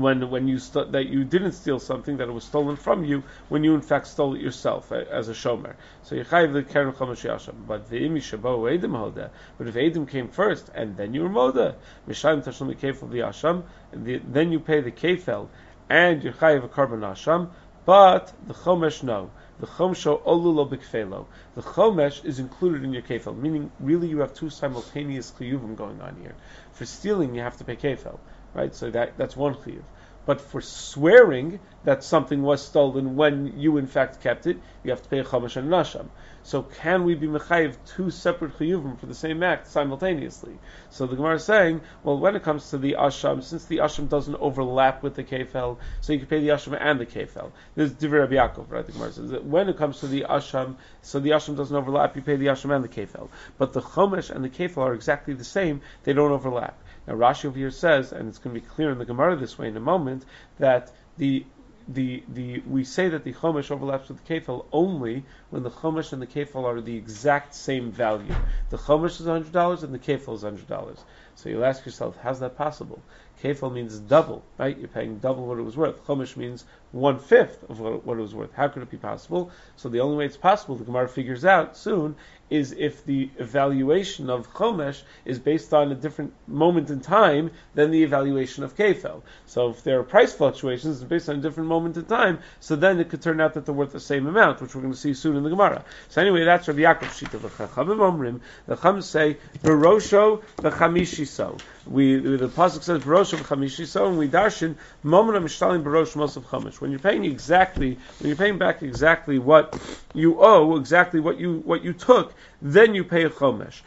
when 0.00 0.30
when 0.30 0.48
you 0.48 0.58
st- 0.58 0.92
that 0.92 1.06
you 1.06 1.24
didn't 1.24 1.52
steal 1.52 1.78
something 1.78 2.16
that 2.16 2.28
it 2.28 2.32
was 2.32 2.44
stolen 2.44 2.76
from 2.76 3.04
you 3.04 3.22
when 3.48 3.64
you 3.64 3.74
in 3.74 3.80
fact 3.80 4.06
stole 4.06 4.34
it 4.34 4.40
yourself 4.40 4.92
uh, 4.92 5.04
as 5.10 5.28
a 5.28 5.32
shomer. 5.32 5.74
So 6.02 6.14
you 6.14 6.24
chayiv 6.24 6.52
the 6.52 6.62
keren 6.62 6.92
chomesh 6.92 7.24
yasham. 7.28 7.54
But 7.66 7.88
the 7.88 8.00
imi 8.00 8.18
shabo 8.18 8.58
edim 8.70 8.92
hoda. 8.92 9.30
But 9.58 9.68
if 9.68 9.74
edim 9.74 10.08
came 10.08 10.28
first 10.28 10.70
and 10.74 10.96
then 10.96 11.14
you 11.14 11.22
were 11.22 11.28
moda, 11.28 11.74
mishayim 12.08 12.44
tashlim 12.44 12.76
kefel 12.76 13.08
v'yasham, 13.08 13.62
then 13.92 14.52
you 14.52 14.60
pay 14.60 14.80
the 14.80 14.90
kefel 14.92 15.48
and 15.88 16.22
you 16.24 16.32
chayiv 16.32 16.64
a 16.64 16.68
korban 16.68 17.00
asham. 17.00 17.50
But 17.84 18.32
the 18.46 18.54
chomesh 18.54 19.02
no. 19.02 19.30
The 19.58 19.66
chomsho 19.66 20.22
olulo 20.22 20.68
bikfelo. 20.68 21.26
The 21.54 21.62
chomesh 21.62 22.24
is 22.24 22.38
included 22.38 22.84
in 22.84 22.92
your 22.92 23.02
kefel, 23.02 23.38
meaning 23.38 23.70
really 23.80 24.08
you 24.08 24.18
have 24.18 24.34
two 24.34 24.50
simultaneous 24.50 25.30
chiyuvim 25.30 25.76
going 25.76 26.00
on 26.00 26.16
here. 26.20 26.34
For 26.72 26.84
stealing, 26.84 27.34
you 27.34 27.40
have 27.40 27.56
to 27.58 27.64
pay 27.64 27.76
kefel 27.76 28.18
right? 28.56 28.74
So 28.74 28.90
that 28.90 29.16
that's 29.18 29.36
one 29.36 29.54
chiyuv. 29.54 29.82
But 30.24 30.40
for 30.40 30.60
swearing 30.60 31.60
that 31.84 32.02
something 32.02 32.42
was 32.42 32.66
stolen 32.66 33.14
when 33.14 33.60
you 33.60 33.76
in 33.76 33.86
fact 33.86 34.20
kept 34.20 34.48
it, 34.48 34.58
you 34.82 34.90
have 34.90 35.02
to 35.02 35.08
pay 35.08 35.20
a 35.20 35.24
chamash 35.24 35.56
and 35.56 35.70
nasham. 35.70 36.08
So 36.42 36.62
can 36.62 37.04
we 37.04 37.14
be 37.14 37.28
mechayiv 37.28 37.76
two 37.86 38.10
separate 38.10 38.58
chiyuvim 38.58 38.98
for 38.98 39.06
the 39.06 39.14
same 39.14 39.44
act 39.44 39.68
simultaneously? 39.68 40.58
So 40.90 41.06
the 41.06 41.14
Gemara 41.14 41.36
is 41.36 41.44
saying, 41.44 41.80
well, 42.02 42.18
when 42.18 42.34
it 42.34 42.42
comes 42.42 42.70
to 42.70 42.78
the 42.78 42.96
asham, 42.98 43.42
since 43.44 43.66
the 43.66 43.78
asham 43.78 44.08
doesn't 44.08 44.34
overlap 44.36 45.02
with 45.02 45.14
the 45.14 45.22
kefel, 45.22 45.78
so 46.00 46.12
you 46.12 46.18
can 46.18 46.28
pay 46.28 46.40
the 46.40 46.48
asham 46.48 46.76
and 46.80 46.98
the 46.98 47.06
kefel. 47.06 47.52
This 47.76 47.92
is 47.92 47.96
Divrei 47.96 48.20
Rabbi 48.20 48.34
Yaakov, 48.34 48.70
right? 48.70 48.84
The 48.86 48.92
Gemara 48.92 49.12
says 49.12 49.30
that 49.30 49.44
when 49.44 49.68
it 49.68 49.76
comes 49.76 50.00
to 50.00 50.08
the 50.08 50.26
asham, 50.28 50.76
so 51.02 51.20
the 51.20 51.30
asham 51.30 51.56
doesn't 51.56 51.76
overlap, 51.76 52.16
you 52.16 52.22
pay 52.22 52.34
the 52.34 52.46
asham 52.46 52.74
and 52.74 52.82
the 52.82 52.88
kefel. 52.88 53.28
But 53.58 53.72
the 53.72 53.80
chomesh 53.80 54.30
and 54.30 54.44
the 54.44 54.50
kefel 54.50 54.78
are 54.78 54.94
exactly 54.94 55.34
the 55.34 55.44
same; 55.44 55.82
they 56.02 56.12
don't 56.12 56.32
overlap. 56.32 56.80
Now 57.06 57.14
Rashi 57.14 57.46
over 57.46 57.58
here 57.58 57.70
says, 57.70 58.12
and 58.12 58.28
it's 58.28 58.38
going 58.38 58.54
to 58.54 58.60
be 58.60 58.66
clear 58.66 58.90
in 58.90 58.98
the 58.98 59.04
Gemara 59.04 59.36
this 59.36 59.58
way 59.58 59.68
in 59.68 59.76
a 59.76 59.80
moment, 59.80 60.24
that 60.58 60.92
the 61.16 61.46
the, 61.88 62.24
the 62.28 62.60
we 62.66 62.82
say 62.82 63.08
that 63.10 63.22
the 63.22 63.32
chomesh 63.32 63.70
overlaps 63.70 64.08
with 64.08 64.24
the 64.24 64.34
kefil 64.34 64.66
only 64.72 65.24
when 65.50 65.62
the 65.62 65.70
chomesh 65.70 66.12
and 66.12 66.20
the 66.20 66.26
kefil 66.26 66.64
are 66.64 66.80
the 66.80 66.96
exact 66.96 67.54
same 67.54 67.92
value. 67.92 68.34
The 68.70 68.76
chomesh 68.76 69.20
is 69.20 69.26
hundred 69.26 69.52
dollars 69.52 69.84
and 69.84 69.94
the 69.94 69.98
kefil 69.98 70.34
is 70.34 70.42
hundred 70.42 70.66
dollars. 70.66 70.98
So 71.36 71.48
you'll 71.48 71.64
ask 71.64 71.86
yourself, 71.86 72.18
how's 72.20 72.40
that 72.40 72.56
possible? 72.56 73.00
Kefil 73.42 73.72
means 73.72 73.98
double, 73.98 74.42
right? 74.58 74.76
You're 74.76 74.88
paying 74.88 75.18
double 75.18 75.46
what 75.46 75.58
it 75.58 75.62
was 75.62 75.76
worth. 75.76 76.04
Chomesh 76.06 76.36
means 76.36 76.64
one 76.92 77.18
fifth 77.18 77.68
of 77.68 77.80
what, 77.80 78.06
what 78.06 78.18
it 78.18 78.22
was 78.22 78.34
worth. 78.34 78.52
How 78.54 78.68
could 78.68 78.82
it 78.82 78.90
be 78.90 78.96
possible? 78.96 79.50
So 79.76 79.88
the 79.88 80.00
only 80.00 80.16
way 80.16 80.24
it's 80.24 80.38
possible, 80.38 80.76
the 80.76 80.84
Gemara 80.84 81.08
figures 81.08 81.44
out 81.44 81.76
soon, 81.76 82.16
is 82.48 82.72
if 82.72 83.04
the 83.04 83.28
evaluation 83.38 84.30
of 84.30 84.52
Chomesh 84.54 85.02
is 85.24 85.38
based 85.38 85.74
on 85.74 85.92
a 85.92 85.94
different 85.94 86.32
moment 86.46 86.90
in 86.90 87.00
time 87.00 87.50
than 87.74 87.90
the 87.90 88.02
evaluation 88.04 88.64
of 88.64 88.76
Kefel. 88.76 89.22
So 89.46 89.70
if 89.70 89.82
there 89.82 89.98
are 89.98 90.04
price 90.04 90.32
fluctuations 90.32 91.02
based 91.02 91.28
on 91.28 91.36
a 91.36 91.40
different 91.40 91.68
moment 91.68 91.96
in 91.96 92.04
time, 92.04 92.38
so 92.60 92.76
then 92.76 93.00
it 93.00 93.10
could 93.10 93.20
turn 93.20 93.40
out 93.40 93.54
that 93.54 93.66
they're 93.66 93.74
worth 93.74 93.92
the 93.92 94.00
same 94.00 94.26
amount, 94.26 94.62
which 94.62 94.74
we're 94.74 94.82
going 94.82 94.94
to 94.94 94.98
see 94.98 95.12
soon 95.12 95.36
in 95.36 95.42
the 95.42 95.50
Gemara. 95.50 95.84
So 96.08 96.22
anyway, 96.22 96.44
that's 96.44 96.68
Rabbi 96.68 96.80
Yaakov 96.80 97.08
Shita. 97.08 97.40
The 97.40 97.48
Chachamim 97.48 97.98
Omrim, 97.98 98.40
the 98.66 98.76
Chum 98.76 99.02
say, 99.02 99.38
Berosho 99.62 100.42
v'chamishiso. 100.58 101.60
We, 101.86 102.16
the 102.16 102.48
Pasuk 102.48 102.82
says, 102.82 103.00
Berosho 103.00 103.38
v'chamishiso, 103.38 104.08
and 104.08 104.18
we 104.18 104.28
darshan, 104.28 104.76
Momena 105.04 105.40
mishtalim 105.40 105.84
Berosh 105.84 106.16
Mos 106.16 106.36
of 106.36 106.44
Chomesh. 106.46 106.80
When 106.80 106.90
you're 106.90 107.00
paying 107.00 107.24
exactly, 107.24 107.98
when 108.18 108.28
you're 108.28 108.36
paying 108.36 108.58
back 108.58 108.82
exactly 108.82 109.38
what 109.38 109.76
you 110.12 110.40
owe, 110.40 110.76
exactly 110.76 111.20
what 111.20 111.38
you, 111.38 111.62
what 111.64 111.84
you 111.84 111.92
took, 111.92 112.34
then 112.62 112.94
you 112.94 113.04
pay 113.04 113.24
a 113.24 113.30
chomesh. 113.30 113.82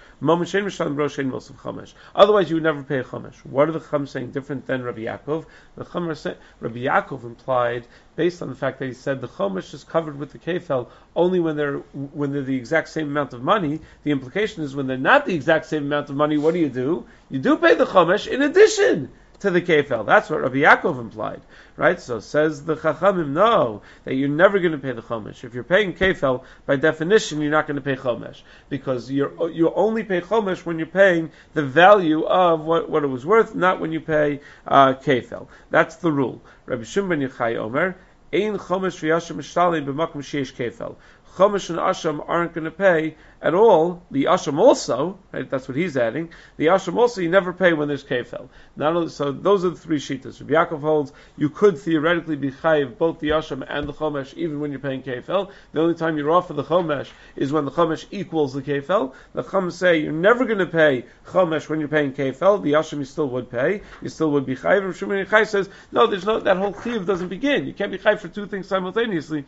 Otherwise, 2.15 2.49
you 2.49 2.55
would 2.55 2.63
never 2.63 2.83
pay 2.83 2.99
a 2.99 3.03
chomesh. 3.03 3.35
What 3.45 3.69
are 3.69 3.71
the 3.71 3.79
chum 3.79 4.05
saying 4.05 4.31
different 4.31 4.67
than 4.67 4.83
Rabbi 4.83 5.01
Yaakov? 5.01 5.45
The 5.75 5.85
chum 5.85 6.07
Rabbi 6.07 6.79
Yaakov 6.79 7.23
implied, 7.23 7.87
based 8.15 8.41
on 8.41 8.49
the 8.49 8.55
fact 8.55 8.79
that 8.79 8.85
he 8.85 8.93
said 8.93 9.21
the 9.21 9.27
chomesh 9.27 9.73
is 9.73 9.83
covered 9.83 10.19
with 10.19 10.31
the 10.31 10.39
kefel 10.39 10.87
only 11.15 11.39
when 11.39 11.55
they're 11.55 11.77
when 11.77 12.31
they're 12.31 12.41
the 12.41 12.57
exact 12.57 12.89
same 12.89 13.07
amount 13.07 13.33
of 13.33 13.41
money. 13.41 13.79
The 14.03 14.11
implication 14.11 14.63
is 14.63 14.75
when 14.75 14.87
they're 14.87 14.97
not 14.97 15.25
the 15.25 15.35
exact 15.35 15.65
same 15.65 15.83
amount 15.83 16.09
of 16.09 16.15
money, 16.15 16.37
what 16.37 16.53
do 16.53 16.59
you 16.59 16.69
do? 16.69 17.05
You 17.29 17.39
do 17.39 17.57
pay 17.57 17.75
the 17.75 17.85
chomesh 17.85 18.27
in 18.27 18.41
addition 18.41 19.11
to 19.39 19.49
the 19.51 19.61
kefel. 19.61 20.05
That's 20.05 20.29
what 20.29 20.41
Rabbi 20.41 20.57
Yaakov 20.57 20.99
implied, 20.99 21.41
right? 21.77 21.99
So 21.99 22.19
says 22.19 22.65
the 22.65 22.75
Chachamim, 22.75 23.29
no, 23.29 23.81
that 24.03 24.15
you're 24.15 24.29
never 24.29 24.59
going 24.59 24.73
to 24.73 24.77
pay 24.77 24.91
the 24.91 25.01
chomesh. 25.01 25.43
If 25.43 25.53
you're 25.53 25.63
paying 25.63 25.93
kefel, 25.93 26.43
by 26.65 26.75
definition, 26.75 27.41
you're 27.41 27.51
not 27.51 27.67
going 27.67 27.75
to 27.75 27.81
pay 27.81 27.95
chomesh 27.95 28.41
because 28.69 29.09
you're 29.09 29.49
you 29.49 29.73
only 29.73 30.03
pay 30.03 30.21
chomesh 30.21 30.65
when 30.65 30.77
you're 30.77 30.87
paying 30.87 31.31
the 31.53 31.63
value 31.63 32.23
of 32.23 32.61
what, 32.61 32.89
what 32.89 33.03
it 33.03 33.07
was 33.07 33.25
worth, 33.25 33.55
not 33.55 33.79
when 33.79 33.91
you 33.91 34.01
pay 34.01 34.41
uh, 34.67 34.93
kefel. 34.93 35.47
That's 35.69 35.95
the 35.97 36.11
rule. 36.11 36.41
Rabbi 36.65 36.83
Shimon 36.83 37.19
Yochai 37.19 37.57
Omer. 37.57 37.95
Ein 38.31 38.57
chomesh 38.59 38.99
v'yashim 38.99 39.37
mishtalim 39.37 39.85
b'makom 39.85 40.21
sheish 40.21 40.53
kefel. 40.53 40.97
Chomesh 41.39 41.69
and 41.69 41.79
Asham 41.79 42.21
aren't 42.27 42.51
going 42.53 42.65
to 42.65 42.71
pay 42.71 43.15
at 43.41 43.53
all. 43.53 44.03
The 44.11 44.25
Asham 44.25 44.59
also, 44.59 45.17
right, 45.31 45.49
that's 45.49 45.69
what 45.69 45.77
he's 45.77 45.95
adding. 45.95 46.31
The 46.57 46.65
Asham 46.65 46.97
also 46.97 47.21
you 47.21 47.29
never 47.29 47.53
pay 47.53 47.71
when 47.71 47.87
there's 47.87 48.03
Kefel. 48.03 48.49
Not 48.75 48.93
only, 48.93 49.07
so 49.07 49.31
those 49.31 49.63
are 49.63 49.69
the 49.69 49.77
three 49.77 49.99
shitas. 49.99 50.41
Rabbi 50.41 50.53
Yaakov 50.53 50.81
holds 50.81 51.13
you 51.37 51.49
could 51.49 51.77
theoretically 51.77 52.35
be 52.35 52.51
chayiv 52.51 52.97
both 52.97 53.21
the 53.21 53.29
Asham 53.29 53.65
and 53.69 53.87
the 53.87 53.93
Chomesh 53.93 54.33
even 54.33 54.59
when 54.59 54.71
you're 54.71 54.81
paying 54.81 55.01
Kefel. 55.01 55.49
The 55.71 55.79
only 55.79 55.95
time 55.95 56.17
you're 56.17 56.29
off 56.29 56.47
for 56.47 56.53
the 56.53 56.63
Chomesh 56.65 57.07
is 57.37 57.53
when 57.53 57.63
the 57.63 57.71
Chomesh 57.71 58.05
equals 58.11 58.53
the 58.53 58.61
Kefel. 58.61 59.13
The 59.31 59.43
Chum 59.43 59.71
say 59.71 59.99
you're 59.99 60.11
never 60.11 60.43
going 60.43 60.59
to 60.59 60.65
pay 60.65 61.05
Chomesh 61.27 61.69
when 61.69 61.79
you're 61.79 61.87
paying 61.87 62.11
Kefel. 62.11 62.61
The 62.61 62.73
Asham 62.73 62.97
you 62.97 63.05
still 63.05 63.29
would 63.29 63.49
pay. 63.49 63.81
You 64.01 64.09
still 64.09 64.31
would 64.31 64.45
be 64.45 64.57
chayiv. 64.57 64.93
Shimon 64.93 65.25
Yochai 65.25 65.47
says 65.47 65.69
no, 65.93 66.05
there's 66.05 66.25
no 66.25 66.41
that 66.41 66.57
whole 66.57 66.73
chayiv 66.73 67.05
doesn't 67.05 67.29
begin. 67.29 67.65
You 67.65 67.73
can't 67.73 67.93
be 67.93 67.97
chayiv 67.97 68.19
for 68.19 68.27
two 68.27 68.45
things 68.45 68.67
simultaneously. 68.67 69.45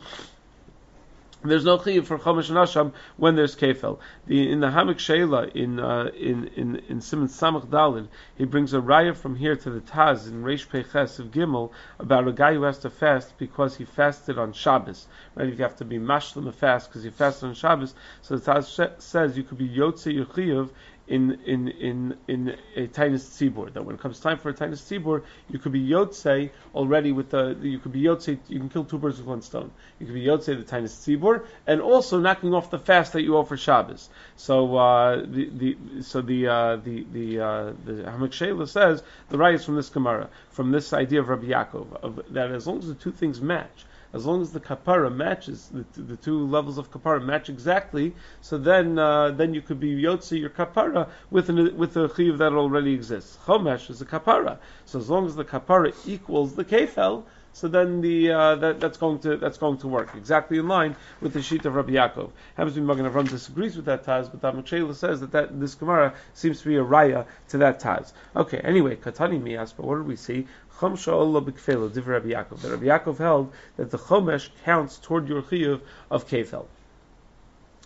There's 1.44 1.66
no 1.66 1.80
chiyuv 1.80 2.06
for 2.06 2.20
chomesh 2.20 2.50
and 2.50 2.58
asham 2.58 2.94
when 3.18 3.36
there's 3.36 3.56
kefel. 3.56 3.98
The, 4.28 4.52
in 4.52 4.60
the 4.60 4.70
Ha'amek 4.70 5.00
She'eilah 5.00 5.56
in 5.56 5.80
uh, 5.80 6.12
in 6.16 6.48
in 6.56 6.76
in 6.88 7.02
Simon 7.02 7.30
Samach 7.30 7.68
Dalin, 7.68 8.10
he 8.36 8.46
brings 8.46 8.74
a 8.76 8.80
raya 8.80 9.16
from 9.16 9.36
here 9.36 9.56
to 9.56 9.70
the 9.72 9.80
Taz 9.80 10.28
in 10.28 10.44
Reish 10.44 10.70
Peches 10.70 11.18
of 11.20 11.32
Gimel 11.32 11.72
about 11.98 12.28
a 12.28 12.32
guy 12.32 12.54
who 12.54 12.62
has 12.62 12.78
to 12.80 12.92
fast 12.92 13.38
because 13.40 13.78
he 13.78 13.86
fasted 13.86 14.38
on 14.38 14.54
Shabbos. 14.54 15.08
Right, 15.34 15.48
if 15.48 15.58
you 15.58 15.64
have 15.64 15.78
to 15.78 15.86
be 15.86 15.98
mashlim 15.98 16.48
a 16.48 16.52
fast 16.52 16.90
because 16.90 17.04
you 17.06 17.10
fasted 17.10 17.50
on 17.50 17.56
Shabbos. 17.56 17.96
So 18.22 18.38
the 18.38 18.52
Taz 18.52 18.70
sh- 18.76 19.02
says 19.02 19.36
you 19.36 19.44
could 19.44 19.58
be 19.58 19.68
yotze 19.68 20.14
your 20.14 20.26
chiyuv 20.26 20.70
in 21.12 21.40
in 21.46 21.68
in 21.68 22.18
in 22.28 22.56
a 22.76 22.88
taanis 22.88 23.24
tzibur. 23.36 23.72
That 23.74 23.84
when 23.86 23.96
it 23.96 24.02
comes 24.02 24.20
time 24.20 24.38
for 24.38 24.50
a 24.50 24.54
taanis 24.54 24.82
tzibur, 24.88 25.24
you 25.50 25.60
could 25.60 25.74
be 25.74 25.86
yotze 25.86 26.50
already 26.74 27.12
with 27.12 27.30
the 27.30 27.58
you 27.62 27.80
could 27.80 27.92
be 27.92 28.02
yotze. 28.02 28.40
You 28.48 28.60
can 28.60 28.70
kill 28.70 28.86
two 28.86 28.98
birds 28.98 29.18
with 29.18 29.28
one 29.28 29.42
stone. 29.42 29.72
You 30.00 30.06
could 30.06 30.16
be 30.16 30.24
yotze 30.26 30.46
the 30.46 30.64
taanis 30.64 30.96
tzibur, 31.04 31.46
and 31.68 31.82
also 31.82 32.20
knocking 32.20 32.54
off 32.54 32.72
the 32.72 32.80
fast 32.80 33.14
that 33.14 33.24
you 33.24 33.38
offer 33.38 33.58
Shabbos. 33.58 34.10
So 34.38 34.78
uh, 34.78 35.26
the, 35.26 35.50
the 35.50 35.78
so 36.02 36.22
the 36.22 36.48
uh, 36.48 36.76
the 36.78 37.06
the 37.12 37.40
uh, 37.40 37.74
the 37.86 38.10
Ha'amek 38.10 38.68
says 38.68 39.04
the 39.30 39.38
right 39.38 39.56
is 39.56 39.66
from 39.66 39.76
this 39.76 39.90
Gemara, 39.90 40.30
from 40.50 40.72
this 40.72 40.94
idea 40.94 41.20
of 41.20 41.28
Rabbi 41.28 41.48
Yaakov, 41.48 41.94
of, 42.02 42.22
that 42.30 42.52
as 42.52 42.68
long 42.68 42.80
as 42.80 42.88
the 42.88 42.96
two 42.96 43.12
things 43.12 43.42
match, 43.42 43.86
as 44.14 44.26
long 44.26 44.42
as 44.42 44.52
the 44.52 44.60
kapara 44.60 45.14
matches 45.14 45.70
the, 45.72 46.02
the 46.02 46.18
two 46.18 46.46
levels 46.48 46.78
of 46.78 46.92
kapara 46.92 47.24
match 47.24 47.50
exactly, 47.50 48.14
so 48.42 48.58
then 48.58 49.00
uh, 49.00 49.32
then 49.32 49.54
you 49.54 49.62
could 49.62 49.80
be 49.80 49.90
yotzi 50.04 50.40
your 50.40 50.50
kapara 50.50 51.10
with 51.30 51.50
an, 51.50 51.76
with 51.78 51.96
a 51.98 52.08
chiyuv 52.10 52.38
that 52.38 52.54
already 52.54 52.94
exists. 52.94 53.38
Chomesh 53.46 53.90
is 53.90 54.02
a 54.02 54.06
kapara, 54.06 54.58
so 54.86 55.00
as 55.00 55.10
long 55.10 55.26
as 55.26 55.36
the 55.36 55.46
kapara 55.46 55.94
equals 56.06 56.56
the 56.56 56.66
kefel, 56.66 57.24
so 57.54 57.68
then 57.68 58.02
the 58.02 58.32
uh, 58.32 58.56
that, 58.56 58.80
that's 58.80 58.98
going 58.98 59.20
to 59.20 59.38
that's 59.38 59.58
going 59.58 59.78
to 59.80 59.88
work 59.88 60.16
exactly 60.16 60.58
in 60.58 60.68
line 60.68 60.96
with 61.20 61.34
the 61.34 61.42
sheet 61.42 61.66
of 61.66 61.76
Rabbi 61.76 61.92
Yaakov. 61.92 62.32
Happens 62.56 62.76
to 62.76 62.82
be 62.82 62.86
Magen 62.86 63.06
Avram 63.06 63.30
disagrees 63.30 63.76
with 63.76 63.86
that 63.86 64.06
Taz, 64.06 64.32
but 64.32 64.42
Tamachela 64.42 64.96
says 64.96 65.20
that, 65.20 65.32
that 65.32 65.60
this 65.60 65.76
Gemara 65.76 66.14
seems 66.34 66.62
to 66.62 66.68
be 66.68 66.78
a 66.78 66.84
raya 66.84 67.26
to 67.50 67.58
that 67.58 67.80
Taz. 67.82 68.14
Okay, 68.36 68.60
anyway, 68.60 68.96
Katani 68.96 69.42
Mias, 69.42 69.74
but 69.74 69.86
what 69.86 69.98
did 69.98 70.08
we 70.08 70.16
see? 70.16 70.48
Chomsha 70.78 71.12
Allah 71.12 71.42
b'kfelo, 71.42 71.92
div 71.92 72.08
Rabbi 72.08 72.30
Yaakov. 72.30 72.62
That 72.62 72.72
Rabbi 72.72 72.86
Yaakov 72.86 73.18
held 73.18 73.52
that 73.78 73.92
the 73.92 73.98
Chomesh 73.98 74.50
counts 74.64 74.98
toward 74.98 75.28
your 75.28 75.42
chiyuv 75.42 75.82
of 76.10 76.28
kefel 76.28 76.66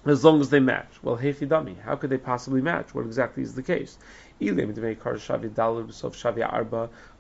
as 0.06 0.24
long 0.24 0.40
as 0.40 0.52
they 0.52 0.60
match. 0.60 0.92
Well, 1.02 1.16
hey 1.16 1.34
Fidami, 1.34 1.82
how 1.82 1.96
could 1.96 2.12
they 2.12 2.18
possibly 2.18 2.62
match? 2.62 2.94
What 2.94 3.06
exactly 3.06 3.42
is 3.42 3.56
the 3.56 3.64
case? 3.64 3.98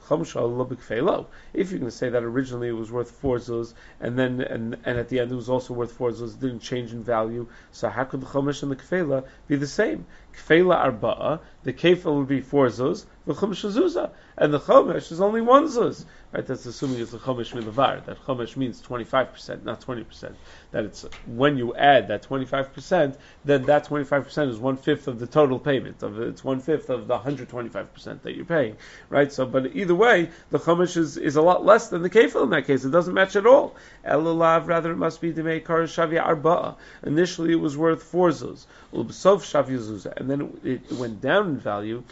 If 0.06 1.72
you're 1.72 1.80
going 1.80 1.91
to 1.91 1.91
say 1.91 2.10
that 2.10 2.24
originally 2.24 2.68
it 2.68 2.74
was 2.74 2.91
worth 2.91 3.12
four 3.12 3.38
zuz, 3.38 3.74
and 3.99 4.18
then 4.18 4.41
and, 4.41 4.78
and 4.86 4.99
at 4.99 5.10
the 5.10 5.20
end 5.20 5.32
it 5.32 5.36
was 5.36 5.49
also 5.49 5.74
worth 5.74 5.91
four 5.91 6.12
zuz, 6.12 6.36
it 6.36 6.39
didn't 6.39 6.60
change 6.60 6.91
in 6.93 7.03
value, 7.03 7.47
so 7.72 7.89
how 7.89 8.03
could 8.03 8.22
the 8.22 8.28
chumash 8.28 8.62
and 8.64 8.72
the 8.72 8.76
kefela 8.76 9.26
be 9.47 9.56
the 9.56 9.68
same? 9.68 10.06
Kefela 10.34 10.91
arba'a, 10.91 11.39
the 11.64 11.74
kefel 11.74 12.18
would 12.18 12.28
be 12.28 12.41
four 12.41 12.68
zuz, 12.68 13.06
the 13.26 13.34
chumash 13.34 13.70
zuzah, 13.72 14.12
and 14.38 14.53
the 14.53 14.60
chumash 14.60 15.12
is 15.12 15.22
only 15.22 15.41
one 15.41 15.66
zuz. 15.66 16.06
Right? 16.32 16.45
That's 16.45 16.66
assuming 16.66 16.99
it's 16.99 17.14
a 17.14 17.18
chumash 17.18 17.53
milavar. 17.53 18.03
That 18.06 18.22
chumash 18.26 18.58
means 18.58 18.82
25%, 18.82 19.64
not 19.64 19.80
20%. 19.80 20.34
That 20.72 20.84
it's 20.84 21.06
when 21.26 21.58
you 21.58 21.74
add 21.76 22.10
that 22.10 22.24
25%, 22.24 23.16
then 23.45 23.64
that 23.64 23.88
25% 23.88 24.49
is 24.49 24.60
one 24.60 24.76
fifth 24.76 25.08
of 25.08 25.20
the 25.20 25.28
total 25.28 25.58
payment. 25.58 26.03
Of 26.03 26.20
it's 26.20 26.43
one 26.43 26.60
fifth 26.60 26.89
of 26.89 27.08
the 27.08 27.18
125% 27.18 28.22
that 28.22 28.36
you're 28.36 28.43
paying. 28.43 28.76
Right? 29.10 29.32
So, 29.32 29.45
but 29.45 29.76
either 29.76 29.94
way, 29.95 30.29
the 30.51 30.59
chumash 30.59 30.97
is, 30.97 31.17
is 31.17 31.35
a 31.35 31.41
lot 31.41 31.65
less 31.65 31.89
than 31.89 32.01
the 32.01 32.09
kefil 32.09 32.43
in 32.43 32.49
that 32.51 32.67
case. 32.67 32.85
It 32.85 32.91
doesn't 32.91 33.13
match 33.13 33.35
at 33.35 33.45
all. 33.45 33.75
Elulav, 34.05 34.67
rather 34.67 34.91
it 34.91 34.97
must 34.97 35.21
be 35.21 35.31
the 35.31 35.59
kar 35.61 35.83
shavia 35.83 36.25
arba'a. 36.25 36.75
Initially 37.03 37.51
it 37.51 37.59
was 37.59 37.77
worth 37.77 38.03
four 38.03 38.29
zuz. 38.29 38.65
Ulbsof 38.93 39.41
shavia 39.41 39.79
zuzah. 39.79 40.15
And 40.17 40.29
then 40.29 40.57
it, 40.63 40.81
it 40.91 40.97
went 40.97 41.21
down 41.21 41.47
in 41.47 41.57
value 41.57 42.03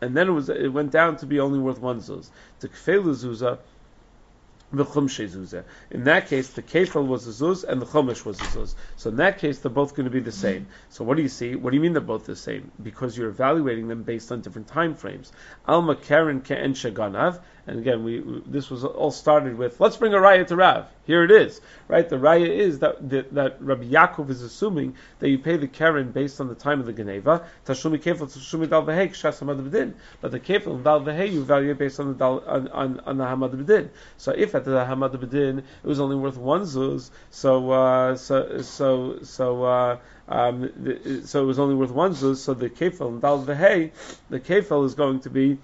and 0.00 0.16
then 0.16 0.28
it 0.28 0.32
was 0.32 0.48
it 0.48 0.72
went 0.72 0.90
down 0.90 1.16
to 1.18 1.26
be 1.26 1.40
only 1.40 1.58
worth 1.58 1.80
one 1.80 2.00
zuz. 2.00 2.28
The 2.60 2.68
kfelu 2.68 3.14
zuzah 3.14 3.58
in 4.72 6.04
that 6.04 6.26
case, 6.28 6.48
the 6.50 6.62
kefil 6.62 7.06
was 7.06 7.26
a 7.28 7.44
zuz 7.44 7.62
and 7.62 7.80
the 7.80 7.86
chumash 7.86 8.24
was 8.24 8.40
a 8.40 8.44
zuz. 8.44 8.74
So 8.96 9.10
in 9.10 9.16
that 9.16 9.38
case, 9.38 9.60
they're 9.60 9.70
both 9.70 9.94
going 9.94 10.04
to 10.04 10.10
be 10.10 10.20
the 10.20 10.32
same. 10.32 10.66
So 10.88 11.04
what 11.04 11.16
do 11.16 11.22
you 11.22 11.28
see? 11.28 11.54
What 11.54 11.70
do 11.70 11.76
you 11.76 11.80
mean 11.80 11.92
they're 11.92 12.00
both 12.00 12.26
the 12.26 12.34
same? 12.34 12.72
Because 12.82 13.16
you're 13.16 13.28
evaluating 13.28 13.86
them 13.86 14.02
based 14.02 14.32
on 14.32 14.40
different 14.40 14.66
time 14.66 14.94
frames. 14.96 15.32
Alma 15.68 15.94
karen 15.94 16.40
ke'en 16.40 16.74
shaganav 16.74 17.40
and 17.66 17.80
again, 17.80 18.04
we, 18.04 18.20
we, 18.20 18.42
this 18.46 18.70
was 18.70 18.84
all 18.84 19.10
started 19.10 19.58
with 19.58 19.80
let's 19.80 19.96
bring 19.96 20.14
a 20.14 20.18
raya 20.18 20.46
to 20.46 20.56
Rav. 20.56 20.86
Here 21.04 21.24
it 21.24 21.30
is, 21.30 21.60
right? 21.88 22.08
The 22.08 22.16
raya 22.16 22.48
is 22.48 22.78
that, 22.80 23.08
that, 23.10 23.34
that 23.34 23.56
Rabbi 23.60 23.84
Yaakov 23.84 24.30
is 24.30 24.42
assuming 24.42 24.94
that 25.18 25.28
you 25.28 25.38
pay 25.38 25.56
the 25.56 25.66
keren 25.66 26.12
based 26.12 26.40
on 26.40 26.48
the 26.48 26.54
time 26.54 26.80
of 26.80 26.86
the 26.86 26.92
geneva. 26.92 27.44
Tashumi 27.66 28.00
kefil 28.00 28.32
tashumi 28.32 28.68
dal 28.68 28.84
v'hei 28.84 29.08
kshas 29.10 29.40
hamad 29.40 29.68
b'din. 29.68 29.94
But 30.20 30.30
the 30.30 30.40
kefil 30.40 30.74
and 30.76 30.84
dal 30.84 31.02
you 31.26 31.42
evaluate 31.42 31.78
based 31.78 31.98
on 31.98 32.08
the 32.08 32.14
dal 32.14 32.44
on, 32.46 32.68
on, 32.68 33.00
on 33.00 33.18
the 33.18 33.24
hamad 33.24 33.64
b'din. 33.64 33.88
So 34.16 34.32
if 34.32 34.54
at 34.56 34.64
the 34.64 34.84
hamad 34.84 35.14
b'din 35.16 35.58
it 35.58 35.86
was 35.86 36.00
only 36.00 36.16
worth 36.16 36.36
one 36.36 36.62
zuz, 36.62 37.10
so 37.30 37.70
uh, 37.70 38.16
so 38.16 38.60
so 38.62 39.18
so. 39.22 39.64
Uh, 39.64 39.98
um, 40.28 40.72
the, 40.76 41.22
so 41.24 41.44
it 41.44 41.46
was 41.46 41.58
only 41.58 41.74
worth 41.76 41.92
one 41.92 42.12
zuz. 42.12 42.38
So 42.38 42.54
the 42.54 42.68
kefil 42.68 43.08
and 43.08 43.22
dal 43.22 43.44
v'hei, 43.44 43.92
the 44.28 44.40
kefil 44.40 44.84
is 44.84 44.94
going 44.94 45.20
to 45.20 45.30
be 45.30 45.58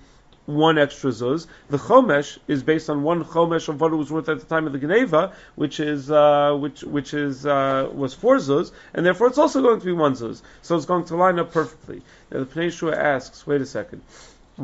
one 0.46 0.78
extra 0.78 1.10
zuz. 1.10 1.46
The 1.68 1.78
chomesh 1.78 2.38
is 2.48 2.62
based 2.62 2.90
on 2.90 3.02
one 3.02 3.24
chomesh 3.24 3.68
of 3.68 3.80
what 3.80 3.92
it 3.92 3.96
was 3.96 4.10
worth 4.10 4.28
at 4.28 4.40
the 4.40 4.46
time 4.46 4.66
of 4.66 4.72
the 4.72 4.78
Geneva, 4.78 5.32
which 5.54 5.80
is 5.80 6.10
uh, 6.10 6.56
which 6.58 6.82
which 6.82 7.14
is 7.14 7.46
uh, 7.46 7.88
was 7.92 8.14
four 8.14 8.36
zuz, 8.36 8.72
and 8.94 9.04
therefore 9.06 9.28
it's 9.28 9.38
also 9.38 9.62
going 9.62 9.80
to 9.80 9.86
be 9.86 9.92
one 9.92 10.14
zuz. 10.14 10.42
So 10.62 10.76
it's 10.76 10.86
going 10.86 11.04
to 11.06 11.16
line 11.16 11.38
up 11.38 11.52
perfectly. 11.52 12.02
Now 12.30 12.40
the 12.40 12.46
Pnei 12.46 12.96
asks, 12.96 13.46
wait 13.46 13.60
a 13.60 13.66
second. 13.66 14.02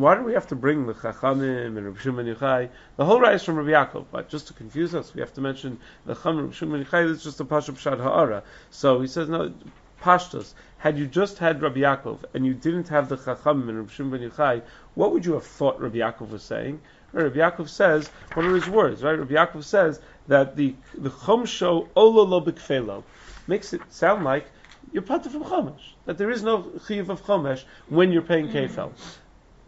Why 0.01 0.15
do 0.15 0.23
we 0.23 0.35
have 0.35 0.47
to 0.49 0.55
bring 0.55 0.87
the 0.87 0.95
Chachamim 0.95 1.77
and 1.77 1.85
Rabbi 1.85 1.99
Shimon 1.99 2.27
Yochai? 2.27 2.69
The 2.97 3.05
whole 3.05 3.21
rise 3.21 3.43
from 3.43 3.57
Rabbi 3.57 3.71
Yaakov, 3.71 4.05
but 4.13 4.29
just 4.29 4.47
to 4.47 4.53
confuse 4.53 4.95
us, 4.95 5.13
we 5.13 5.21
have 5.21 5.35
to 5.35 5.41
mention 5.41 5.81
the 6.07 6.15
Chachamim 6.15 6.43
Rabbi 6.43 6.53
Shimon 6.53 6.85
Yochai. 6.85 7.11
is 7.11 7.25
just 7.25 7.41
a 7.41 7.45
Pasha 7.45 7.73
Pshad 7.73 7.99
Ha'ara. 7.99 8.45
So 8.71 9.01
he 9.01 9.09
says, 9.09 9.29
no, 9.29 9.53
Pashtos, 10.01 10.55
had 10.77 10.99
you 10.99 11.07
just 11.07 11.39
had 11.39 11.61
Rabbi 11.61 11.81
Yaakov 11.81 12.21
and 12.33 12.47
you 12.47 12.55
didn't 12.55 12.87
have 12.91 13.09
the 13.09 13.17
Chacham 13.17 13.69
and 13.69 13.79
Rabbi 13.79 13.91
Shimon 13.91 14.21
Yochai, 14.21 14.63
what 14.95 15.13
would 15.13 15.27
you 15.27 15.33
have 15.33 15.45
thought 15.45 15.81
Rabbi 15.81 15.99
Yaakov 15.99 16.31
was 16.31 16.45
saying? 16.45 16.81
Rabbi 17.13 17.39
Yaakov 17.39 17.69
says, 17.69 18.09
what 18.35 18.47
are 18.47 18.55
his 18.55 18.69
words, 18.69 19.03
right? 19.03 19.19
Rabbi 19.19 19.35
Yaakov 19.35 19.65
says 19.65 20.01
that 20.29 20.55
the 20.55 20.77
the 20.95 21.11
Chomsho 21.11 21.89
Ololo 21.97 22.47
B'Kfelo 22.47 23.03
makes 23.49 23.73
it 23.73 23.81
sound 23.89 24.23
like 24.23 24.47
you're 24.93 25.03
part 25.03 25.25
from 25.25 25.43
Chomesh, 25.43 25.95
that 26.05 26.19
there 26.19 26.31
is 26.31 26.45
no 26.45 26.71
Chiv 26.87 27.11
of 27.11 27.25
Chomesh 27.25 27.65
when 27.89 28.13
you're 28.13 28.23
paying 28.23 28.49
Kefel 28.49 28.93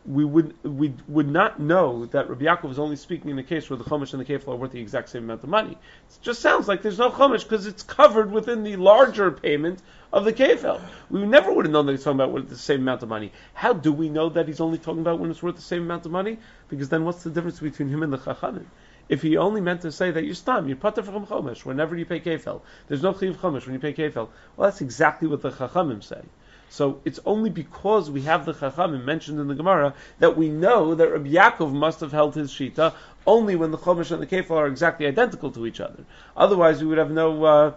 we 0.06 0.24
would 0.24 0.54
we 0.64 0.94
would 1.08 1.28
not 1.28 1.60
know 1.60 2.06
that 2.06 2.28
Rabbi 2.30 2.44
Yaakov 2.44 2.70
is 2.70 2.78
only 2.78 2.96
speaking 2.96 3.30
in 3.30 3.38
a 3.38 3.42
case 3.42 3.68
where 3.68 3.76
the 3.76 3.84
Chumash 3.84 4.14
and 4.14 4.20
the 4.20 4.24
Kefla 4.24 4.48
are 4.48 4.56
worth 4.56 4.72
the 4.72 4.80
exact 4.80 5.10
same 5.10 5.24
amount 5.24 5.42
of 5.42 5.50
money. 5.50 5.72
It 5.72 6.18
just 6.22 6.40
sounds 6.40 6.68
like 6.68 6.80
there's 6.80 6.98
no 6.98 7.10
Chumash 7.10 7.42
because 7.42 7.66
it's 7.66 7.82
covered 7.82 8.32
within 8.32 8.62
the 8.62 8.76
larger 8.76 9.30
payment 9.30 9.82
of 10.12 10.24
the 10.24 10.32
Kefel. 10.32 10.80
We 11.10 11.26
never 11.26 11.52
would 11.52 11.66
have 11.66 11.72
known 11.72 11.86
that 11.86 11.92
he's 11.92 12.04
talking 12.04 12.20
about 12.20 12.48
the 12.48 12.56
same 12.56 12.80
amount 12.80 13.02
of 13.02 13.10
money. 13.10 13.32
How 13.52 13.74
do 13.74 13.92
we 13.92 14.08
know 14.08 14.30
that 14.30 14.48
he's 14.48 14.60
only 14.60 14.78
talking 14.78 15.02
about 15.02 15.20
when 15.20 15.30
it's 15.30 15.42
worth 15.42 15.56
the 15.56 15.62
same 15.62 15.82
amount 15.82 16.06
of 16.06 16.12
money? 16.12 16.38
Because 16.68 16.88
then 16.88 17.04
what's 17.04 17.22
the 17.22 17.30
difference 17.30 17.60
between 17.60 17.88
him 17.90 18.02
and 18.02 18.12
the 18.12 18.18
Chachamim? 18.18 18.66
If 19.10 19.22
he 19.22 19.36
only 19.36 19.60
meant 19.60 19.82
to 19.82 19.90
say 19.90 20.12
that 20.12 20.24
you're 20.24 20.36
stam, 20.36 20.68
you're 20.68 20.76
pater 20.76 21.02
from 21.02 21.26
chomesh 21.26 21.64
whenever 21.64 21.96
you 21.96 22.06
pay 22.06 22.20
kefel. 22.20 22.62
There's 22.86 23.02
no 23.02 23.12
chiv 23.12 23.38
chomesh 23.38 23.66
when 23.66 23.74
you 23.74 23.80
pay 23.80 23.92
kefel. 23.92 24.28
Well, 24.56 24.70
that's 24.70 24.80
exactly 24.80 25.26
what 25.26 25.42
the 25.42 25.50
chachamim 25.50 26.04
say. 26.04 26.22
So 26.70 27.00
it's 27.04 27.18
only 27.26 27.50
because 27.50 28.10
we 28.10 28.22
have 28.22 28.46
the 28.46 28.54
Chachamim 28.54 29.04
mentioned 29.04 29.40
in 29.40 29.48
the 29.48 29.56
Gemara 29.56 29.92
that 30.20 30.36
we 30.36 30.48
know 30.48 30.94
that 30.94 31.10
Rabbi 31.10 31.30
Yaakov 31.30 31.72
must 31.72 31.98
have 31.98 32.12
held 32.12 32.36
his 32.36 32.52
Shita 32.52 32.94
only 33.26 33.56
when 33.56 33.72
the 33.72 33.76
Chumash 33.76 34.12
and 34.12 34.22
the 34.22 34.26
Kefal 34.26 34.52
are 34.52 34.68
exactly 34.68 35.06
identical 35.06 35.50
to 35.50 35.66
each 35.66 35.80
other. 35.80 36.04
Otherwise, 36.36 36.80
we 36.80 36.86
would 36.86 36.98
have 36.98 37.10
no. 37.10 37.44
Uh, 37.44 37.72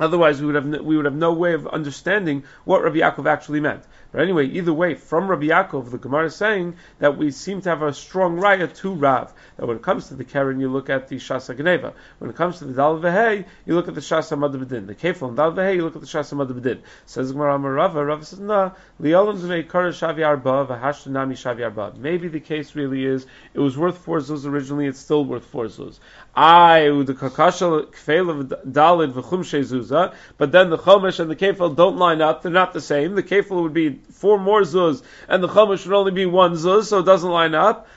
Otherwise, 0.00 0.40
we 0.40 0.46
would 0.46 0.54
have 0.54 0.66
no, 0.66 0.80
we 0.80 0.96
would 0.96 1.06
have 1.06 1.16
no 1.16 1.32
way 1.32 1.54
of 1.54 1.66
understanding 1.66 2.44
what 2.64 2.84
Rabbi 2.84 2.98
Yaakov 2.98 3.26
actually 3.26 3.58
meant. 3.60 3.82
But 4.10 4.22
anyway, 4.22 4.46
either 4.46 4.72
way, 4.72 4.94
from 4.94 5.28
Rabbi 5.28 5.46
Yaakov, 5.46 5.90
the 5.90 5.98
Gemara 5.98 6.26
is 6.26 6.34
saying 6.34 6.76
that 6.98 7.18
we 7.18 7.30
seem 7.30 7.60
to 7.62 7.68
have 7.68 7.82
a 7.82 7.92
strong 7.92 8.38
raya 8.38 8.74
to 8.76 8.94
Rav. 8.94 9.34
That 9.56 9.66
when 9.66 9.76
it 9.76 9.82
comes 9.82 10.08
to 10.08 10.14
the 10.14 10.24
Karen, 10.24 10.60
you 10.60 10.70
look 10.70 10.88
at 10.88 11.08
the 11.08 11.16
Shasa 11.16 11.54
Geneva. 11.54 11.92
When 12.18 12.30
it 12.30 12.36
comes 12.36 12.58
to 12.58 12.64
the 12.64 12.72
Dal 12.72 12.98
Vehei, 12.98 13.44
you 13.66 13.74
look 13.74 13.86
at 13.86 13.94
the 13.94 14.00
Shasa 14.00 14.38
Madabedin. 14.38 14.86
The 14.86 14.94
Kefal 14.94 15.28
and 15.28 15.36
Dal 15.36 15.52
Vehei, 15.52 15.76
you 15.76 15.84
look 15.84 15.94
at 15.94 16.00
the 16.00 16.06
Shasa 16.06 16.34
Madabedin. 16.34 16.80
Says 17.04 17.32
Gemara 17.32 17.58
Rava, 17.58 18.02
Rava 18.02 18.24
says, 18.24 18.40
no, 18.40 18.72
Li'olam 19.00 19.36
Zmei 19.36 19.68
Kara 19.68 19.90
Shavi 19.90 20.26
Arba, 20.26 20.66
V'hashtanami 20.66 21.32
Shavi 21.32 21.64
Arba. 21.64 21.92
Maybe 21.98 22.28
the 22.28 22.40
case 22.40 22.74
really 22.74 23.04
is, 23.04 23.26
it 23.52 23.60
was 23.60 23.76
worth 23.76 23.98
four 23.98 24.20
zuz 24.20 24.46
originally, 24.46 24.86
it's 24.86 25.00
still 25.00 25.24
worth 25.24 25.44
four 25.44 25.66
zuz. 25.66 25.98
I, 26.34 26.84
the 27.04 27.14
Kakashal 27.14 27.86
Kfeil 27.88 28.30
of 28.30 28.48
Dalid 28.66 29.12
V'chum 29.12 29.40
Zuzah, 29.40 30.14
but 30.36 30.52
then 30.52 30.70
the 30.70 30.78
Chomesh 30.78 31.20
and 31.20 31.30
the 31.30 31.36
Kefal 31.36 31.76
don't 31.76 31.96
line 31.96 32.22
up, 32.22 32.42
they're 32.42 32.52
not 32.52 32.72
the 32.72 32.80
same. 32.80 33.14
The 33.14 33.22
Kefal 33.22 33.62
would 33.62 33.74
be 33.74 33.97
four 34.12 34.38
more 34.38 34.62
zuz, 34.62 35.02
and 35.28 35.42
the 35.42 35.48
chumash 35.48 35.82
should 35.82 35.92
only 35.92 36.12
be 36.12 36.26
one 36.26 36.52
zuz, 36.52 36.84
so 36.84 36.98
it 37.00 37.04
doesn't 37.04 37.30
line 37.30 37.54
up. 37.54 37.88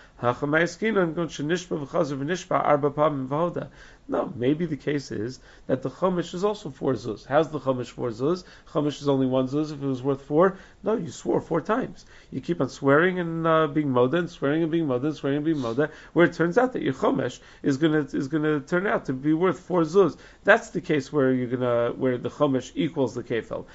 No, 4.07 4.33
maybe 4.35 4.65
the 4.65 4.77
case 4.77 5.11
is 5.11 5.39
that 5.67 5.83
the 5.83 5.89
chumash 5.89 6.33
is 6.33 6.43
also 6.43 6.69
four 6.69 6.93
zuz. 6.93 7.25
How's 7.25 7.49
the 7.49 7.59
chumash 7.59 7.87
four 7.87 8.09
zuz? 8.09 8.43
Chumash 8.73 9.01
is 9.01 9.07
only 9.07 9.27
one 9.27 9.47
zuz. 9.47 9.71
If 9.71 9.81
it 9.81 9.85
was 9.85 10.03
worth 10.03 10.23
four, 10.23 10.57
no, 10.83 10.95
you 10.97 11.09
swore 11.09 11.39
four 11.39 11.61
times. 11.61 12.05
You 12.29 12.41
keep 12.41 12.59
on 12.59 12.69
swearing 12.69 13.19
and 13.19 13.47
uh, 13.47 13.67
being 13.67 13.87
moda, 13.87 14.19
and 14.19 14.29
swearing 14.29 14.63
and 14.63 14.71
being 14.71 14.87
moda, 14.87 15.05
and 15.05 15.15
swearing 15.15 15.37
and 15.37 15.45
being 15.45 15.57
moda, 15.57 15.91
where 16.13 16.25
it 16.25 16.33
turns 16.33 16.57
out 16.57 16.73
that 16.73 16.81
your 16.81 16.93
chumash 16.93 17.39
is 17.63 17.77
gonna 17.77 18.07
is 18.11 18.27
gonna 18.27 18.59
turn 18.59 18.85
out 18.85 19.05
to 19.05 19.13
be 19.13 19.33
worth 19.33 19.59
four 19.59 19.83
zuz. 19.83 20.17
That's 20.43 20.71
the 20.71 20.81
case 20.81 21.13
where 21.13 21.31
you're 21.31 21.47
gonna 21.47 21.93
where 21.93 22.17
the 22.17 22.29
chumash 22.29 22.71
equals 22.75 23.13
the 23.15 23.23
kefel. 23.23 23.65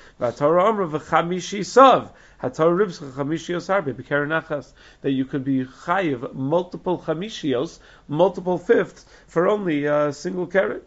That 2.43 2.59
you 5.05 5.25
could 5.25 5.45
be 5.45 5.65
chayiv 5.65 6.35
multiple 6.35 6.99
chamishios, 6.99 7.79
multiple 8.09 8.59
fifths 8.59 9.07
for 9.27 9.49
only 9.49 9.87
a 9.87 10.13
single 10.13 10.47
carrot. 10.47 10.87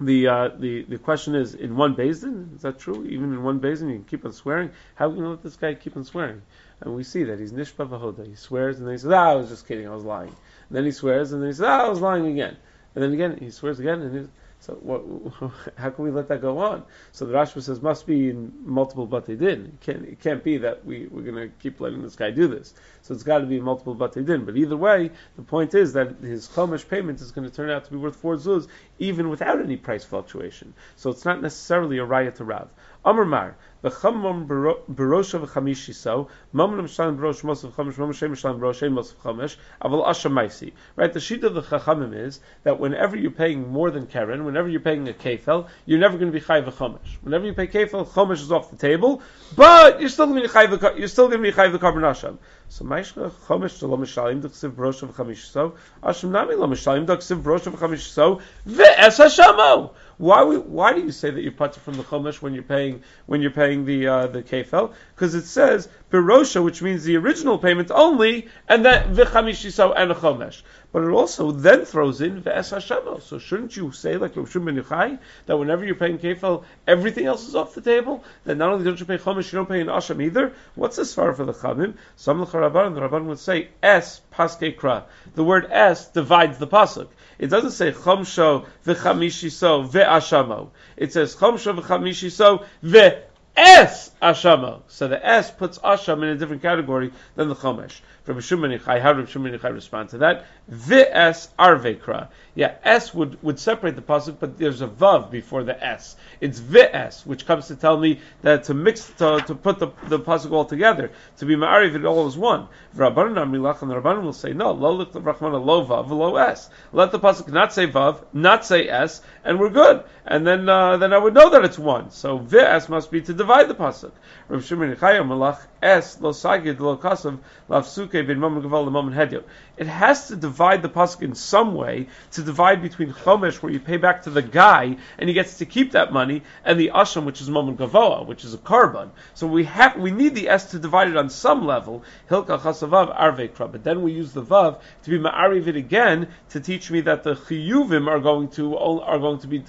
The, 0.00 0.28
uh, 0.28 0.48
the 0.56 0.84
the 0.84 0.98
question 0.98 1.34
is 1.34 1.54
in 1.54 1.74
one 1.74 1.94
basin 1.94 2.50
is 2.54 2.62
that 2.62 2.78
true? 2.78 3.04
Even 3.06 3.32
in 3.32 3.42
one 3.42 3.58
basin 3.58 3.88
you 3.88 3.96
can 3.96 4.04
keep 4.04 4.24
on 4.24 4.32
swearing. 4.32 4.70
How 4.94 5.08
can 5.08 5.18
you 5.18 5.28
let 5.28 5.42
this 5.42 5.56
guy 5.56 5.74
keep 5.74 5.96
on 5.96 6.04
swearing? 6.04 6.42
And 6.80 6.94
we 6.94 7.02
see 7.02 7.24
that 7.24 7.40
he's 7.40 7.52
nishpa 7.52 7.88
v'hoda. 7.88 8.24
He 8.24 8.36
swears 8.36 8.78
and 8.78 8.86
then 8.86 8.94
he 8.94 8.98
says, 8.98 9.10
"Ah, 9.10 9.30
I 9.30 9.34
was 9.34 9.48
just 9.48 9.66
kidding. 9.66 9.88
I 9.88 9.94
was 9.94 10.04
lying." 10.04 10.28
And 10.68 10.76
then 10.76 10.84
he 10.84 10.92
swears 10.92 11.32
and 11.32 11.42
then 11.42 11.48
he 11.48 11.54
says, 11.54 11.66
"Ah, 11.66 11.86
I 11.86 11.88
was 11.88 12.00
lying 12.00 12.26
again." 12.26 12.56
And 12.94 13.02
then 13.02 13.12
again 13.12 13.38
he 13.38 13.50
swears 13.50 13.80
again 13.80 14.00
and 14.02 14.14
he 14.14 14.28
so 14.68 14.74
what, 14.82 15.50
how 15.76 15.88
can 15.88 16.04
we 16.04 16.10
let 16.10 16.28
that 16.28 16.42
go 16.42 16.58
on? 16.58 16.84
So 17.12 17.24
the 17.24 17.32
Rashba 17.32 17.62
says 17.62 17.80
must 17.80 18.06
be 18.06 18.28
in 18.28 18.52
multiple 18.64 19.08
batei 19.08 19.38
din. 19.38 19.64
It 19.64 19.80
can't, 19.80 20.04
it 20.04 20.20
can't 20.20 20.44
be 20.44 20.58
that 20.58 20.84
we, 20.84 21.06
we're 21.06 21.22
going 21.22 21.36
to 21.36 21.48
keep 21.58 21.80
letting 21.80 22.02
this 22.02 22.16
guy 22.16 22.30
do 22.30 22.46
this. 22.46 22.74
So 23.00 23.14
it's 23.14 23.22
got 23.22 23.38
to 23.38 23.46
be 23.46 23.60
multiple 23.60 23.96
batei 23.96 24.26
din. 24.26 24.44
But 24.44 24.58
either 24.58 24.76
way, 24.76 25.10
the 25.36 25.42
point 25.42 25.74
is 25.74 25.94
that 25.94 26.18
his 26.20 26.48
chomish 26.48 26.86
payment 26.86 27.22
is 27.22 27.32
going 27.32 27.48
to 27.48 27.54
turn 27.54 27.70
out 27.70 27.86
to 27.86 27.90
be 27.90 27.96
worth 27.96 28.16
four 28.16 28.34
zuz, 28.36 28.68
even 28.98 29.30
without 29.30 29.58
any 29.58 29.78
price 29.78 30.04
fluctuation. 30.04 30.74
So 30.96 31.08
it's 31.08 31.24
not 31.24 31.40
necessarily 31.40 31.96
a 31.96 32.06
raya 32.06 32.34
to 32.34 32.44
Rav. 32.44 32.68
Amr 33.06 33.24
Mar, 33.24 33.56
v'chamam 33.82 34.46
berosha 34.46 35.38
v'chamishi 35.38 35.94
so, 35.94 36.28
mamon 36.54 36.82
mishalim 36.82 37.16
berosh 37.18 37.42
mosaf 37.42 37.72
chamish, 37.72 37.94
mamon 37.94 38.14
shem 38.14 38.32
mishalim 38.32 38.58
berosh 38.58 38.82
ein 38.82 38.92
mosaf 38.92 39.14
chamish, 39.22 39.56
aval 39.82 40.06
asha 40.06 40.30
maisi. 40.30 40.72
Right, 40.96 41.12
the 41.12 41.20
sheet 41.20 41.44
of 41.44 41.54
the 41.54 41.62
chachamim 41.62 42.14
is 42.14 42.40
that 42.64 42.80
whenever 42.80 43.16
you're 43.16 43.30
paying 43.30 43.68
more 43.68 43.90
than 43.90 44.06
keren, 44.06 44.44
whenever 44.44 44.68
you're 44.68 44.80
paying 44.80 45.08
a 45.08 45.12
kefel, 45.12 45.68
you're 45.86 45.98
never 45.98 46.18
going 46.18 46.32
to 46.32 46.38
be 46.38 46.44
chayv 46.44 46.64
chomish. 46.72 47.16
Whenever 47.22 47.46
you 47.46 47.52
pay 47.52 47.66
kefel, 47.66 48.06
chomish 48.06 48.40
is 48.40 48.52
off 48.52 48.70
the 48.70 48.76
table, 48.76 49.22
but 49.56 50.00
you're 50.00 50.08
still 50.08 50.26
going 50.26 50.42
to 50.42 50.48
be 50.48 50.52
chayv, 50.52 50.98
you're 50.98 51.08
still 51.08 51.28
going 51.28 51.42
to 51.42 51.50
be 51.50 51.56
chayv 51.56 51.76
korban 51.78 52.38
So 52.68 52.84
maishcha 52.84 53.30
chomish 53.46 53.78
to 53.78 53.86
lo 53.86 53.96
mishalim 53.96 54.42
d'chsiv 54.42 54.72
berosha 54.72 55.08
v'chamishi 55.08 55.50
so, 55.50 55.74
asham 56.02 56.30
nami 56.30 56.54
lo 56.54 56.66
mishalim 56.66 57.06
d'chsiv 57.06 57.42
berosha 57.42 57.72
v'chamishi 57.72 58.08
so, 58.10 58.40
ve'es 58.66 59.18
hashamo. 59.18 59.92
Why 60.18 60.42
why 60.42 60.94
do 60.94 61.00
you 61.00 61.12
say 61.12 61.30
that 61.30 61.42
you're 61.42 61.52
putter 61.52 61.78
from 61.78 61.94
the 61.94 62.02
chumash 62.02 62.42
when 62.42 62.52
you're 62.52 62.64
paying 62.64 63.02
when 63.26 63.40
you're 63.40 63.52
paying 63.52 63.84
the 63.84 64.08
uh, 64.08 64.26
the 64.26 64.42
kefel? 64.42 64.92
Because 65.14 65.36
it 65.36 65.46
says 65.46 65.88
pirosha, 66.10 66.62
which 66.62 66.82
means 66.82 67.04
the 67.04 67.16
original 67.16 67.56
payment 67.56 67.92
only, 67.92 68.48
and 68.68 68.84
then 68.84 69.14
v'chamishiso 69.14 69.94
and 69.96 70.10
a 70.10 70.16
chumash. 70.16 70.62
But 70.90 71.04
it 71.04 71.10
also 71.10 71.52
then 71.52 71.84
throws 71.84 72.20
in 72.20 72.42
ve'es 72.42 72.74
hashemo. 72.74 73.22
So 73.22 73.38
shouldn't 73.38 73.76
you 73.76 73.92
say 73.92 74.16
like 74.16 74.34
Shimon 74.34 74.76
Yochai 74.76 75.20
that 75.46 75.56
whenever 75.56 75.84
you're 75.84 75.94
paying 75.94 76.18
kefel, 76.18 76.64
everything 76.88 77.26
else 77.26 77.46
is 77.46 77.54
off 77.54 77.74
the 77.74 77.80
table? 77.80 78.24
That 78.44 78.56
not 78.56 78.72
only 78.72 78.84
don't 78.84 78.98
you 78.98 79.06
pay 79.06 79.18
chumash, 79.18 79.52
you 79.52 79.58
don't 79.58 79.68
pay 79.68 79.80
an 79.80 79.86
asham 79.86 80.20
either. 80.20 80.52
What's 80.74 80.96
this 80.96 81.14
far 81.14 81.32
for 81.32 81.44
the 81.44 81.52
chamim? 81.52 81.94
Some 82.16 82.40
of 82.40 82.50
the 82.50 82.58
rabbanon 82.58 83.26
would 83.26 83.38
say 83.38 83.68
es 83.84 84.20
paske 84.32 84.74
kra. 84.76 85.04
The 85.36 85.44
word 85.44 85.68
es 85.70 86.08
divides 86.08 86.58
the 86.58 86.66
pasuk. 86.66 87.06
It 87.38 87.48
doesn't 87.48 87.70
say 87.70 87.92
chomsho 87.92 88.66
v'chamishiso 88.84 89.88
ve'ashamo. 89.88 90.70
It 90.96 91.12
says 91.12 91.36
chomsho 91.36 91.80
v'chamishiso 91.80 92.64
ve'es 92.82 94.10
ashamo. 94.20 94.82
So 94.88 95.08
the 95.08 95.24
S 95.24 95.50
puts 95.50 95.78
asham 95.78 96.22
in 96.22 96.30
a 96.30 96.36
different 96.36 96.62
category 96.62 97.12
than 97.36 97.48
the 97.48 97.54
chomesh. 97.54 98.00
From 98.28 98.40
Shimon 98.40 98.72
Yochai, 98.72 99.00
how 99.00 99.14
did 99.14 99.30
Shimon 99.30 99.58
Yochai 99.58 99.72
respond 99.72 100.10
to 100.10 100.18
that? 100.18 100.44
V'es 100.70 101.48
arvekra. 101.58 102.28
Yeah, 102.54 102.74
S 102.84 103.14
would, 103.14 103.42
would 103.42 103.58
separate 103.58 103.96
the 103.96 104.02
pasuk, 104.02 104.36
but 104.38 104.58
there's 104.58 104.82
a 104.82 104.86
vav 104.86 105.30
before 105.30 105.64
the 105.64 105.82
S. 105.82 106.14
It's 106.38 106.60
v'es, 106.60 107.24
which 107.24 107.46
comes 107.46 107.68
to 107.68 107.76
tell 107.76 107.96
me 107.96 108.20
that 108.42 108.64
to 108.64 108.74
mix, 108.74 109.08
to, 109.16 109.42
to 109.46 109.54
put 109.54 109.78
the, 109.78 109.92
the 110.08 110.20
pasuk 110.20 110.50
all 110.50 110.66
together, 110.66 111.10
to 111.38 111.46
be 111.46 111.56
ma'ariv, 111.56 111.94
it 111.94 112.04
all 112.04 112.28
is 112.28 112.36
one. 112.36 112.68
Rabbanan 112.94 113.38
Amrilach, 113.38 113.80
and 113.80 113.90
the 113.90 113.94
Rabbanan 113.94 114.24
will 114.24 114.34
say, 114.34 114.52
no, 114.52 114.72
lo 114.72 114.92
lik 114.92 115.08
Rahman 115.14 115.54
lo 115.54 115.86
vav, 115.86 116.10
lo 116.10 116.36
S. 116.36 116.68
Let 116.92 117.12
the 117.12 117.18
pasuk 117.18 117.50
not 117.50 117.72
say 117.72 117.86
vav, 117.86 118.22
not 118.34 118.66
say 118.66 118.90
S, 118.90 119.22
and 119.42 119.58
we're 119.58 119.70
good. 119.70 120.04
And 120.26 120.46
then, 120.46 120.68
uh, 120.68 120.98
then 120.98 121.14
I 121.14 121.18
would 121.18 121.32
know 121.32 121.48
that 121.48 121.64
it's 121.64 121.78
one. 121.78 122.10
So 122.10 122.38
v'es 122.38 122.90
must 122.90 123.10
be 123.10 123.22
to 123.22 123.32
divide 123.32 123.68
the 123.68 123.74
pasuk. 123.74 124.12
Rav 124.48 124.62
Shimon 124.62 124.94
Yochai 124.94 125.16
Malach 125.26 125.60
Es 125.80 126.20
lo 126.20 126.32
sagid 126.32 126.80
lo 126.80 126.96
kasav 126.96 127.38
lafsuke 127.70 128.17
bin 128.22 128.38
mammon 128.38 128.62
gaval 128.62 128.90
mammon 128.90 129.14
hedyot. 129.14 129.44
It 129.78 129.86
has 129.86 130.28
to 130.28 130.36
divide 130.36 130.82
the 130.82 130.88
pasuk 130.88 131.22
in 131.22 131.34
some 131.34 131.74
way 131.74 132.08
to 132.32 132.42
divide 132.42 132.82
between 132.82 133.12
chomesh 133.12 133.62
where 133.62 133.72
you 133.72 133.80
pay 133.80 133.96
back 133.96 134.24
to 134.24 134.30
the 134.30 134.42
guy 134.42 134.96
and 135.18 135.28
he 135.28 135.34
gets 135.34 135.58
to 135.58 135.66
keep 135.66 135.92
that 135.92 136.12
money 136.12 136.42
and 136.64 136.78
the 136.80 136.90
asham 136.94 137.24
which 137.24 137.40
is 137.40 137.48
mammon 137.48 137.76
gavoa 137.76 138.26
which 138.26 138.44
is 138.44 138.54
a 138.54 138.58
korban. 138.58 139.10
So 139.34 139.46
we 139.46 139.64
have 139.64 139.96
we 139.96 140.10
need 140.10 140.34
the 140.34 140.48
s 140.48 140.72
to 140.72 140.78
divide 140.78 141.08
it 141.08 141.16
on 141.16 141.30
some 141.30 141.64
level 141.64 142.02
hilka 142.28 142.58
chasavav 142.60 143.16
arvekra. 143.16 143.70
But 143.70 143.84
then 143.84 144.02
we 144.02 144.12
use 144.12 144.32
the 144.32 144.42
vav 144.42 144.80
to 145.04 145.10
be 145.10 145.18
ma'ariv 145.18 145.68
it 145.68 145.76
again 145.76 146.28
to 146.50 146.60
teach 146.60 146.90
me 146.90 147.00
that 147.02 147.22
the 147.22 147.34
chiyuvim 147.34 148.08
are 148.08 148.20
going 148.20 148.48
to 148.48 148.76
are 148.76 149.18
going 149.18 149.38
to 149.38 149.46
be 149.46 149.62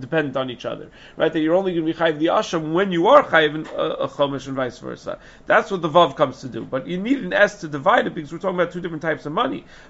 dependent 0.00 0.36
on 0.36 0.50
each 0.50 0.64
other. 0.64 0.90
Right? 1.16 1.32
That 1.32 1.40
you're 1.40 1.54
only 1.54 1.74
going 1.74 1.86
to 1.86 1.92
be 1.92 1.98
chayiv 1.98 2.18
the 2.18 2.26
asham 2.26 2.72
when 2.72 2.90
you 2.90 3.06
are 3.06 3.22
chayiv 3.22 3.54
a, 3.54 3.76
a 3.76 3.84
uh, 3.84 4.04
uh, 4.04 4.08
chomesh 4.08 4.46
and 4.48 4.56
vice 4.56 4.78
versa. 4.78 5.18
That's 5.46 5.70
what 5.70 5.82
the 5.82 5.88
vav 5.88 6.16
comes 6.16 6.40
to 6.40 6.48
do. 6.48 6.64
But 6.64 6.88
you 6.88 6.98
need 6.98 7.18
an 7.18 7.32
s 7.32 7.60
to 7.60 7.68
divide 7.68 8.06
it 8.06 8.14
because 8.14 8.32
we're 8.32 8.38
talking 8.38 8.58
about 8.58 8.72
two 8.72 8.80
different 8.80 9.02
types 9.02 9.26
of 9.26 9.32
money: 9.32 9.43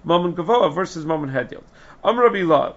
mammon 0.05 0.35
gavoa 0.35 0.75
versus 0.75 1.05
mammon 1.05 1.31
Rabbi 1.31 2.43
Law. 2.43 2.75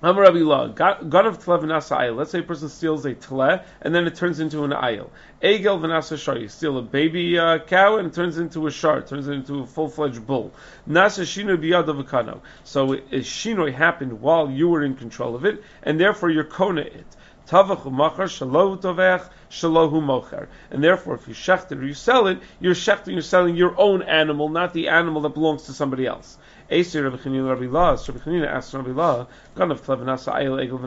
Amr 0.00 0.22
Rabbi 0.22 0.38
Law. 0.38 0.68
God 0.68 1.26
of 1.26 1.42
tle 1.42 1.58
ayil. 1.58 2.16
Let's 2.16 2.30
say 2.30 2.38
a 2.38 2.42
person 2.44 2.68
steals 2.68 3.04
a 3.04 3.14
tle 3.14 3.60
and 3.82 3.92
then 3.92 4.06
it 4.06 4.14
turns 4.14 4.38
into 4.38 4.62
an 4.62 4.70
ayil. 4.70 5.10
Egel 5.42 5.80
v'nasa 5.80 6.16
shar. 6.16 6.38
You 6.38 6.46
steal 6.46 6.78
a 6.78 6.82
baby 6.82 7.36
uh, 7.36 7.58
cow 7.58 7.96
and 7.96 8.06
it 8.06 8.14
turns 8.14 8.38
into 8.38 8.68
a 8.68 8.70
shar. 8.70 9.02
Turns 9.02 9.26
into 9.26 9.60
a 9.60 9.66
full-fledged 9.66 10.24
bull. 10.24 10.52
Nasa 10.88 11.22
shino 11.22 11.56
biyad 11.56 12.40
So 12.62 12.92
a 12.92 12.98
shinoi 12.98 13.74
happened 13.74 14.20
while 14.20 14.48
you 14.48 14.68
were 14.68 14.84
in 14.84 14.94
control 14.94 15.34
of 15.34 15.44
it, 15.44 15.64
and 15.82 15.98
therefore 15.98 16.30
you're 16.30 16.44
kona 16.44 16.82
it. 16.82 17.06
Tavach 17.48 17.84
u'machar 17.86 18.28
shalohu 18.28 18.78
tovech 18.78 19.26
shalohu 19.50 20.02
mocher. 20.02 20.48
And 20.70 20.84
therefore, 20.84 21.14
if 21.14 21.26
you 21.26 21.34
shechter 21.34 21.82
you 21.82 21.94
sell 21.94 22.26
it, 22.26 22.40
you're 22.60 22.74
shechting, 22.74 23.12
you're 23.12 23.22
selling 23.22 23.56
your 23.56 23.74
own 23.80 24.02
animal, 24.02 24.50
not 24.50 24.74
the 24.74 24.88
animal 24.88 25.22
that 25.22 25.30
belongs 25.30 25.62
to 25.64 25.72
somebody 25.72 26.06
else. 26.06 26.36
Rabbi 26.70 26.82
Chanina 26.82 27.48
Rabbi 27.48 27.66
La, 27.66 27.90
Rabbi 27.92 28.18
Chanina 28.18 28.46
asked 28.46 28.74
Rabbi 28.74 28.90
La, 28.90 29.20
of 29.20 29.26
Ayel 29.56 30.58
Egel 30.60 30.78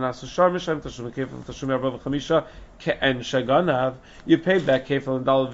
Ke'en 2.82 3.20
Shaganav, 3.20 3.96
you 4.26 4.38
paid 4.38 4.66
back 4.66 4.88
Kefel 4.88 5.18
and 5.18 5.26
Dal 5.26 5.48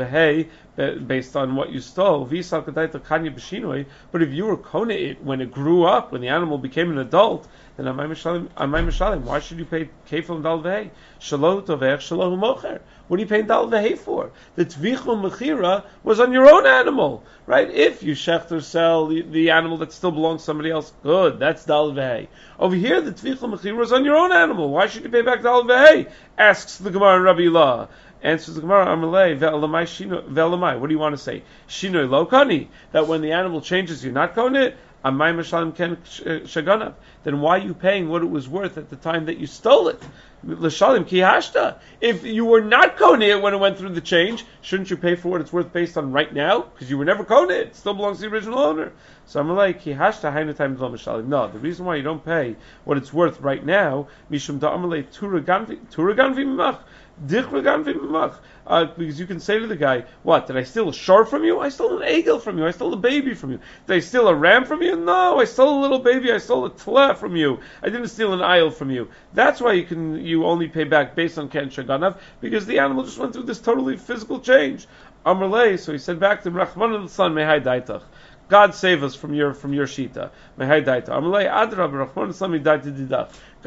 based 1.07 1.35
on 1.35 1.55
what 1.55 1.71
you 1.71 1.79
stole. 1.79 2.25
But 2.25 2.35
if 2.35 4.31
you 4.31 4.45
were 4.45 4.57
Kona 4.57 4.93
it 4.93 5.23
when 5.23 5.41
it 5.41 5.51
grew 5.51 5.85
up, 5.85 6.11
when 6.11 6.21
the 6.21 6.27
animal 6.29 6.57
became 6.57 6.91
an 6.91 6.99
adult, 6.99 7.47
then 7.75 7.85
Amay 7.87 8.47
Mishalim, 8.55 9.21
why 9.21 9.39
should 9.39 9.59
you 9.59 9.65
pay 9.65 9.89
Kefel 10.09 10.35
and 10.35 10.43
Dal 10.43 10.61
V'Hei? 10.61 10.89
Shalom 11.19 11.63
Tovech, 11.63 12.01
Shalom 12.01 12.39
Mocher. 12.39 12.79
What 13.07 13.17
are 13.17 13.21
you 13.21 13.27
paying 13.27 13.47
Dal 13.47 13.67
V'Hei 13.67 13.97
for? 13.97 14.31
The 14.55 14.65
Tvichel 14.65 15.21
Mechira 15.21 15.85
was 16.03 16.19
on 16.19 16.33
your 16.33 16.49
own 16.49 16.65
animal, 16.65 17.23
right? 17.45 17.69
If 17.69 18.03
you 18.03 18.13
shechter 18.13 18.61
sell 18.61 19.07
the, 19.07 19.49
animal 19.51 19.77
that 19.77 19.93
still 19.93 20.11
belongs 20.11 20.41
to 20.41 20.45
somebody 20.45 20.71
else, 20.71 20.91
good, 21.03 21.39
that's 21.39 21.65
Dal 21.65 21.91
V'Hei. 21.93 22.27
Over 22.59 22.75
here, 22.75 22.99
the 23.01 23.11
Tvichel 23.11 23.53
Mechira 23.53 23.77
was 23.77 23.93
on 23.93 24.03
your 24.05 24.15
own 24.15 24.31
animal. 24.31 24.69
Why 24.69 24.87
should 24.87 25.03
you 25.03 25.09
pay 25.09 25.21
back 25.21 25.41
Dal 25.41 25.63
V'Hei? 25.63 26.11
Asks 26.37 26.77
the 26.77 26.91
Gemara 26.91 27.16
and 27.17 27.25
Rabbi 27.25 27.49
La. 27.49 27.87
Answers 28.23 28.55
the 28.55 28.61
Gemara, 28.61 28.87
Amalei, 28.87 29.37
ve'elamai, 29.37 30.79
what 30.79 30.87
do 30.87 30.93
you 30.93 30.99
want 30.99 31.13
to 31.15 31.21
say? 31.21 31.43
Shinoi 31.67 32.07
lokani, 32.07 32.67
that 32.91 33.07
when 33.07 33.21
the 33.21 33.33
animal 33.33 33.61
changes, 33.61 34.03
you're 34.03 34.13
not 34.13 34.33
going 34.33 34.55
it? 34.55 34.75
Amay 35.05 35.75
ken 35.75 35.97
shaganav. 35.97 36.95
Then 37.23 37.39
why 37.39 37.59
are 37.59 37.61
you 37.61 37.73
paying 37.73 38.09
what 38.09 38.23
it 38.23 38.29
was 38.29 38.49
worth 38.49 38.77
at 38.77 38.89
the 38.89 38.95
time 38.95 39.25
that 39.25 39.37
you 39.37 39.45
stole 39.45 39.89
it? 39.89 40.01
L'shalim 40.43 41.07
ki 41.07 41.17
hashta. 41.17 41.79
If 42.01 42.23
you 42.23 42.45
were 42.45 42.61
not 42.61 42.97
koneh 42.97 43.39
when 43.41 43.53
it 43.53 43.57
went 43.57 43.77
through 43.77 43.89
the 43.89 44.01
change, 44.01 44.43
shouldn't 44.61 44.89
you 44.89 44.97
pay 44.97 45.15
for 45.15 45.29
what 45.29 45.41
it's 45.41 45.53
worth 45.53 45.71
based 45.71 45.97
on 45.97 46.11
right 46.11 46.33
now? 46.33 46.61
Because 46.61 46.89
you 46.89 46.97
were 46.97 47.05
never 47.05 47.23
koneh. 47.23 47.51
It 47.51 47.75
still 47.75 47.93
belongs 47.93 48.17
to 48.17 48.23
the 48.23 48.33
original 48.35 48.59
owner. 48.59 48.91
So 49.25 49.39
I'm 49.39 49.49
like, 49.55 49.81
ki 49.81 49.91
hashta 49.91 50.33
hainu 50.33 50.55
time 50.55 50.75
l'shalim. 50.77 51.27
No, 51.27 51.47
the 51.47 51.59
reason 51.59 51.85
why 51.85 51.95
you 51.97 52.03
don't 52.03 52.25
pay 52.25 52.55
what 52.83 52.97
it's 52.97 53.13
worth 53.13 53.39
right 53.39 53.63
now, 53.63 54.07
mishum 54.31 54.59
da'amalei 54.59 55.05
turaganvi 55.13 55.79
mimach. 55.93 56.79
Uh, 57.19 58.85
because 58.97 59.19
you 59.19 59.25
can 59.25 59.39
say 59.39 59.57
to 59.57 59.65
the 59.65 59.75
guy, 59.75 60.05
"What 60.21 60.45
did 60.45 60.55
I 60.55 60.63
steal 60.63 60.89
a 60.89 60.93
shar 60.93 61.25
from 61.25 61.43
you? 61.43 61.59
I 61.59 61.69
stole 61.69 61.99
an 61.99 62.07
egel 62.07 62.39
from 62.39 62.59
you. 62.59 62.67
I 62.67 62.71
stole 62.71 62.93
a 62.93 62.97
baby 62.97 63.33
from 63.33 63.51
you. 63.51 63.59
Did 63.87 63.95
I 63.95 63.99
steal 64.01 64.27
a 64.27 64.35
ram 64.35 64.65
from 64.65 64.83
you? 64.83 64.95
No, 64.95 65.39
I 65.39 65.45
stole 65.45 65.79
a 65.79 65.81
little 65.81 65.97
baby. 65.99 66.31
I 66.31 66.37
stole 66.37 66.65
a 66.65 66.69
tle 66.69 67.15
from 67.15 67.35
you. 67.35 67.59
I 67.81 67.89
didn't 67.89 68.09
steal 68.09 68.33
an 68.33 68.41
aisle 68.41 68.69
from 68.69 68.91
you. 68.91 69.07
That's 69.33 69.59
why 69.59 69.73
you 69.73 69.83
can 69.83 70.23
you 70.23 70.45
only 70.45 70.67
pay 70.67 70.83
back 70.83 71.15
based 71.15 71.39
on 71.39 71.49
ken 71.49 71.69
shaganav 71.69 72.17
because 72.39 72.67
the 72.67 72.77
animal 72.77 73.03
just 73.03 73.17
went 73.17 73.33
through 73.33 73.43
this 73.43 73.59
totally 73.59 73.97
physical 73.97 74.39
change. 74.39 74.85
Amrlay, 75.25 75.79
so 75.79 75.93
he 75.93 75.97
said 75.97 76.19
back 76.19 76.43
to 76.43 76.49
him, 76.49 76.55
Rachman 76.55 77.01
al 77.01 77.07
son 77.07 77.33
mehai 77.33 77.63
daitach. 77.63 78.03
God 78.49 78.73
save 78.73 79.03
us 79.03 79.13
from 79.15 79.33
your 79.33 79.53
from 79.53 79.73
your 79.73 79.87
shita. 79.87 80.29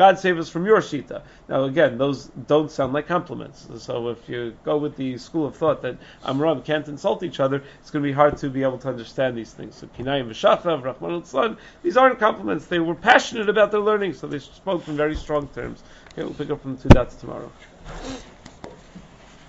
God 0.00 0.18
save 0.18 0.38
us 0.38 0.48
from 0.48 0.64
your 0.64 0.78
shita. 0.78 1.20
Now 1.46 1.64
again, 1.64 1.98
those 1.98 2.28
don't 2.46 2.70
sound 2.70 2.94
like 2.94 3.06
compliments. 3.06 3.68
So 3.84 4.08
if 4.08 4.30
you 4.30 4.56
go 4.64 4.78
with 4.78 4.96
the 4.96 5.18
school 5.18 5.44
of 5.44 5.56
thought 5.56 5.82
that 5.82 5.98
Amoraim 6.24 6.64
can't 6.64 6.88
insult 6.88 7.22
each 7.22 7.38
other, 7.38 7.62
it's 7.80 7.90
going 7.90 8.02
to 8.02 8.08
be 8.08 8.14
hard 8.14 8.38
to 8.38 8.48
be 8.48 8.62
able 8.62 8.78
to 8.78 8.88
understand 8.88 9.36
these 9.36 9.52
things. 9.52 9.76
So 9.76 9.88
Kinayim 9.88 10.30
v'shachav, 10.30 10.82
Rahman 10.82 11.22
al 11.34 11.56
these 11.82 11.98
aren't 11.98 12.18
compliments. 12.18 12.64
They 12.64 12.78
were 12.78 12.94
passionate 12.94 13.50
about 13.50 13.72
their 13.72 13.80
learning, 13.80 14.14
so 14.14 14.26
they 14.26 14.38
spoke 14.38 14.88
in 14.88 14.96
very 14.96 15.16
strong 15.16 15.48
terms. 15.48 15.82
Okay, 16.14 16.22
we'll 16.22 16.32
pick 16.32 16.48
up 16.48 16.62
from 16.62 16.76
the 16.76 16.82
two 16.82 16.88
dots 16.88 17.16
tomorrow. 17.16 17.52